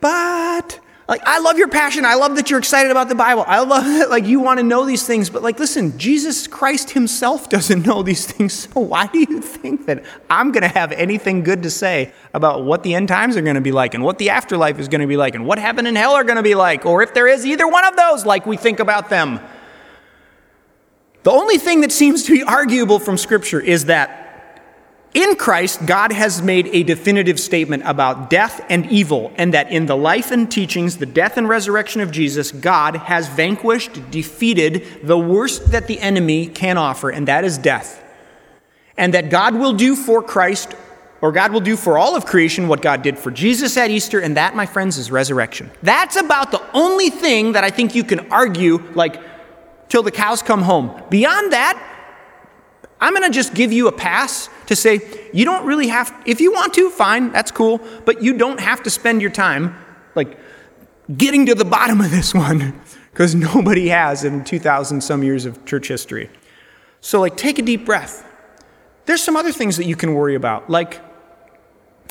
But 0.00 0.78
like, 1.10 1.22
I 1.26 1.40
love 1.40 1.58
your 1.58 1.66
passion. 1.66 2.04
I 2.04 2.14
love 2.14 2.36
that 2.36 2.50
you're 2.50 2.60
excited 2.60 2.92
about 2.92 3.08
the 3.08 3.16
Bible. 3.16 3.42
I 3.44 3.58
love 3.64 3.84
that, 3.98 4.10
like, 4.10 4.26
you 4.26 4.38
want 4.38 4.60
to 4.60 4.62
know 4.62 4.86
these 4.86 5.04
things. 5.04 5.28
But, 5.28 5.42
like, 5.42 5.58
listen, 5.58 5.98
Jesus 5.98 6.46
Christ 6.46 6.90
himself 6.90 7.48
doesn't 7.48 7.84
know 7.84 8.02
these 8.02 8.24
things. 8.26 8.40
So, 8.70 8.80
why 8.80 9.08
do 9.08 9.18
you 9.18 9.40
think 9.40 9.86
that 9.86 10.04
I'm 10.28 10.52
going 10.52 10.62
to 10.62 10.68
have 10.68 10.92
anything 10.92 11.42
good 11.42 11.64
to 11.64 11.70
say 11.70 12.12
about 12.32 12.64
what 12.64 12.84
the 12.84 12.94
end 12.94 13.08
times 13.08 13.36
are 13.36 13.42
going 13.42 13.56
to 13.56 13.60
be 13.60 13.72
like 13.72 13.94
and 13.94 14.04
what 14.04 14.18
the 14.18 14.30
afterlife 14.30 14.78
is 14.78 14.86
going 14.86 15.00
to 15.00 15.08
be 15.08 15.16
like 15.16 15.34
and 15.34 15.44
what 15.44 15.58
heaven 15.58 15.86
and 15.86 15.96
hell 15.96 16.12
are 16.12 16.22
going 16.22 16.36
to 16.36 16.42
be 16.42 16.54
like? 16.54 16.86
Or 16.86 17.02
if 17.02 17.12
there 17.12 17.26
is 17.26 17.44
either 17.44 17.66
one 17.66 17.84
of 17.84 17.96
those, 17.96 18.24
like 18.24 18.46
we 18.46 18.56
think 18.56 18.78
about 18.78 19.08
them? 19.08 19.40
The 21.24 21.32
only 21.32 21.58
thing 21.58 21.80
that 21.80 21.90
seems 21.90 22.22
to 22.24 22.32
be 22.32 22.44
arguable 22.44 23.00
from 23.00 23.18
Scripture 23.18 23.60
is 23.60 23.86
that 23.86 24.19
in 25.12 25.34
Christ, 25.34 25.86
God 25.86 26.12
has 26.12 26.40
made 26.40 26.68
a 26.68 26.84
definitive 26.84 27.40
statement 27.40 27.82
about 27.84 28.30
death 28.30 28.64
and 28.68 28.86
evil, 28.86 29.32
and 29.36 29.52
that 29.54 29.72
in 29.72 29.86
the 29.86 29.96
life 29.96 30.30
and 30.30 30.48
teachings, 30.48 30.98
the 30.98 31.06
death 31.06 31.36
and 31.36 31.48
resurrection 31.48 32.00
of 32.00 32.12
Jesus, 32.12 32.52
God 32.52 32.94
has 32.94 33.28
vanquished, 33.28 34.10
defeated 34.10 34.86
the 35.02 35.18
worst 35.18 35.72
that 35.72 35.88
the 35.88 35.98
enemy 35.98 36.46
can 36.46 36.78
offer, 36.78 37.10
and 37.10 37.26
that 37.26 37.44
is 37.44 37.58
death. 37.58 38.04
And 38.96 39.12
that 39.14 39.30
God 39.30 39.56
will 39.56 39.72
do 39.72 39.96
for 39.96 40.22
Christ, 40.22 40.74
or 41.20 41.32
God 41.32 41.52
will 41.52 41.60
do 41.60 41.76
for 41.76 41.98
all 41.98 42.14
of 42.14 42.24
creation 42.24 42.68
what 42.68 42.80
God 42.80 43.02
did 43.02 43.18
for 43.18 43.32
Jesus 43.32 43.76
at 43.76 43.90
Easter, 43.90 44.20
and 44.20 44.36
that, 44.36 44.54
my 44.54 44.66
friends, 44.66 44.96
is 44.96 45.10
resurrection. 45.10 45.72
That's 45.82 46.14
about 46.14 46.52
the 46.52 46.62
only 46.72 47.10
thing 47.10 47.52
that 47.52 47.64
I 47.64 47.70
think 47.70 47.96
you 47.96 48.04
can 48.04 48.30
argue, 48.30 48.78
like, 48.94 49.20
till 49.88 50.04
the 50.04 50.12
cows 50.12 50.40
come 50.40 50.62
home. 50.62 51.02
Beyond 51.10 51.52
that, 51.52 51.84
I'm 53.00 53.12
going 53.12 53.28
to 53.28 53.34
just 53.34 53.54
give 53.54 53.72
you 53.72 53.88
a 53.88 53.92
pass 53.92 54.48
to 54.70 54.76
say, 54.76 55.00
you 55.32 55.44
don't 55.44 55.66
really 55.66 55.88
have, 55.88 56.14
if 56.26 56.40
you 56.40 56.52
want 56.52 56.72
to, 56.74 56.90
fine, 56.90 57.32
that's 57.32 57.50
cool, 57.50 57.80
but 58.04 58.22
you 58.22 58.38
don't 58.38 58.60
have 58.60 58.84
to 58.84 58.88
spend 58.88 59.20
your 59.20 59.32
time 59.32 59.74
like 60.14 60.38
getting 61.16 61.44
to 61.46 61.56
the 61.56 61.64
bottom 61.64 62.00
of 62.00 62.12
this 62.12 62.32
one 62.32 62.80
because 63.10 63.34
nobody 63.34 63.88
has 63.88 64.22
in 64.22 64.44
2,000 64.44 65.00
some 65.00 65.24
years 65.24 65.44
of 65.44 65.64
church 65.64 65.88
history. 65.88 66.30
So, 67.00 67.20
like, 67.20 67.36
take 67.36 67.58
a 67.58 67.62
deep 67.62 67.84
breath. 67.84 68.24
There's 69.06 69.20
some 69.20 69.36
other 69.36 69.50
things 69.50 69.76
that 69.76 69.86
you 69.86 69.96
can 69.96 70.14
worry 70.14 70.36
about, 70.36 70.70
like, 70.70 71.00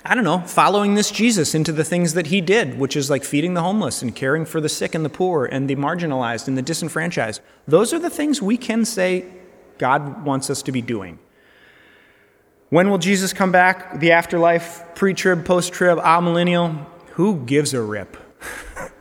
I 0.03 0.13
don't 0.13 0.25
know, 0.25 0.39
following 0.39 0.95
this 0.95 1.11
Jesus 1.11 1.55
into 1.55 1.71
the 1.71 1.85
things 1.85 2.13
that 2.13 2.27
he 2.27 2.41
did, 2.41 2.77
which 2.77 2.97
is 2.97 3.09
like 3.09 3.23
feeding 3.23 3.53
the 3.53 3.61
homeless 3.61 4.01
and 4.01 4.13
caring 4.13 4.43
for 4.43 4.59
the 4.59 4.69
sick 4.69 4.95
and 4.95 5.05
the 5.05 5.09
poor 5.09 5.45
and 5.45 5.69
the 5.69 5.75
marginalized 5.77 6.47
and 6.49 6.57
the 6.57 6.61
disenfranchised. 6.61 7.41
Those 7.67 7.93
are 7.93 7.99
the 7.99 8.09
things 8.09 8.41
we 8.41 8.57
can 8.57 8.83
say 8.83 9.25
God 9.77 10.25
wants 10.25 10.49
us 10.49 10.61
to 10.63 10.71
be 10.71 10.81
doing. 10.81 11.19
When 12.69 12.91
will 12.91 12.99
Jesus 12.99 13.33
come 13.33 13.51
back? 13.51 13.99
The 13.99 14.11
afterlife, 14.11 14.83
pre 14.93 15.15
trib, 15.15 15.43
post 15.43 15.73
trib, 15.73 15.97
amillennial? 15.97 16.85
Who 17.13 17.43
gives 17.45 17.73
a 17.73 17.81
rip? 17.81 18.15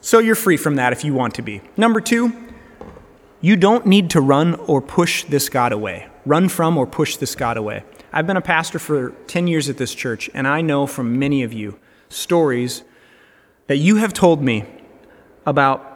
so 0.00 0.18
you're 0.18 0.34
free 0.34 0.56
from 0.56 0.74
that 0.74 0.92
if 0.92 1.04
you 1.04 1.14
want 1.14 1.36
to 1.36 1.42
be. 1.42 1.62
Number 1.76 2.00
two, 2.00 2.32
you 3.40 3.56
don't 3.56 3.86
need 3.86 4.10
to 4.10 4.20
run 4.20 4.56
or 4.66 4.82
push 4.82 5.24
this 5.24 5.48
God 5.48 5.70
away. 5.70 6.08
Run 6.26 6.48
from 6.48 6.76
or 6.76 6.86
push 6.86 7.16
this 7.16 7.36
God 7.36 7.56
away. 7.56 7.84
I've 8.12 8.26
been 8.26 8.36
a 8.36 8.42
pastor 8.42 8.80
for 8.80 9.10
10 9.28 9.46
years 9.46 9.68
at 9.68 9.76
this 9.76 9.94
church, 9.94 10.28
and 10.34 10.48
I 10.48 10.62
know 10.62 10.86
from 10.86 11.18
many 11.18 11.44
of 11.44 11.52
you 11.52 11.78
stories 12.08 12.82
that 13.68 13.76
you 13.76 13.96
have 13.96 14.12
told 14.12 14.42
me 14.42 14.64
about 15.46 15.88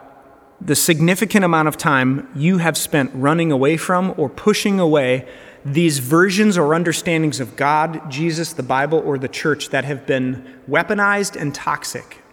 the 0.59 0.75
significant 0.75 1.45
amount 1.45 1.67
of 1.67 1.77
time 1.77 2.29
you 2.35 2.57
have 2.57 2.77
spent 2.77 3.11
running 3.13 3.51
away 3.51 3.77
from 3.77 4.13
or 4.17 4.29
pushing 4.29 4.79
away 4.79 5.27
these 5.65 5.99
versions 5.99 6.57
or 6.57 6.73
understandings 6.73 7.39
of 7.39 7.55
God, 7.55 8.09
Jesus, 8.09 8.53
the 8.53 8.63
Bible, 8.63 8.99
or 8.99 9.17
the 9.17 9.27
church 9.27 9.69
that 9.69 9.85
have 9.85 10.05
been 10.05 10.61
weaponized 10.69 11.39
and 11.39 11.53
toxic. 11.53 12.23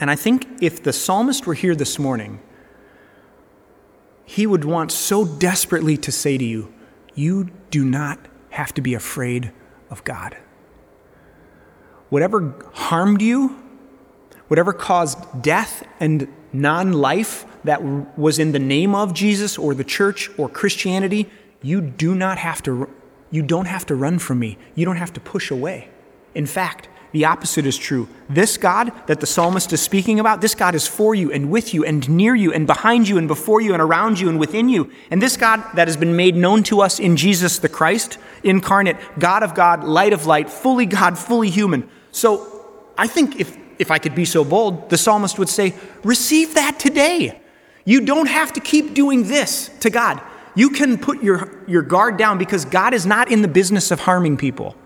And 0.00 0.10
I 0.10 0.16
think 0.16 0.46
if 0.60 0.82
the 0.82 0.92
psalmist 0.92 1.46
were 1.46 1.54
here 1.54 1.74
this 1.74 1.98
morning, 1.98 2.40
he 4.24 4.46
would 4.46 4.64
want 4.64 4.92
so 4.92 5.24
desperately 5.24 5.96
to 5.98 6.12
say 6.12 6.38
to 6.38 6.44
you, 6.44 6.72
You 7.14 7.50
do 7.70 7.84
not 7.84 8.18
have 8.50 8.74
to 8.74 8.80
be 8.80 8.94
afraid 8.94 9.52
of 9.90 10.04
God. 10.04 10.36
Whatever 12.08 12.54
harmed 12.72 13.22
you, 13.22 13.56
whatever 14.48 14.72
caused 14.72 15.42
death 15.42 15.86
and 16.00 16.28
non 16.52 16.92
life 16.92 17.46
that 17.64 17.82
was 18.18 18.38
in 18.38 18.52
the 18.52 18.58
name 18.58 18.94
of 18.94 19.14
Jesus 19.14 19.56
or 19.56 19.74
the 19.74 19.84
church 19.84 20.30
or 20.38 20.48
Christianity, 20.48 21.30
you 21.62 21.80
do 21.80 22.14
not 22.14 22.38
have 22.38 22.62
to 22.64 22.88
you 23.30 23.42
don't 23.42 23.64
have 23.64 23.86
to 23.86 23.94
run 23.94 24.18
from 24.18 24.38
me. 24.38 24.58
You 24.74 24.84
don't 24.84 24.96
have 24.96 25.12
to 25.14 25.20
push 25.20 25.50
away. 25.50 25.88
In 26.34 26.44
fact, 26.44 26.88
the 27.12 27.24
opposite 27.24 27.66
is 27.66 27.76
true. 27.76 28.08
This 28.28 28.56
God 28.56 28.92
that 29.06 29.20
the 29.20 29.26
psalmist 29.26 29.72
is 29.72 29.80
speaking 29.80 30.20
about, 30.20 30.40
this 30.40 30.54
God 30.54 30.74
is 30.74 30.86
for 30.86 31.14
you 31.14 31.32
and 31.32 31.50
with 31.50 31.72
you 31.72 31.84
and 31.84 32.08
near 32.08 32.34
you 32.34 32.52
and 32.52 32.66
behind 32.66 33.08
you 33.08 33.18
and 33.18 33.28
before 33.28 33.60
you 33.60 33.72
and 33.72 33.82
around 33.82 34.20
you 34.20 34.28
and 34.28 34.38
within 34.38 34.68
you. 34.68 34.90
And 35.10 35.20
this 35.20 35.36
God 35.36 35.62
that 35.74 35.88
has 35.88 35.96
been 35.96 36.16
made 36.16 36.36
known 36.36 36.62
to 36.64 36.80
us 36.80 36.98
in 36.98 37.16
Jesus 37.16 37.58
the 37.58 37.68
Christ, 37.68 38.18
incarnate, 38.42 38.96
God 39.18 39.42
of 39.42 39.54
God, 39.54 39.84
light 39.84 40.12
of 40.12 40.26
light, 40.26 40.48
fully 40.48 40.86
God, 40.86 41.18
fully 41.18 41.50
human. 41.50 41.88
So 42.12 42.66
I 42.96 43.06
think 43.06 43.40
if, 43.40 43.56
if 43.78 43.90
I 43.90 43.98
could 43.98 44.14
be 44.14 44.24
so 44.24 44.44
bold, 44.44 44.90
the 44.90 44.98
psalmist 44.98 45.38
would 45.38 45.50
say, 45.50 45.74
Receive 46.04 46.54
that 46.54 46.78
today. 46.78 47.40
You 47.84 48.02
don't 48.02 48.28
have 48.28 48.52
to 48.54 48.60
keep 48.60 48.94
doing 48.94 49.28
this 49.28 49.68
to 49.80 49.90
God. 49.90 50.22
You 50.54 50.70
can 50.70 50.98
put 50.98 51.22
your, 51.22 51.64
your 51.66 51.82
guard 51.82 52.16
down 52.16 52.38
because 52.38 52.64
God 52.64 52.94
is 52.94 53.06
not 53.06 53.30
in 53.30 53.42
the 53.42 53.48
business 53.48 53.90
of 53.90 54.00
harming 54.00 54.36
people. 54.36 54.76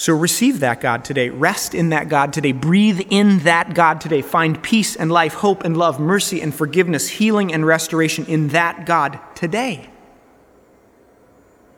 So 0.00 0.16
receive 0.16 0.60
that 0.60 0.80
God 0.80 1.04
today. 1.04 1.28
Rest 1.28 1.74
in 1.74 1.90
that 1.90 2.08
God 2.08 2.32
today. 2.32 2.52
Breathe 2.52 3.02
in 3.10 3.40
that 3.40 3.74
God 3.74 4.00
today. 4.00 4.22
Find 4.22 4.62
peace 4.62 4.96
and 4.96 5.12
life, 5.12 5.34
hope 5.34 5.62
and 5.62 5.76
love, 5.76 6.00
mercy 6.00 6.40
and 6.40 6.54
forgiveness, 6.54 7.08
healing 7.08 7.52
and 7.52 7.66
restoration 7.66 8.24
in 8.24 8.48
that 8.48 8.86
God 8.86 9.18
today. 9.34 9.90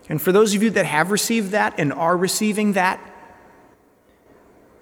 And 0.09 0.22
for 0.22 0.30
those 0.30 0.55
of 0.55 0.62
you 0.62 0.70
that 0.70 0.86
have 0.86 1.11
received 1.11 1.51
that 1.51 1.74
and 1.78 1.93
are 1.93 2.16
receiving 2.16 2.74
that, 2.74 3.01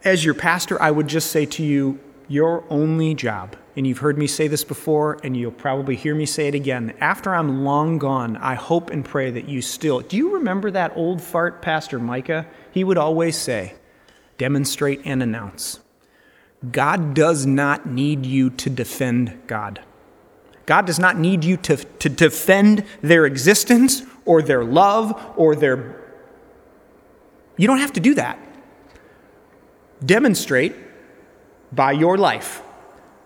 as 0.04 0.24
your 0.24 0.34
pastor, 0.34 0.80
I 0.82 0.90
would 0.90 1.08
just 1.08 1.30
say 1.30 1.46
to 1.46 1.62
you, 1.62 1.98
your 2.30 2.62
only 2.70 3.12
job, 3.12 3.56
and 3.74 3.84
you've 3.84 3.98
heard 3.98 4.16
me 4.16 4.28
say 4.28 4.46
this 4.46 4.62
before, 4.62 5.18
and 5.24 5.36
you'll 5.36 5.50
probably 5.50 5.96
hear 5.96 6.14
me 6.14 6.24
say 6.24 6.46
it 6.46 6.54
again. 6.54 6.94
After 7.00 7.34
I'm 7.34 7.64
long 7.64 7.98
gone, 7.98 8.36
I 8.36 8.54
hope 8.54 8.90
and 8.90 9.04
pray 9.04 9.32
that 9.32 9.48
you 9.48 9.60
still. 9.60 9.98
Do 9.98 10.16
you 10.16 10.34
remember 10.34 10.70
that 10.70 10.96
old 10.96 11.20
fart 11.20 11.60
pastor, 11.60 11.98
Micah? 11.98 12.46
He 12.70 12.84
would 12.84 12.98
always 12.98 13.36
say, 13.36 13.74
demonstrate 14.38 15.00
and 15.04 15.24
announce. 15.24 15.80
God 16.70 17.14
does 17.14 17.46
not 17.46 17.86
need 17.86 18.24
you 18.24 18.50
to 18.50 18.70
defend 18.70 19.42
God. 19.48 19.80
God 20.66 20.86
does 20.86 21.00
not 21.00 21.18
need 21.18 21.42
you 21.42 21.56
to, 21.56 21.78
to 21.78 22.08
defend 22.08 22.84
their 23.02 23.26
existence 23.26 24.04
or 24.24 24.40
their 24.40 24.62
love 24.62 25.20
or 25.36 25.56
their. 25.56 26.00
You 27.56 27.66
don't 27.66 27.78
have 27.78 27.94
to 27.94 28.00
do 28.00 28.14
that. 28.14 28.38
Demonstrate 30.06 30.76
by 31.72 31.92
your 31.92 32.16
life 32.16 32.62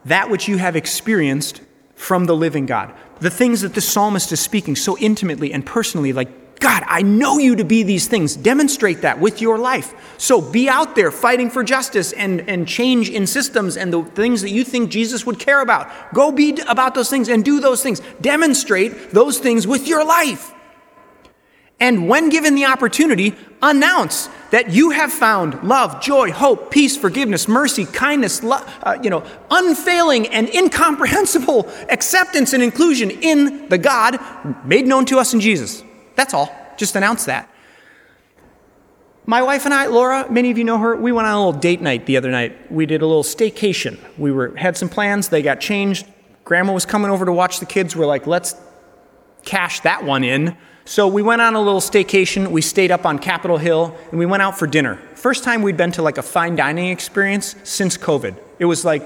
that 0.05 0.31
which 0.31 0.49
you 0.49 0.59
have 0.59 0.77
experienced 0.77 1.61
from 1.95 2.27
the 2.27 2.37
living 2.37 2.67
God. 2.67 2.95
The 3.21 3.31
things 3.31 3.63
that 3.63 3.75
the 3.75 3.81
psalmist 3.81 4.33
is 4.33 4.41
speaking 4.41 4.77
so 4.77 4.99
intimately 4.99 5.53
and 5.53 5.65
personally, 5.65 6.13
like, 6.13 6.61
God, 6.61 6.83
I 6.87 7.03
know 7.03 7.39
you 7.39 7.57
to 7.57 7.65
be 7.65 7.83
these 7.83 8.07
things. 8.07 8.37
Demonstrate 8.37 9.03
that 9.03 9.19
with 9.19 9.41
your 9.41 9.59
life. 9.59 9.95
So 10.19 10.41
be 10.41 10.69
out 10.69 10.95
there 10.95 11.11
fighting 11.11 11.51
for 11.51 11.65
justice 11.65 12.13
and, 12.13 12.49
and 12.49 12.67
change 12.67 13.11
in 13.11 13.27
systems 13.27 13.77
and 13.77 13.93
the 13.93 14.03
things 14.03 14.43
that 14.43 14.51
you 14.51 14.65
think 14.65 14.91
Jesus 14.91 15.27
would 15.27 15.39
care 15.39 15.61
about. 15.61 15.91
Go 16.15 16.33
be 16.33 16.59
about 16.69 16.95
those 16.95 17.11
things 17.11 17.29
and 17.29 17.45
do 17.45 17.61
those 17.61 17.83
things. 17.83 18.01
Demonstrate 18.21 19.11
those 19.11 19.39
things 19.39 19.67
with 19.67 19.89
your 19.89 20.05
life. 20.05 20.53
And 21.81 22.09
when 22.09 22.29
given 22.29 22.55
the 22.55 22.67
opportunity, 22.67 23.35
announce 23.61 24.29
that 24.55 24.71
you 24.71 24.91
have 24.91 25.13
found 25.13 25.65
love, 25.65 26.01
joy, 26.01 26.31
hope, 26.31 26.71
peace, 26.71 26.97
forgiveness, 26.97 27.49
mercy, 27.49 27.85
kindness, 27.87 28.41
lo- 28.45 28.65
uh, 28.85 28.97
you 29.03 29.11
know, 29.11 29.25
unfailing 29.51 30.29
and 30.29 30.49
incomprehensible 30.51 31.69
acceptance 31.91 32.53
and 32.53 32.63
inclusion 32.63 33.11
in 33.11 33.69
the 33.69 33.79
God 33.79 34.17
made 34.65 34.87
known 34.87 35.07
to 35.07 35.19
us 35.19 35.35
in 35.35 35.41
Jesus. 35.41 35.83
That's 36.15 36.33
all. 36.33 36.55
Just 36.77 36.95
announce 36.95 37.25
that. 37.25 37.51
My 39.27 39.43
wife 39.43 39.65
and 39.65 39.75
I, 39.75 39.87
Laura, 39.87 40.31
many 40.31 40.53
of 40.53 40.59
you 40.59 40.63
know 40.63 40.79
her, 40.79 40.95
we 40.95 41.11
went 41.11 41.27
on 41.27 41.35
a 41.35 41.45
little 41.47 41.61
date 41.61 41.81
night 41.81 42.07
the 42.07 42.17
other 42.17 42.31
night. 42.31 42.71
We 42.71 42.87
did 42.87 43.03
a 43.03 43.07
little 43.09 43.25
staycation. 43.25 43.99
We 44.17 44.31
were 44.31 44.55
had 44.55 44.77
some 44.77 44.89
plans, 44.89 45.31
they 45.31 45.43
got 45.43 45.59
changed. 45.59 46.07
Grandma 46.45 46.73
was 46.73 46.87
coming 46.87 47.11
over 47.11 47.25
to 47.25 47.33
watch 47.33 47.59
the 47.59 47.67
kids. 47.67 47.97
We're 47.97 48.07
like, 48.07 48.29
let's 48.29 48.55
cash 49.45 49.81
that 49.81 50.05
one 50.05 50.23
in. 50.23 50.57
So 50.87 51.09
we 51.09 51.23
went 51.23 51.41
on 51.41 51.55
a 51.55 51.61
little 51.61 51.81
staycation. 51.81 52.49
We 52.49 52.61
stayed 52.61 52.91
up 52.91 53.07
on 53.07 53.19
Capitol 53.19 53.57
Hill 53.57 53.97
and 54.11 54.19
we 54.19 54.27
went 54.27 54.43
out 54.43 54.59
for 54.59 54.67
dinner. 54.67 54.97
First 55.15 55.43
time 55.43 55.63
we'd 55.63 55.79
been 55.79 55.93
to 55.93 56.03
like 56.03 56.19
a 56.19 56.23
fine 56.23 56.57
dining 56.57 56.91
experience 56.91 57.57
since 57.65 57.97
COVID. 57.97 58.37
It 58.59 58.67
was 58.67 58.85
like 58.85 59.03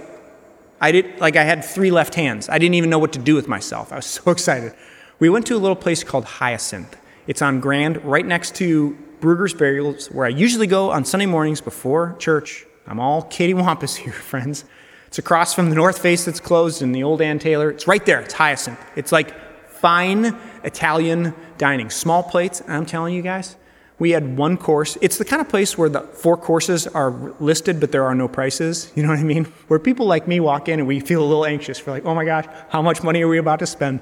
I 0.80 0.90
did 0.90 1.20
like 1.20 1.36
I 1.36 1.44
had 1.44 1.64
three 1.64 1.92
left 1.92 2.16
hands. 2.16 2.48
I 2.48 2.58
didn't 2.58 2.74
even 2.74 2.90
know 2.90 2.98
what 2.98 3.12
to 3.12 3.20
do 3.20 3.36
with 3.36 3.46
myself. 3.46 3.92
I 3.92 3.96
was 3.96 4.06
so 4.18 4.30
excited. 4.32 4.74
We 5.20 5.28
went 5.28 5.46
to 5.46 5.56
a 5.56 5.58
little 5.58 5.76
place 5.76 6.02
called 6.02 6.24
Hyacinth. 6.24 6.96
It's 7.28 7.42
on 7.42 7.60
Grand, 7.60 8.04
right 8.04 8.24
next 8.24 8.54
to 8.56 8.96
Bruegger's 9.20 9.54
Burials, 9.54 10.06
where 10.10 10.26
I 10.26 10.30
usually 10.30 10.66
go 10.66 10.90
on 10.90 11.04
Sunday 11.04 11.26
mornings 11.26 11.60
before 11.60 12.16
church. 12.18 12.64
I'm 12.86 12.98
all 12.98 13.22
Katie 13.22 13.54
Wampus 13.54 13.96
here, 14.04 14.12
friends. 14.12 14.64
It's 15.06 15.18
across 15.18 15.54
from 15.54 15.70
the 15.70 15.76
North 15.76 16.00
Face 16.00 16.24
that's 16.24 16.40
closed 16.40 16.82
and 16.82 16.94
the 16.94 17.02
old 17.04 17.22
Ann 17.22 17.38
Taylor. 17.38 17.70
It's 17.70 17.86
right 17.86 18.04
there. 18.04 18.20
It's 18.20 18.34
Hyacinth. 18.34 18.78
It's 18.96 19.12
like 19.12 19.34
fine 19.80 20.36
Italian 20.64 21.34
dining, 21.56 21.90
small 21.90 22.22
plates. 22.22 22.62
I'm 22.68 22.86
telling 22.86 23.14
you 23.14 23.22
guys, 23.22 23.56
we 23.98 24.10
had 24.10 24.36
one 24.36 24.56
course. 24.56 24.96
It's 25.00 25.18
the 25.18 25.24
kind 25.24 25.40
of 25.42 25.48
place 25.48 25.76
where 25.76 25.88
the 25.88 26.02
four 26.02 26.36
courses 26.36 26.86
are 26.86 27.34
listed, 27.40 27.80
but 27.80 27.90
there 27.90 28.04
are 28.04 28.14
no 28.14 28.28
prices. 28.28 28.92
You 28.94 29.02
know 29.02 29.08
what 29.08 29.18
I 29.18 29.24
mean? 29.24 29.44
Where 29.66 29.78
people 29.78 30.06
like 30.06 30.28
me 30.28 30.38
walk 30.40 30.68
in 30.68 30.78
and 30.78 30.86
we 30.86 31.00
feel 31.00 31.22
a 31.22 31.26
little 31.26 31.44
anxious. 31.44 31.84
We're 31.84 31.94
like, 31.94 32.04
oh 32.04 32.14
my 32.14 32.24
gosh, 32.24 32.44
how 32.68 32.80
much 32.80 33.02
money 33.02 33.22
are 33.22 33.28
we 33.28 33.38
about 33.38 33.58
to 33.58 33.66
spend? 33.66 34.00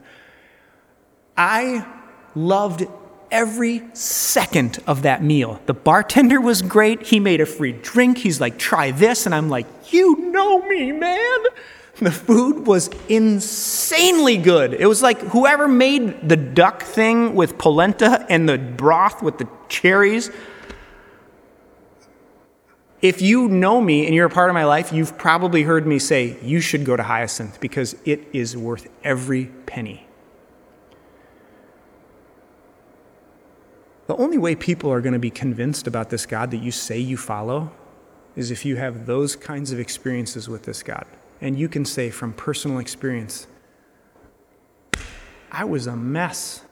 I 1.36 1.86
loved 2.34 2.86
every 3.30 3.82
second 3.94 4.78
of 4.86 5.02
that 5.02 5.22
meal. 5.22 5.60
The 5.66 5.74
bartender 5.74 6.40
was 6.40 6.62
great. 6.62 7.02
He 7.02 7.18
made 7.18 7.40
a 7.40 7.46
free 7.46 7.72
drink. 7.72 8.18
He's 8.18 8.40
like, 8.40 8.58
try 8.58 8.90
this. 8.90 9.26
And 9.26 9.34
I'm 9.34 9.48
like, 9.48 9.66
you 9.92 10.16
know 10.30 10.60
me, 10.66 10.92
man. 10.92 11.38
The 11.98 12.10
food 12.10 12.66
was 12.66 12.90
insanely 13.08 14.36
good. 14.36 14.74
It 14.74 14.86
was 14.86 15.02
like 15.02 15.18
whoever 15.18 15.66
made 15.66 16.28
the 16.28 16.36
duck 16.36 16.82
thing 16.82 17.34
with 17.34 17.56
polenta 17.56 18.26
and 18.28 18.46
the 18.46 18.58
broth 18.58 19.22
with 19.22 19.38
the 19.38 19.48
cherries. 19.68 20.30
If 23.00 23.22
you 23.22 23.48
know 23.48 23.80
me 23.80 24.04
and 24.04 24.14
you're 24.14 24.26
a 24.26 24.30
part 24.30 24.50
of 24.50 24.54
my 24.54 24.64
life, 24.64 24.92
you've 24.92 25.16
probably 25.16 25.62
heard 25.62 25.86
me 25.86 25.98
say, 25.98 26.38
you 26.42 26.60
should 26.60 26.84
go 26.84 26.96
to 26.96 27.02
Hyacinth 27.02 27.60
because 27.60 27.96
it 28.04 28.26
is 28.32 28.56
worth 28.56 28.88
every 29.02 29.46
penny. 29.64 30.06
The 34.06 34.16
only 34.16 34.38
way 34.38 34.54
people 34.54 34.92
are 34.92 35.00
going 35.00 35.14
to 35.14 35.18
be 35.18 35.30
convinced 35.30 35.86
about 35.86 36.10
this 36.10 36.26
God 36.26 36.50
that 36.50 36.58
you 36.58 36.70
say 36.70 36.98
you 36.98 37.16
follow 37.16 37.72
is 38.34 38.50
if 38.50 38.64
you 38.64 38.76
have 38.76 39.06
those 39.06 39.34
kinds 39.34 39.72
of 39.72 39.80
experiences 39.80 40.48
with 40.48 40.64
this 40.64 40.82
God. 40.82 41.06
And 41.40 41.58
you 41.58 41.68
can 41.68 41.84
say 41.84 42.10
from 42.10 42.32
personal 42.32 42.78
experience, 42.78 43.46
I 45.50 45.64
was 45.64 45.86
a 45.86 45.96
mess, 45.96 46.62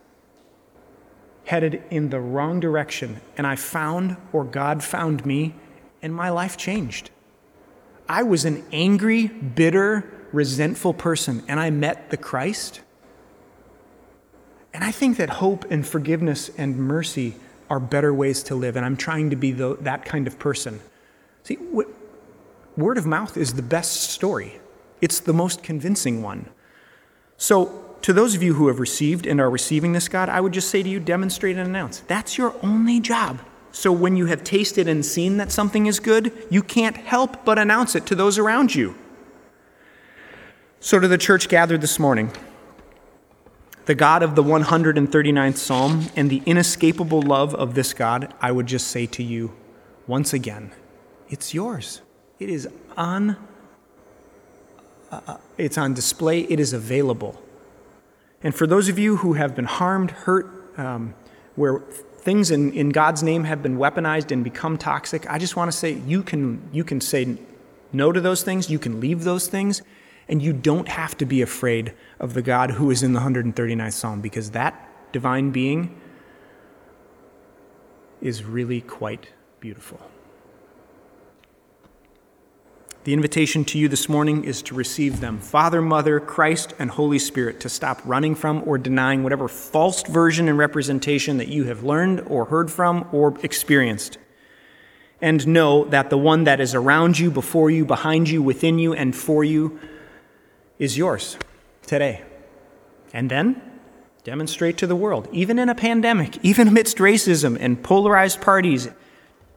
headed 1.44 1.82
in 1.90 2.10
the 2.10 2.20
wrong 2.20 2.60
direction, 2.60 3.20
and 3.36 3.46
I 3.46 3.56
found, 3.56 4.16
or 4.32 4.44
God 4.44 4.82
found 4.82 5.24
me, 5.26 5.54
and 6.02 6.14
my 6.14 6.30
life 6.30 6.56
changed. 6.56 7.10
I 8.08 8.22
was 8.22 8.44
an 8.44 8.64
angry, 8.72 9.26
bitter, 9.28 10.10
resentful 10.32 10.94
person, 10.94 11.42
and 11.48 11.60
I 11.60 11.70
met 11.70 12.10
the 12.10 12.16
Christ. 12.16 12.80
And 14.72 14.82
I 14.82 14.90
think 14.90 15.16
that 15.18 15.30
hope 15.30 15.64
and 15.70 15.86
forgiveness 15.86 16.50
and 16.58 16.76
mercy 16.76 17.36
are 17.70 17.80
better 17.80 18.12
ways 18.12 18.42
to 18.44 18.54
live, 18.54 18.76
and 18.76 18.84
I'm 18.84 18.96
trying 18.96 19.30
to 19.30 19.36
be 19.36 19.52
the, 19.52 19.76
that 19.80 20.04
kind 20.04 20.26
of 20.26 20.38
person. 20.38 20.80
See, 21.44 21.56
Word 22.76 22.98
of 22.98 23.06
mouth 23.06 23.36
is 23.36 23.54
the 23.54 23.62
best 23.62 24.10
story, 24.10 24.60
it's 25.00 25.20
the 25.20 25.32
most 25.32 25.62
convincing 25.62 26.22
one. 26.22 26.48
So, 27.36 27.80
to 28.02 28.12
those 28.12 28.34
of 28.34 28.42
you 28.42 28.54
who 28.54 28.68
have 28.68 28.80
received 28.80 29.26
and 29.26 29.40
are 29.40 29.48
receiving 29.48 29.92
this, 29.92 30.08
God, 30.08 30.28
I 30.28 30.40
would 30.40 30.52
just 30.52 30.68
say 30.68 30.82
to 30.82 30.88
you, 30.88 31.00
demonstrate 31.00 31.56
and 31.56 31.66
announce. 31.66 32.00
That's 32.00 32.36
your 32.36 32.54
only 32.62 33.00
job. 33.00 33.40
So, 33.72 33.92
when 33.92 34.16
you 34.16 34.26
have 34.26 34.44
tasted 34.44 34.88
and 34.88 35.04
seen 35.04 35.36
that 35.38 35.50
something 35.50 35.86
is 35.86 36.00
good, 36.00 36.32
you 36.50 36.62
can't 36.62 36.96
help 36.96 37.44
but 37.44 37.58
announce 37.58 37.94
it 37.94 38.06
to 38.06 38.14
those 38.14 38.38
around 38.38 38.74
you. 38.74 38.96
So, 40.80 40.98
to 40.98 41.08
the 41.08 41.18
church 41.18 41.48
gathered 41.48 41.80
this 41.80 41.98
morning, 41.98 42.30
the 43.86 43.94
God 43.94 44.22
of 44.22 44.34
the 44.34 44.42
139th 44.42 45.56
Psalm, 45.56 46.06
and 46.16 46.30
the 46.30 46.42
inescapable 46.46 47.22
love 47.22 47.54
of 47.54 47.74
this 47.74 47.92
God, 47.92 48.32
I 48.40 48.52
would 48.52 48.66
just 48.66 48.88
say 48.88 49.06
to 49.06 49.22
you 49.22 49.54
once 50.06 50.32
again, 50.32 50.72
it's 51.28 51.54
yours. 51.54 52.02
It 52.44 52.50
is 52.50 52.68
on 52.94 53.38
uh, 55.10 55.20
uh, 55.26 55.36
it's 55.56 55.78
on 55.78 55.94
display, 55.94 56.40
it 56.40 56.60
is 56.60 56.74
available. 56.74 57.40
And 58.42 58.54
for 58.54 58.66
those 58.66 58.90
of 58.90 58.98
you 58.98 59.16
who 59.16 59.32
have 59.32 59.54
been 59.54 59.64
harmed, 59.64 60.10
hurt, 60.10 60.46
um, 60.78 61.14
where 61.54 61.78
things 62.18 62.50
in, 62.50 62.70
in 62.74 62.90
God's 62.90 63.22
name 63.22 63.44
have 63.44 63.62
been 63.62 63.78
weaponized 63.78 64.30
and 64.30 64.44
become 64.44 64.76
toxic, 64.76 65.26
I 65.30 65.38
just 65.38 65.56
want 65.56 65.72
to 65.72 65.76
say 65.76 65.92
you 65.92 66.22
can, 66.22 66.68
you 66.70 66.84
can 66.84 67.00
say 67.00 67.38
no 67.94 68.12
to 68.12 68.20
those 68.20 68.42
things, 68.42 68.68
you 68.68 68.78
can 68.78 69.00
leave 69.00 69.24
those 69.24 69.46
things, 69.46 69.80
and 70.28 70.42
you 70.42 70.52
don't 70.52 70.88
have 70.88 71.16
to 71.16 71.24
be 71.24 71.40
afraid 71.40 71.94
of 72.20 72.34
the 72.34 72.42
God 72.42 72.72
who 72.72 72.90
is 72.90 73.02
in 73.02 73.14
the 73.14 73.20
139th 73.20 73.94
Psalm 73.94 74.20
because 74.20 74.50
that 74.50 74.74
divine 75.12 75.50
being 75.50 75.98
is 78.20 78.44
really 78.44 78.82
quite 78.82 79.28
beautiful. 79.60 79.98
The 83.04 83.12
invitation 83.12 83.66
to 83.66 83.78
you 83.78 83.86
this 83.88 84.08
morning 84.08 84.44
is 84.44 84.62
to 84.62 84.74
receive 84.74 85.20
them 85.20 85.38
Father, 85.38 85.82
Mother, 85.82 86.20
Christ, 86.20 86.72
and 86.78 86.90
Holy 86.90 87.18
Spirit, 87.18 87.60
to 87.60 87.68
stop 87.68 88.00
running 88.06 88.34
from 88.34 88.62
or 88.66 88.78
denying 88.78 89.22
whatever 89.22 89.46
false 89.46 90.02
version 90.04 90.48
and 90.48 90.56
representation 90.56 91.36
that 91.36 91.48
you 91.48 91.64
have 91.64 91.84
learned 91.84 92.22
or 92.26 92.46
heard 92.46 92.70
from 92.70 93.06
or 93.12 93.38
experienced. 93.42 94.16
And 95.20 95.46
know 95.46 95.84
that 95.84 96.08
the 96.08 96.16
one 96.16 96.44
that 96.44 96.60
is 96.60 96.74
around 96.74 97.18
you, 97.18 97.30
before 97.30 97.70
you, 97.70 97.84
behind 97.84 98.30
you, 98.30 98.42
within 98.42 98.78
you, 98.78 98.94
and 98.94 99.14
for 99.14 99.44
you 99.44 99.78
is 100.78 100.96
yours 100.96 101.36
today. 101.86 102.22
And 103.12 103.30
then 103.30 103.60
demonstrate 104.24 104.78
to 104.78 104.86
the 104.86 104.96
world, 104.96 105.28
even 105.30 105.58
in 105.58 105.68
a 105.68 105.74
pandemic, 105.74 106.42
even 106.42 106.68
amidst 106.68 106.96
racism 106.96 107.58
and 107.60 107.82
polarized 107.82 108.40
parties, 108.40 108.88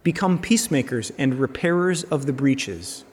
become 0.03 0.37
peacemakers 0.37 1.13
and 1.17 1.39
repairers 1.39 2.03
of 2.03 2.25
the 2.25 2.33
breaches 2.33 3.05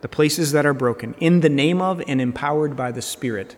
the 0.00 0.08
places 0.08 0.52
that 0.52 0.64
are 0.64 0.74
broken, 0.74 1.14
in 1.18 1.40
the 1.40 1.48
name 1.48 1.80
of 1.82 2.02
and 2.06 2.20
empowered 2.20 2.76
by 2.76 2.92
the 2.92 3.02
Spirit 3.02 3.56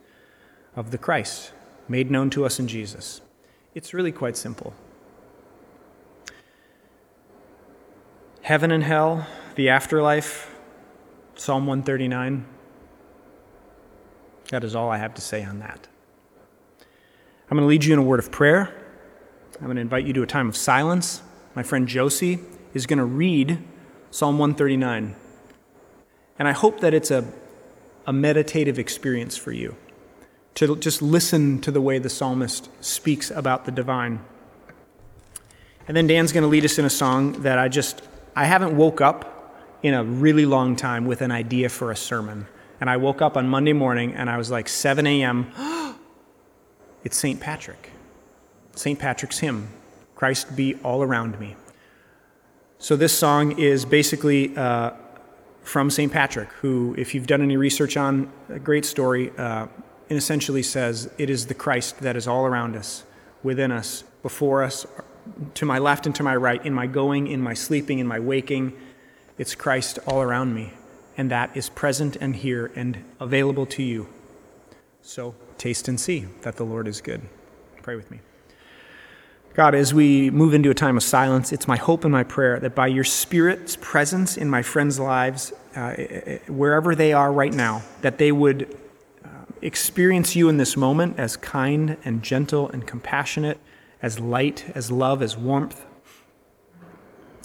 of 0.75 0.91
the 0.91 0.99
Christ, 0.99 1.53
made 1.89 2.11
known 2.11 2.31
to 2.31 2.45
us 2.45 2.59
in 2.59 2.69
Jesus. 2.69 3.21
It's 3.75 3.93
really 3.93 4.13
quite 4.13 4.37
simple. 4.37 4.75
Heaven 8.43 8.71
and 8.71 8.83
hell, 8.83 9.27
the 9.55 9.69
afterlife, 9.69 10.55
Psalm 11.35 11.67
139. 11.67 12.47
That 14.51 14.65
is 14.65 14.75
all 14.75 14.91
I 14.91 14.99
have 14.99 15.15
to 15.15 15.21
say 15.21 15.45
on 15.45 15.59
that. 15.61 15.89
I'm 17.51 17.57
going 17.57 17.63
to 17.63 17.69
lead 17.69 17.85
you 17.85 17.93
in 17.93 17.99
a 17.99 18.03
word 18.03 18.19
of 18.19 18.31
prayer. 18.31 18.75
I'm 19.59 19.67
going 19.67 19.77
to 19.77 19.83
invite 19.83 20.07
you 20.07 20.13
to 20.15 20.23
a 20.23 20.27
time 20.27 20.49
of 20.49 20.57
silence. 20.57 21.23
My 21.55 21.63
friend 21.63 21.87
Josie 21.87 22.41
is 22.73 22.87
going 22.87 22.99
to 22.99 23.05
read 23.05 23.63
Psalm 24.11 24.39
139. 24.39 25.17
And 26.41 26.49
I 26.49 26.53
hope 26.53 26.81
that 26.81 26.95
it's 26.95 27.11
a, 27.11 27.31
a 28.07 28.15
meditative 28.15 28.79
experience 28.79 29.37
for 29.37 29.53
you 29.53 29.77
to 30.55 30.75
just 30.77 31.03
listen 31.03 31.61
to 31.61 31.71
the 31.71 31.83
way 31.83 31.99
the 31.99 32.09
psalmist 32.09 32.71
speaks 32.83 33.31
about 33.31 33.67
the 33.67 33.71
divine. 33.71 34.21
And 35.87 35.95
then 35.95 36.07
Dan's 36.07 36.33
going 36.33 36.43
to 36.43 36.49
lead 36.49 36.65
us 36.65 36.79
in 36.79 36.87
a 36.87 36.91
song 36.91 37.43
that 37.43 37.59
I 37.59 37.69
just, 37.69 38.01
I 38.35 38.47
haven't 38.47 38.75
woke 38.75 39.03
up 39.03 39.55
in 39.83 39.93
a 39.93 40.03
really 40.03 40.47
long 40.47 40.77
time 40.77 41.05
with 41.05 41.21
an 41.21 41.31
idea 41.31 41.69
for 41.69 41.91
a 41.91 41.97
sermon. 41.97 42.47
And 42.81 42.89
I 42.89 42.97
woke 42.97 43.21
up 43.21 43.37
on 43.37 43.47
Monday 43.47 43.75
morning 43.75 44.15
and 44.15 44.31
I 44.31 44.39
was 44.39 44.51
like, 44.51 44.67
7 44.67 45.07
a.m. 45.07 45.53
it's 47.05 47.19
St. 47.19 47.39
Patrick. 47.39 47.91
St. 48.75 48.99
Patrick's 48.99 49.41
hymn, 49.41 49.69
Christ 50.15 50.57
be 50.57 50.77
all 50.77 51.03
around 51.03 51.39
me. 51.39 51.57
So 52.79 52.97
this 52.97 53.13
song 53.13 53.59
is 53.59 53.85
basically 53.85 54.57
uh, 54.57 54.93
from 55.63 55.91
St. 55.91 56.13
Patrick, 56.13 56.49
who, 56.61 56.95
if 56.99 57.15
you've 57.15 57.27
done 57.27 57.43
any 57.43 57.57
research 57.57 57.97
on, 57.97 58.31
a 58.49 58.59
great 58.59 58.85
story, 58.85 59.31
uh, 59.37 59.67
and 60.09 60.19
essentially 60.19 60.63
says, 60.63 61.11
It 61.19 61.31
is 61.31 61.47
the 61.47 61.55
Christ 61.55 62.01
that 62.01 62.17
is 62.17 62.27
all 62.27 62.47
around 62.47 62.77
us, 62.77 63.05
within 63.43 63.71
us, 63.71 64.03
before 64.23 64.63
us, 64.63 64.87
to 65.55 65.65
my 65.65 65.79
left 65.79 66.07
and 66.07 66.15
to 66.17 66.23
my 66.23 66.35
right, 66.35 66.65
in 66.65 66.75
my 66.75 66.87
going, 66.87 67.27
in 67.27 67.41
my 67.41 67.55
sleeping, 67.55 67.99
in 67.99 68.07
my 68.07 68.19
waking. 68.19 68.77
It's 69.39 69.55
Christ 69.55 69.99
all 70.07 70.21
around 70.21 70.55
me, 70.55 70.73
and 71.17 71.31
that 71.31 71.57
is 71.57 71.69
present 71.69 72.17
and 72.17 72.37
here 72.37 72.73
and 72.75 73.05
available 73.21 73.67
to 73.67 73.83
you. 73.83 74.09
So 75.03 75.35
taste 75.57 75.89
and 75.89 75.99
see 75.99 76.27
that 76.43 76.57
the 76.57 76.65
Lord 76.65 76.89
is 76.89 77.01
good. 77.01 77.23
Pray 77.83 77.97
with 77.97 78.11
me. 78.11 78.21
God, 79.55 79.75
as 79.75 79.93
we 79.93 80.31
move 80.31 80.55
into 80.55 80.71
a 80.71 80.75
time 80.75 80.97
of 80.97 81.03
silence, 81.03 81.53
it's 81.53 81.67
my 81.67 81.77
hope 81.77 82.05
and 82.05 82.13
my 82.13 82.23
prayer 82.23 82.61
that 82.61 82.77
by 82.77 82.87
your 82.87 83.03
Spirit's 83.03 83.77
presence 83.81 84.37
in 84.37 84.49
my 84.49 84.63
friends' 84.63 85.01
lives, 85.01 85.53
uh, 85.75 85.95
wherever 86.47 86.95
they 86.95 87.13
are 87.13 87.33
right 87.33 87.53
now, 87.53 87.83
that 88.03 88.19
they 88.19 88.31
would 88.31 88.77
uh, 89.25 89.29
experience 89.61 90.37
you 90.37 90.49
in 90.49 90.57
this 90.57 90.77
moment 90.77 91.19
as 91.19 91.37
kind 91.37 91.97
and 92.05 92.23
gentle 92.23 92.69
and 92.69 92.87
compassionate, 92.87 93.59
as 94.01 94.21
light, 94.21 94.71
as 94.77 94.93
love, 94.93 95.21
as 95.21 95.37
warmth. 95.37 95.85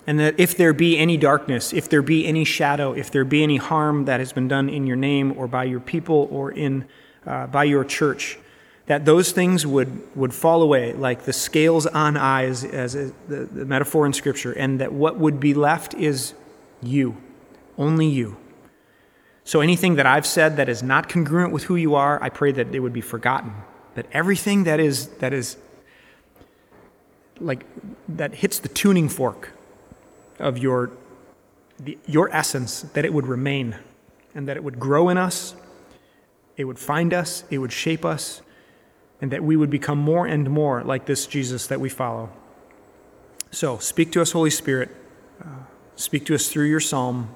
And 0.06 0.20
that 0.20 0.40
if 0.40 0.56
there 0.56 0.74
be 0.74 1.00
any 1.00 1.18
darkness, 1.18 1.74
if 1.74 1.90
there 1.90 2.04
be 2.04 2.28
any 2.28 2.46
shadow, 2.46 2.94
if 2.94 3.10
there 3.10 3.26
be 3.26 3.42
any 3.42 3.58
harm 3.58 4.06
that 4.06 4.20
has 4.20 4.32
been 4.32 4.48
done 4.48 4.70
in 4.70 4.86
your 4.86 4.96
name 4.96 5.34
or 5.36 5.48
by 5.48 5.64
your 5.64 5.80
people 5.80 6.28
or 6.32 6.52
in, 6.52 6.86
uh, 7.26 7.48
by 7.48 7.64
your 7.64 7.84
church, 7.84 8.38
that 8.88 9.06
those 9.06 9.32
things 9.32 9.66
would, 9.66 10.16
would 10.16 10.34
fall 10.34 10.62
away 10.62 10.94
like 10.94 11.24
the 11.26 11.34
scales 11.34 11.88
on 11.88 12.18
eyes, 12.18 12.64
as 12.64 12.96
a, 12.96 13.12
the, 13.28 13.46
the 13.46 13.66
metaphor 13.66 14.06
in 14.06 14.14
Scripture, 14.14 14.52
and 14.52 14.80
that 14.80 14.94
what 14.94 15.18
would 15.18 15.40
be 15.40 15.54
left 15.54 15.94
is 15.96 16.34
you, 16.82 17.18
only 17.78 18.06
you. 18.06 18.38
So 19.44 19.62
anything 19.62 19.96
that 19.96 20.06
I've 20.06 20.26
said 20.26 20.58
that 20.58 20.70
is 20.70 20.82
not 20.82 21.10
congruent 21.10 21.52
with 21.52 21.64
who 21.64 21.76
you 21.76 21.96
are, 21.96 22.22
I 22.22 22.30
pray 22.30 22.52
that 22.52 22.74
it 22.74 22.80
would 22.80 22.94
be 22.94 23.02
forgotten. 23.02 23.54
That 23.96 24.08
everything 24.12 24.66
that 24.66 24.80
is, 24.80 25.08
that 25.20 25.34
is 25.34 25.58
like, 27.40 27.66
that 28.10 28.36
hits 28.36 28.60
the 28.60 28.70
tuning 28.70 29.10
fork 29.10 29.52
of 30.40 30.58
your, 30.58 30.92
the, 31.80 31.98
your 32.06 32.30
essence, 32.36 32.82
that 32.82 33.06
it 33.06 33.14
would 33.14 33.28
remain 33.28 33.76
and 34.34 34.48
that 34.48 34.58
it 34.58 34.64
would 34.64 34.80
grow 34.80 35.10
in 35.10 35.18
us, 35.18 35.56
it 36.58 36.66
would 36.66 36.80
find 36.80 37.14
us, 37.14 37.44
it 37.50 37.58
would 37.58 37.72
shape 37.72 38.04
us, 38.04 38.42
and 39.22 39.32
that 39.32 39.44
we 39.44 39.56
would 39.56 39.70
become 39.70 39.98
more 39.98 40.26
and 40.26 40.50
more 40.50 40.84
like 40.84 41.06
this 41.06 41.28
Jesus 41.28 41.68
that 41.68 41.80
we 41.80 41.90
follow. 41.90 42.30
So, 43.52 43.78
speak 43.78 44.12
to 44.14 44.22
us, 44.22 44.32
Holy 44.34 44.50
Spirit. 44.50 44.90
Uh, 45.42 45.64
speak 45.96 46.26
to 46.26 46.36
us 46.36 46.50
through 46.50 46.66
your 46.66 46.80
psalm. 46.80 47.34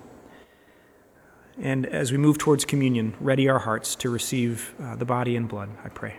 And 1.62 1.86
as 1.86 2.12
we 2.12 2.18
move 2.18 2.38
towards 2.38 2.66
communion, 2.66 3.16
ready 3.20 3.50
our 3.50 3.60
hearts 3.60 3.96
to 3.96 4.10
receive 4.10 4.74
uh, 4.82 4.96
the 4.96 5.06
body 5.06 5.36
and 5.36 5.48
blood, 5.48 5.70
I 5.84 5.90
pray. 5.90 6.16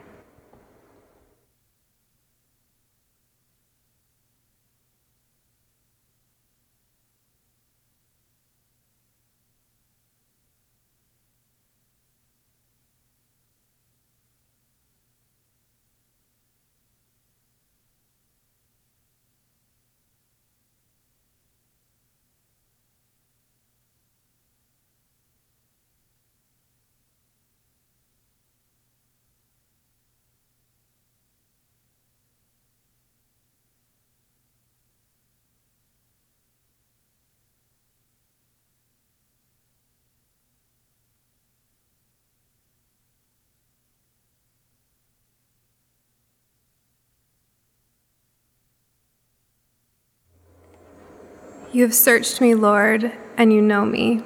You 51.72 51.82
have 51.82 51.94
searched 51.94 52.40
me, 52.40 52.56
Lord, 52.56 53.12
and 53.36 53.52
you 53.52 53.62
know 53.62 53.84
me. 53.84 54.24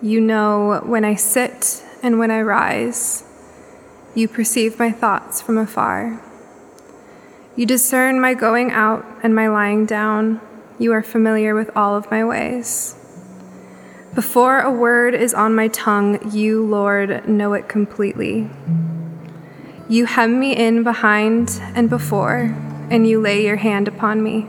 You 0.00 0.20
know 0.20 0.80
when 0.84 1.04
I 1.04 1.16
sit 1.16 1.82
and 2.00 2.20
when 2.20 2.30
I 2.30 2.42
rise. 2.42 3.24
You 4.14 4.28
perceive 4.28 4.78
my 4.78 4.92
thoughts 4.92 5.42
from 5.42 5.58
afar. 5.58 6.22
You 7.56 7.66
discern 7.66 8.20
my 8.20 8.34
going 8.34 8.70
out 8.70 9.04
and 9.20 9.34
my 9.34 9.48
lying 9.48 9.84
down. 9.84 10.40
You 10.78 10.92
are 10.92 11.02
familiar 11.02 11.56
with 11.56 11.72
all 11.74 11.96
of 11.96 12.08
my 12.08 12.24
ways. 12.24 12.94
Before 14.14 14.60
a 14.60 14.70
word 14.70 15.14
is 15.14 15.34
on 15.34 15.56
my 15.56 15.66
tongue, 15.66 16.30
you, 16.30 16.64
Lord, 16.64 17.28
know 17.28 17.52
it 17.54 17.68
completely. 17.68 18.48
You 19.88 20.06
hem 20.06 20.38
me 20.38 20.54
in 20.54 20.84
behind 20.84 21.60
and 21.74 21.90
before, 21.90 22.56
and 22.90 23.08
you 23.08 23.20
lay 23.20 23.44
your 23.44 23.56
hand 23.56 23.88
upon 23.88 24.22
me. 24.22 24.48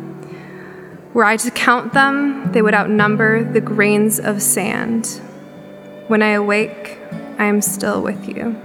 Were 1.13 1.25
I 1.25 1.35
to 1.37 1.51
count 1.51 1.93
them, 1.93 2.53
they 2.53 2.61
would 2.61 2.73
outnumber 2.73 3.43
the 3.43 3.59
grains 3.59 4.19
of 4.19 4.41
sand. 4.41 5.07
When 6.07 6.21
I 6.21 6.31
awake, 6.31 6.97
I 7.37 7.45
am 7.45 7.61
still 7.61 8.01
with 8.01 8.29
you. 8.29 8.55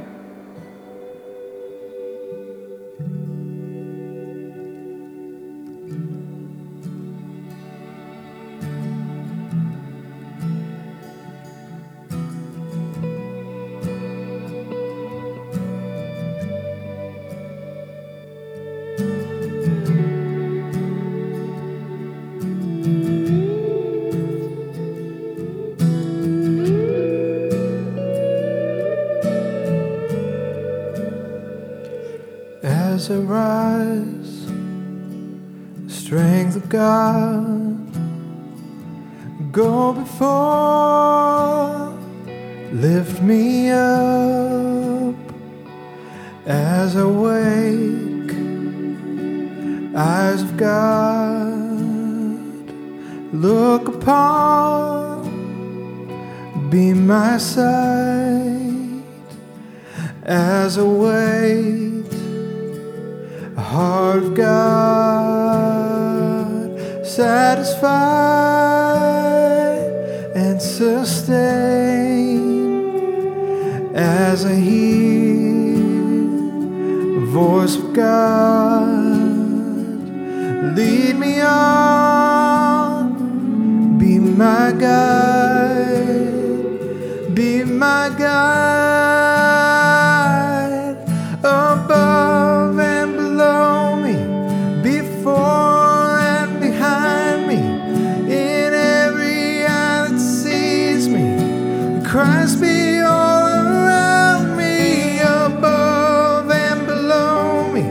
Christ 102.06 102.60
be 102.60 103.00
all 103.00 103.48
around 103.48 104.56
me, 104.56 105.18
above 105.20 106.48
and 106.50 106.86
below 106.86 107.70
me, 107.72 107.82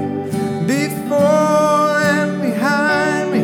before 0.65 1.99
and 1.99 2.41
behind 2.41 3.33
me, 3.33 3.41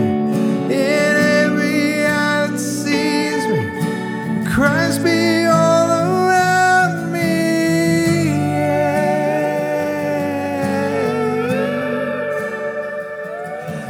in 0.74 1.16
every 1.44 2.06
eye 2.06 2.48
that 2.48 2.58
sees 2.58 3.46
me. 3.52 3.62
Christ 4.50 5.04
be 5.04 5.46
all 5.46 5.90
around 5.90 7.12
me. 7.12 7.30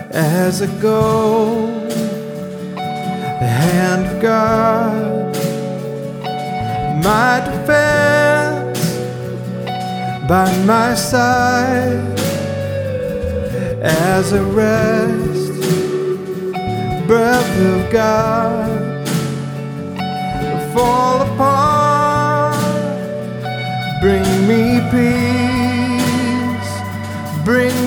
yeah. 0.10 0.44
As 0.44 0.62
I 0.64 0.68
go, 0.82 1.88
the 3.40 3.48
hand 3.48 4.08
of 4.08 4.22
God, 4.22 5.01
my 7.04 7.42
defense 7.46 8.80
by 10.28 10.48
my 10.66 10.94
side, 10.94 12.20
as 13.82 14.34
I 14.34 14.40
rest, 14.40 15.52
breath 17.08 17.60
of 17.60 17.92
God 17.92 19.08
fall 20.74 21.22
upon. 21.22 22.54
Bring 24.00 24.48
me 24.48 24.80
peace, 24.92 26.72
bring 27.44 27.81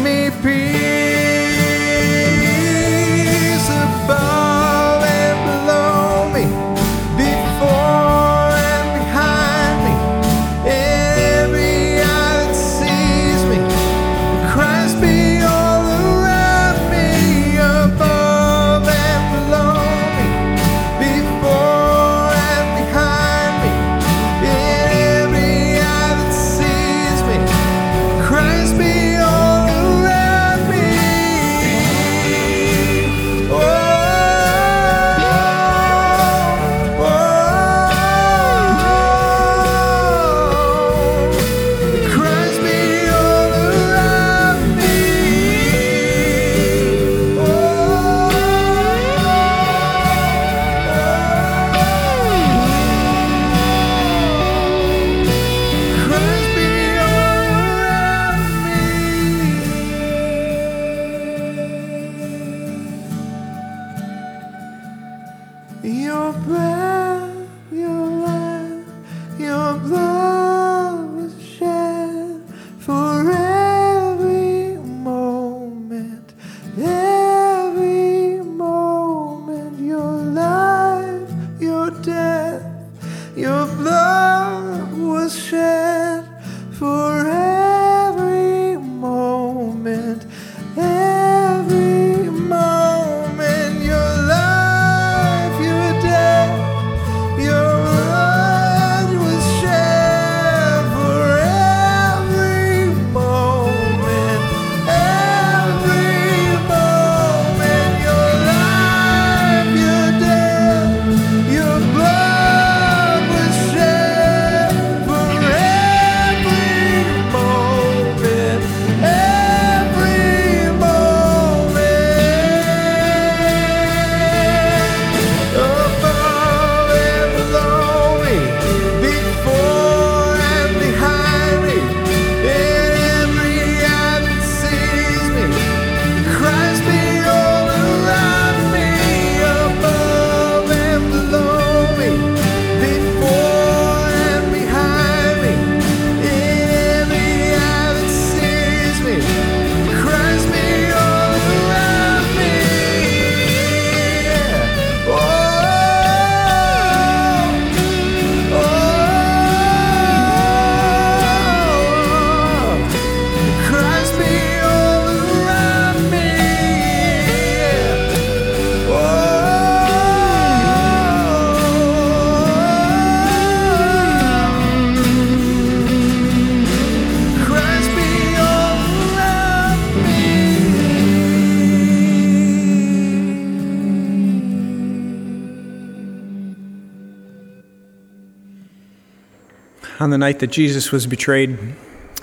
night 190.25 190.39
that 190.39 190.47
Jesus 190.47 190.91
was 190.91 191.07
betrayed, 191.07 191.59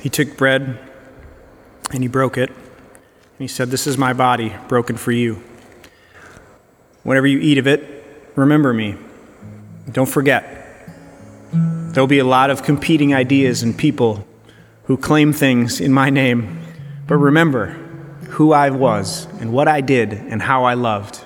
he 0.02 0.10
took 0.10 0.36
bread 0.36 0.80
and 1.92 2.02
he 2.02 2.08
broke 2.08 2.36
it. 2.36 2.50
And 2.50 3.38
he 3.38 3.48
said, 3.48 3.70
This 3.70 3.86
is 3.86 3.96
my 3.96 4.12
body 4.12 4.56
broken 4.68 4.98
for 4.98 5.12
you. 5.12 5.44
Whenever 7.04 7.28
you 7.28 7.38
eat 7.38 7.60
of 7.60 7.68
it, 7.68 8.04
remember 8.36 8.74
me. 8.74 8.96
Don't 9.92 10.10
forget. 10.10 10.44
There'll 11.54 12.08
be 12.08 12.18
a 12.18 12.26
lot 12.26 12.50
of 12.50 12.64
competing 12.64 13.14
ideas 13.14 13.62
and 13.62 13.78
people 13.78 14.26
who 14.86 14.98
claim 14.98 15.32
things 15.32 15.80
in 15.80 15.94
my 15.94 16.10
name, 16.10 16.60
but 17.06 17.18
remember 17.18 17.68
who 18.30 18.52
I 18.52 18.72
was 18.72 19.28
and 19.40 19.54
what 19.54 19.68
I 19.68 19.82
did 19.82 20.14
and 20.14 20.42
how 20.42 20.64
I 20.64 20.74
loved. 20.74 21.24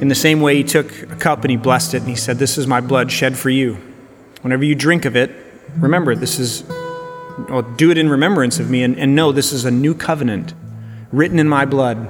In 0.00 0.08
the 0.08 0.14
same 0.14 0.40
way, 0.40 0.56
he 0.56 0.64
took 0.64 1.02
a 1.02 1.16
cup 1.16 1.44
and 1.44 1.50
he 1.50 1.58
blessed 1.58 1.92
it 1.92 1.98
and 1.98 2.08
he 2.08 2.16
said, 2.16 2.38
This 2.38 2.56
is 2.56 2.66
my 2.66 2.80
blood 2.80 3.12
shed 3.12 3.36
for 3.36 3.50
you. 3.50 3.89
Whenever 4.42 4.64
you 4.64 4.74
drink 4.74 5.04
of 5.04 5.16
it, 5.16 5.30
remember 5.76 6.14
this 6.14 6.38
is, 6.38 6.64
well, 7.48 7.62
do 7.62 7.90
it 7.90 7.98
in 7.98 8.08
remembrance 8.08 8.58
of 8.58 8.70
me 8.70 8.82
and, 8.82 8.98
and 8.98 9.14
know 9.14 9.32
this 9.32 9.52
is 9.52 9.64
a 9.64 9.70
new 9.70 9.94
covenant 9.94 10.54
written 11.12 11.38
in 11.38 11.48
my 11.48 11.64
blood. 11.64 12.08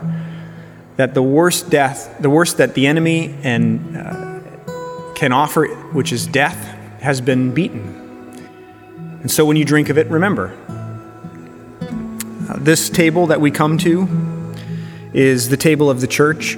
That 0.96 1.14
the 1.14 1.22
worst 1.22 1.70
death, 1.70 2.16
the 2.20 2.30
worst 2.30 2.58
that 2.58 2.74
the 2.74 2.86
enemy 2.86 3.34
and 3.42 3.96
uh, 3.96 4.40
can 5.14 5.32
offer, 5.32 5.66
which 5.92 6.12
is 6.12 6.26
death, 6.26 6.56
has 7.00 7.20
been 7.20 7.52
beaten. 7.52 7.96
And 9.20 9.30
so 9.30 9.44
when 9.44 9.56
you 9.56 9.64
drink 9.64 9.88
of 9.88 9.98
it, 9.98 10.06
remember. 10.08 10.56
Uh, 12.48 12.56
this 12.58 12.90
table 12.90 13.26
that 13.28 13.40
we 13.40 13.50
come 13.50 13.78
to 13.78 14.08
is 15.12 15.48
the 15.48 15.56
table 15.56 15.90
of 15.90 16.00
the 16.00 16.06
church. 16.06 16.56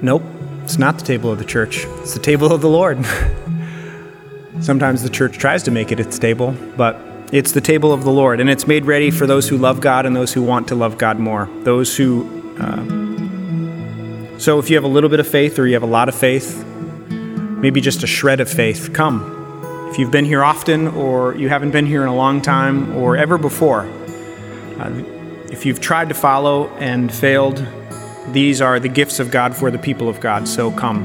Nope, 0.00 0.22
it's 0.62 0.78
not 0.78 0.98
the 0.98 1.04
table 1.04 1.32
of 1.32 1.38
the 1.38 1.44
church, 1.44 1.84
it's 2.00 2.14
the 2.14 2.20
table 2.20 2.52
of 2.52 2.60
the 2.60 2.68
Lord. 2.70 3.04
Sometimes 4.60 5.02
the 5.02 5.10
church 5.10 5.38
tries 5.38 5.62
to 5.64 5.70
make 5.70 5.92
it 5.92 6.00
its 6.00 6.18
table, 6.18 6.54
but 6.76 7.00
it's 7.32 7.52
the 7.52 7.60
table 7.60 7.92
of 7.92 8.04
the 8.04 8.10
Lord, 8.10 8.40
and 8.40 8.48
it's 8.48 8.66
made 8.66 8.84
ready 8.84 9.10
for 9.10 9.26
those 9.26 9.48
who 9.48 9.56
love 9.58 9.80
God 9.80 10.06
and 10.06 10.14
those 10.14 10.32
who 10.32 10.42
want 10.42 10.68
to 10.68 10.74
love 10.74 10.96
God 10.98 11.18
more. 11.18 11.48
Those 11.62 11.96
who. 11.96 12.24
Uh, 12.58 14.38
so 14.38 14.58
if 14.58 14.70
you 14.70 14.76
have 14.76 14.84
a 14.84 14.88
little 14.88 15.10
bit 15.10 15.20
of 15.20 15.26
faith 15.26 15.58
or 15.58 15.66
you 15.66 15.74
have 15.74 15.82
a 15.82 15.86
lot 15.86 16.08
of 16.08 16.14
faith, 16.14 16.64
maybe 17.08 17.80
just 17.80 18.02
a 18.02 18.06
shred 18.06 18.40
of 18.40 18.48
faith, 18.48 18.92
come. 18.92 19.32
If 19.90 19.98
you've 19.98 20.10
been 20.10 20.24
here 20.24 20.44
often 20.44 20.88
or 20.88 21.34
you 21.36 21.48
haven't 21.48 21.70
been 21.70 21.86
here 21.86 22.02
in 22.02 22.08
a 22.08 22.14
long 22.14 22.42
time 22.42 22.94
or 22.96 23.16
ever 23.16 23.38
before, 23.38 23.82
uh, 24.78 24.90
if 25.50 25.64
you've 25.64 25.80
tried 25.80 26.08
to 26.10 26.14
follow 26.14 26.68
and 26.76 27.12
failed, 27.12 27.66
these 28.32 28.60
are 28.60 28.78
the 28.78 28.88
gifts 28.88 29.20
of 29.20 29.30
God 29.30 29.56
for 29.56 29.70
the 29.70 29.78
people 29.78 30.08
of 30.08 30.20
God. 30.20 30.46
So 30.48 30.70
come. 30.70 31.04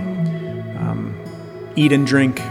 Um, 0.78 1.16
eat 1.76 1.92
and 1.92 2.06
drink, 2.06 2.42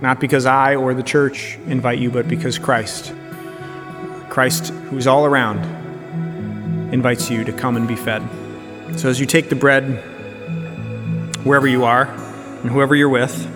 not 0.00 0.20
because 0.20 0.46
I 0.46 0.76
or 0.76 0.94
the 0.94 1.02
church 1.02 1.58
invite 1.66 1.98
you, 1.98 2.10
but 2.10 2.28
because 2.28 2.58
Christ, 2.58 3.12
Christ 4.28 4.68
who's 4.68 5.06
all 5.06 5.26
around, 5.26 5.58
invites 6.92 7.30
you 7.30 7.44
to 7.44 7.52
come 7.52 7.76
and 7.76 7.86
be 7.86 7.96
fed. 7.96 8.22
So 8.96 9.08
as 9.08 9.20
you 9.20 9.26
take 9.26 9.48
the 9.48 9.56
bread, 9.56 9.84
wherever 11.44 11.66
you 11.66 11.84
are 11.84 12.06
and 12.06 12.70
whoever 12.70 12.94
you're 12.94 13.08
with, 13.08 13.46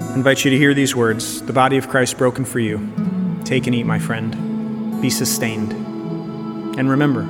I 0.00 0.14
invite 0.14 0.44
you 0.44 0.50
to 0.50 0.58
hear 0.58 0.74
these 0.74 0.94
words 0.94 1.40
The 1.42 1.52
body 1.52 1.78
of 1.78 1.88
Christ 1.88 2.18
broken 2.18 2.44
for 2.44 2.58
you. 2.58 3.40
Take 3.44 3.66
and 3.66 3.74
eat, 3.74 3.84
my 3.84 3.98
friend. 3.98 5.00
Be 5.00 5.10
sustained. 5.10 5.72
And 6.78 6.88
remember, 6.90 7.22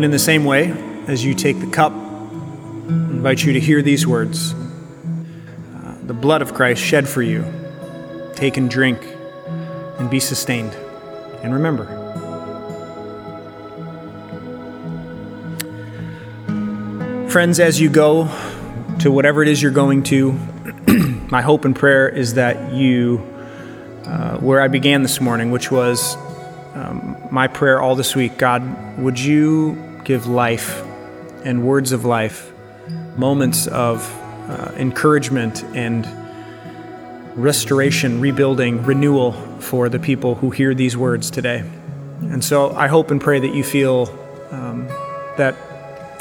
And 0.00 0.04
in 0.06 0.12
the 0.12 0.18
same 0.18 0.46
way, 0.46 0.70
as 1.08 1.22
you 1.22 1.34
take 1.34 1.60
the 1.60 1.66
cup, 1.66 1.92
I 1.92 2.86
invite 2.86 3.44
you 3.44 3.52
to 3.52 3.60
hear 3.60 3.82
these 3.82 4.06
words 4.06 4.54
uh, 4.54 5.94
The 6.04 6.14
blood 6.14 6.40
of 6.40 6.54
Christ 6.54 6.82
shed 6.82 7.06
for 7.06 7.20
you. 7.20 7.44
Take 8.34 8.56
and 8.56 8.70
drink 8.70 8.98
and 9.98 10.08
be 10.08 10.18
sustained. 10.18 10.72
And 11.42 11.52
remember, 11.52 11.84
friends, 17.28 17.60
as 17.60 17.78
you 17.78 17.90
go 17.90 18.24
to 19.00 19.12
whatever 19.12 19.42
it 19.42 19.48
is 19.48 19.60
you're 19.60 19.70
going 19.70 20.02
to, 20.04 20.32
my 21.30 21.42
hope 21.42 21.66
and 21.66 21.76
prayer 21.76 22.08
is 22.08 22.32
that 22.34 22.72
you, 22.72 23.18
uh, 24.06 24.38
where 24.38 24.62
I 24.62 24.68
began 24.68 25.02
this 25.02 25.20
morning, 25.20 25.50
which 25.50 25.70
was 25.70 26.16
um, 26.72 27.18
my 27.30 27.48
prayer 27.48 27.82
all 27.82 27.96
this 27.96 28.16
week 28.16 28.38
God, 28.38 28.98
would 28.98 29.20
you 29.20 29.89
give 30.10 30.26
life 30.26 30.82
and 31.44 31.64
words 31.64 31.92
of 31.92 32.04
life, 32.04 32.52
moments 33.16 33.68
of 33.68 34.02
uh, 34.50 34.72
encouragement 34.74 35.62
and 35.76 36.04
restoration, 37.36 38.20
rebuilding, 38.20 38.82
renewal 38.82 39.30
for 39.60 39.88
the 39.88 40.00
people 40.00 40.34
who 40.34 40.50
hear 40.50 40.74
these 40.74 40.96
words 40.96 41.30
today? 41.30 41.60
And 42.22 42.42
so 42.42 42.74
I 42.74 42.88
hope 42.88 43.12
and 43.12 43.20
pray 43.20 43.38
that 43.38 43.54
you 43.54 43.62
feel 43.62 44.08
um, 44.50 44.88
that 45.36 45.54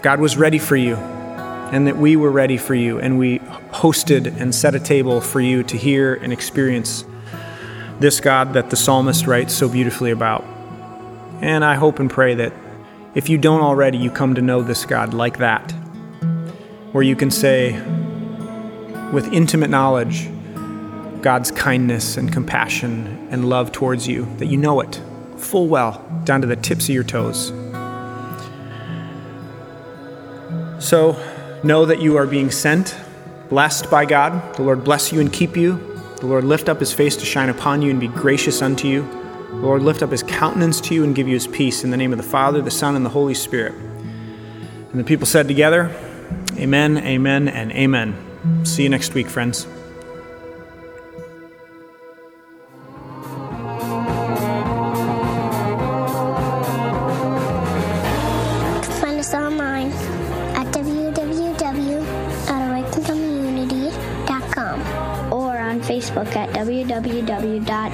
God 0.04 0.20
was 0.20 0.38
ready 0.38 0.60
for 0.60 0.76
you 0.76 0.94
and 1.74 1.88
that 1.88 1.98
we 1.98 2.16
were 2.16 2.30
ready 2.30 2.58
for 2.58 2.76
you 2.76 3.00
and 3.00 3.18
we 3.18 3.40
hosted 3.72 4.40
and 4.40 4.54
set 4.54 4.76
a 4.76 4.80
table 4.80 5.20
for 5.20 5.42
you 5.42 5.64
to 5.64 5.76
hear 5.76 6.14
and 6.14 6.32
experience 6.32 7.06
This 8.00 8.20
God 8.20 8.54
that 8.54 8.70
the 8.70 8.76
psalmist 8.76 9.26
writes 9.26 9.56
so 9.56 9.68
beautifully 9.68 10.12
about. 10.12 10.44
And 11.42 11.66
I 11.66 11.74
hope 11.74 11.98
and 11.98 12.08
pray 12.08 12.36
that 12.36 12.54
if 13.16 13.28
you 13.28 13.38
don't 13.38 13.62
already, 13.62 13.98
you 13.98 14.12
come 14.12 14.36
to 14.36 14.42
know 14.42 14.62
this 14.62 14.86
God 14.86 15.14
like 15.14 15.38
that, 15.40 15.72
where 16.92 17.04
you 17.04 17.16
can 17.16 17.32
say, 17.32 17.74
with 19.12 19.34
intimate 19.34 19.70
knowledge, 19.70 20.30
God's 21.22 21.52
kindness 21.52 22.18
and 22.18 22.32
compassion 22.32 23.28
and 23.32 23.50
love 23.50 23.72
towards 23.72 24.08
you, 24.08 24.26
that 24.38 24.46
you 24.46 24.58
know 24.58 24.80
it 24.80 25.02
full 25.38 25.68
well, 25.68 26.06
down 26.24 26.42
to 26.42 26.48
the 26.48 26.56
tips 26.56 26.86
of 26.86 26.96
your 26.96 27.04
toes. 27.04 27.48
So 30.80 31.18
know 31.64 31.86
that 31.86 32.02
you 32.02 32.18
are 32.18 32.28
being 32.28 32.52
sent, 32.52 32.96
blessed 33.50 33.90
by 33.90 34.06
God. 34.06 34.56
The 34.56 34.62
Lord 34.62 34.84
bless 34.84 35.12
you 35.12 35.20
and 35.20 35.32
keep 35.32 35.58
you. 35.58 35.78
The 36.18 36.28
Lord 36.28 36.44
lift 36.44 36.70
up 36.70 36.80
his 36.80 36.94
face 36.94 37.18
to 37.18 37.26
shine 37.26 37.50
upon 37.50 37.82
you 37.82 37.90
and 37.90 38.00
be 38.00 38.08
gracious 38.08 38.62
unto 38.62 38.88
you. 38.88 39.19
The 39.60 39.66
Lord 39.66 39.82
lift 39.82 40.02
up 40.02 40.12
his 40.12 40.24
countenance 40.24 40.80
to 40.80 40.96
you 40.96 41.04
and 41.04 41.14
give 41.14 41.28
you 41.28 41.34
his 41.34 41.46
peace 41.46 41.84
in 41.84 41.92
the 41.92 41.98
name 41.98 42.14
of 42.14 42.18
the 42.18 42.24
Father, 42.24 42.62
the 42.62 42.72
Son, 42.72 42.96
and 42.96 43.06
the 43.06 43.10
Holy 43.10 43.34
Spirit. 43.34 43.74
And 43.74 44.98
the 44.98 45.04
people 45.04 45.28
said 45.28 45.50
together, 45.50 45.94
Amen, 46.56 46.98
amen, 47.00 47.50
and 47.50 47.70
amen. 47.74 48.66
See 48.66 48.84
you 48.84 48.90
next 48.90 49.14
week, 49.14 49.28
friends. 49.28 49.68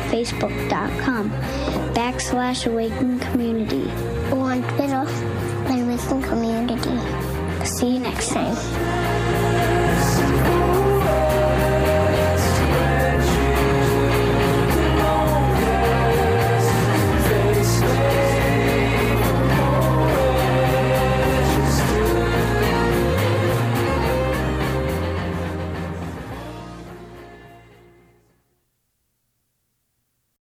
www.facebook.com 0.05 1.29
backslash 1.93 2.67
awaken 2.67 3.19
community. 3.19 3.84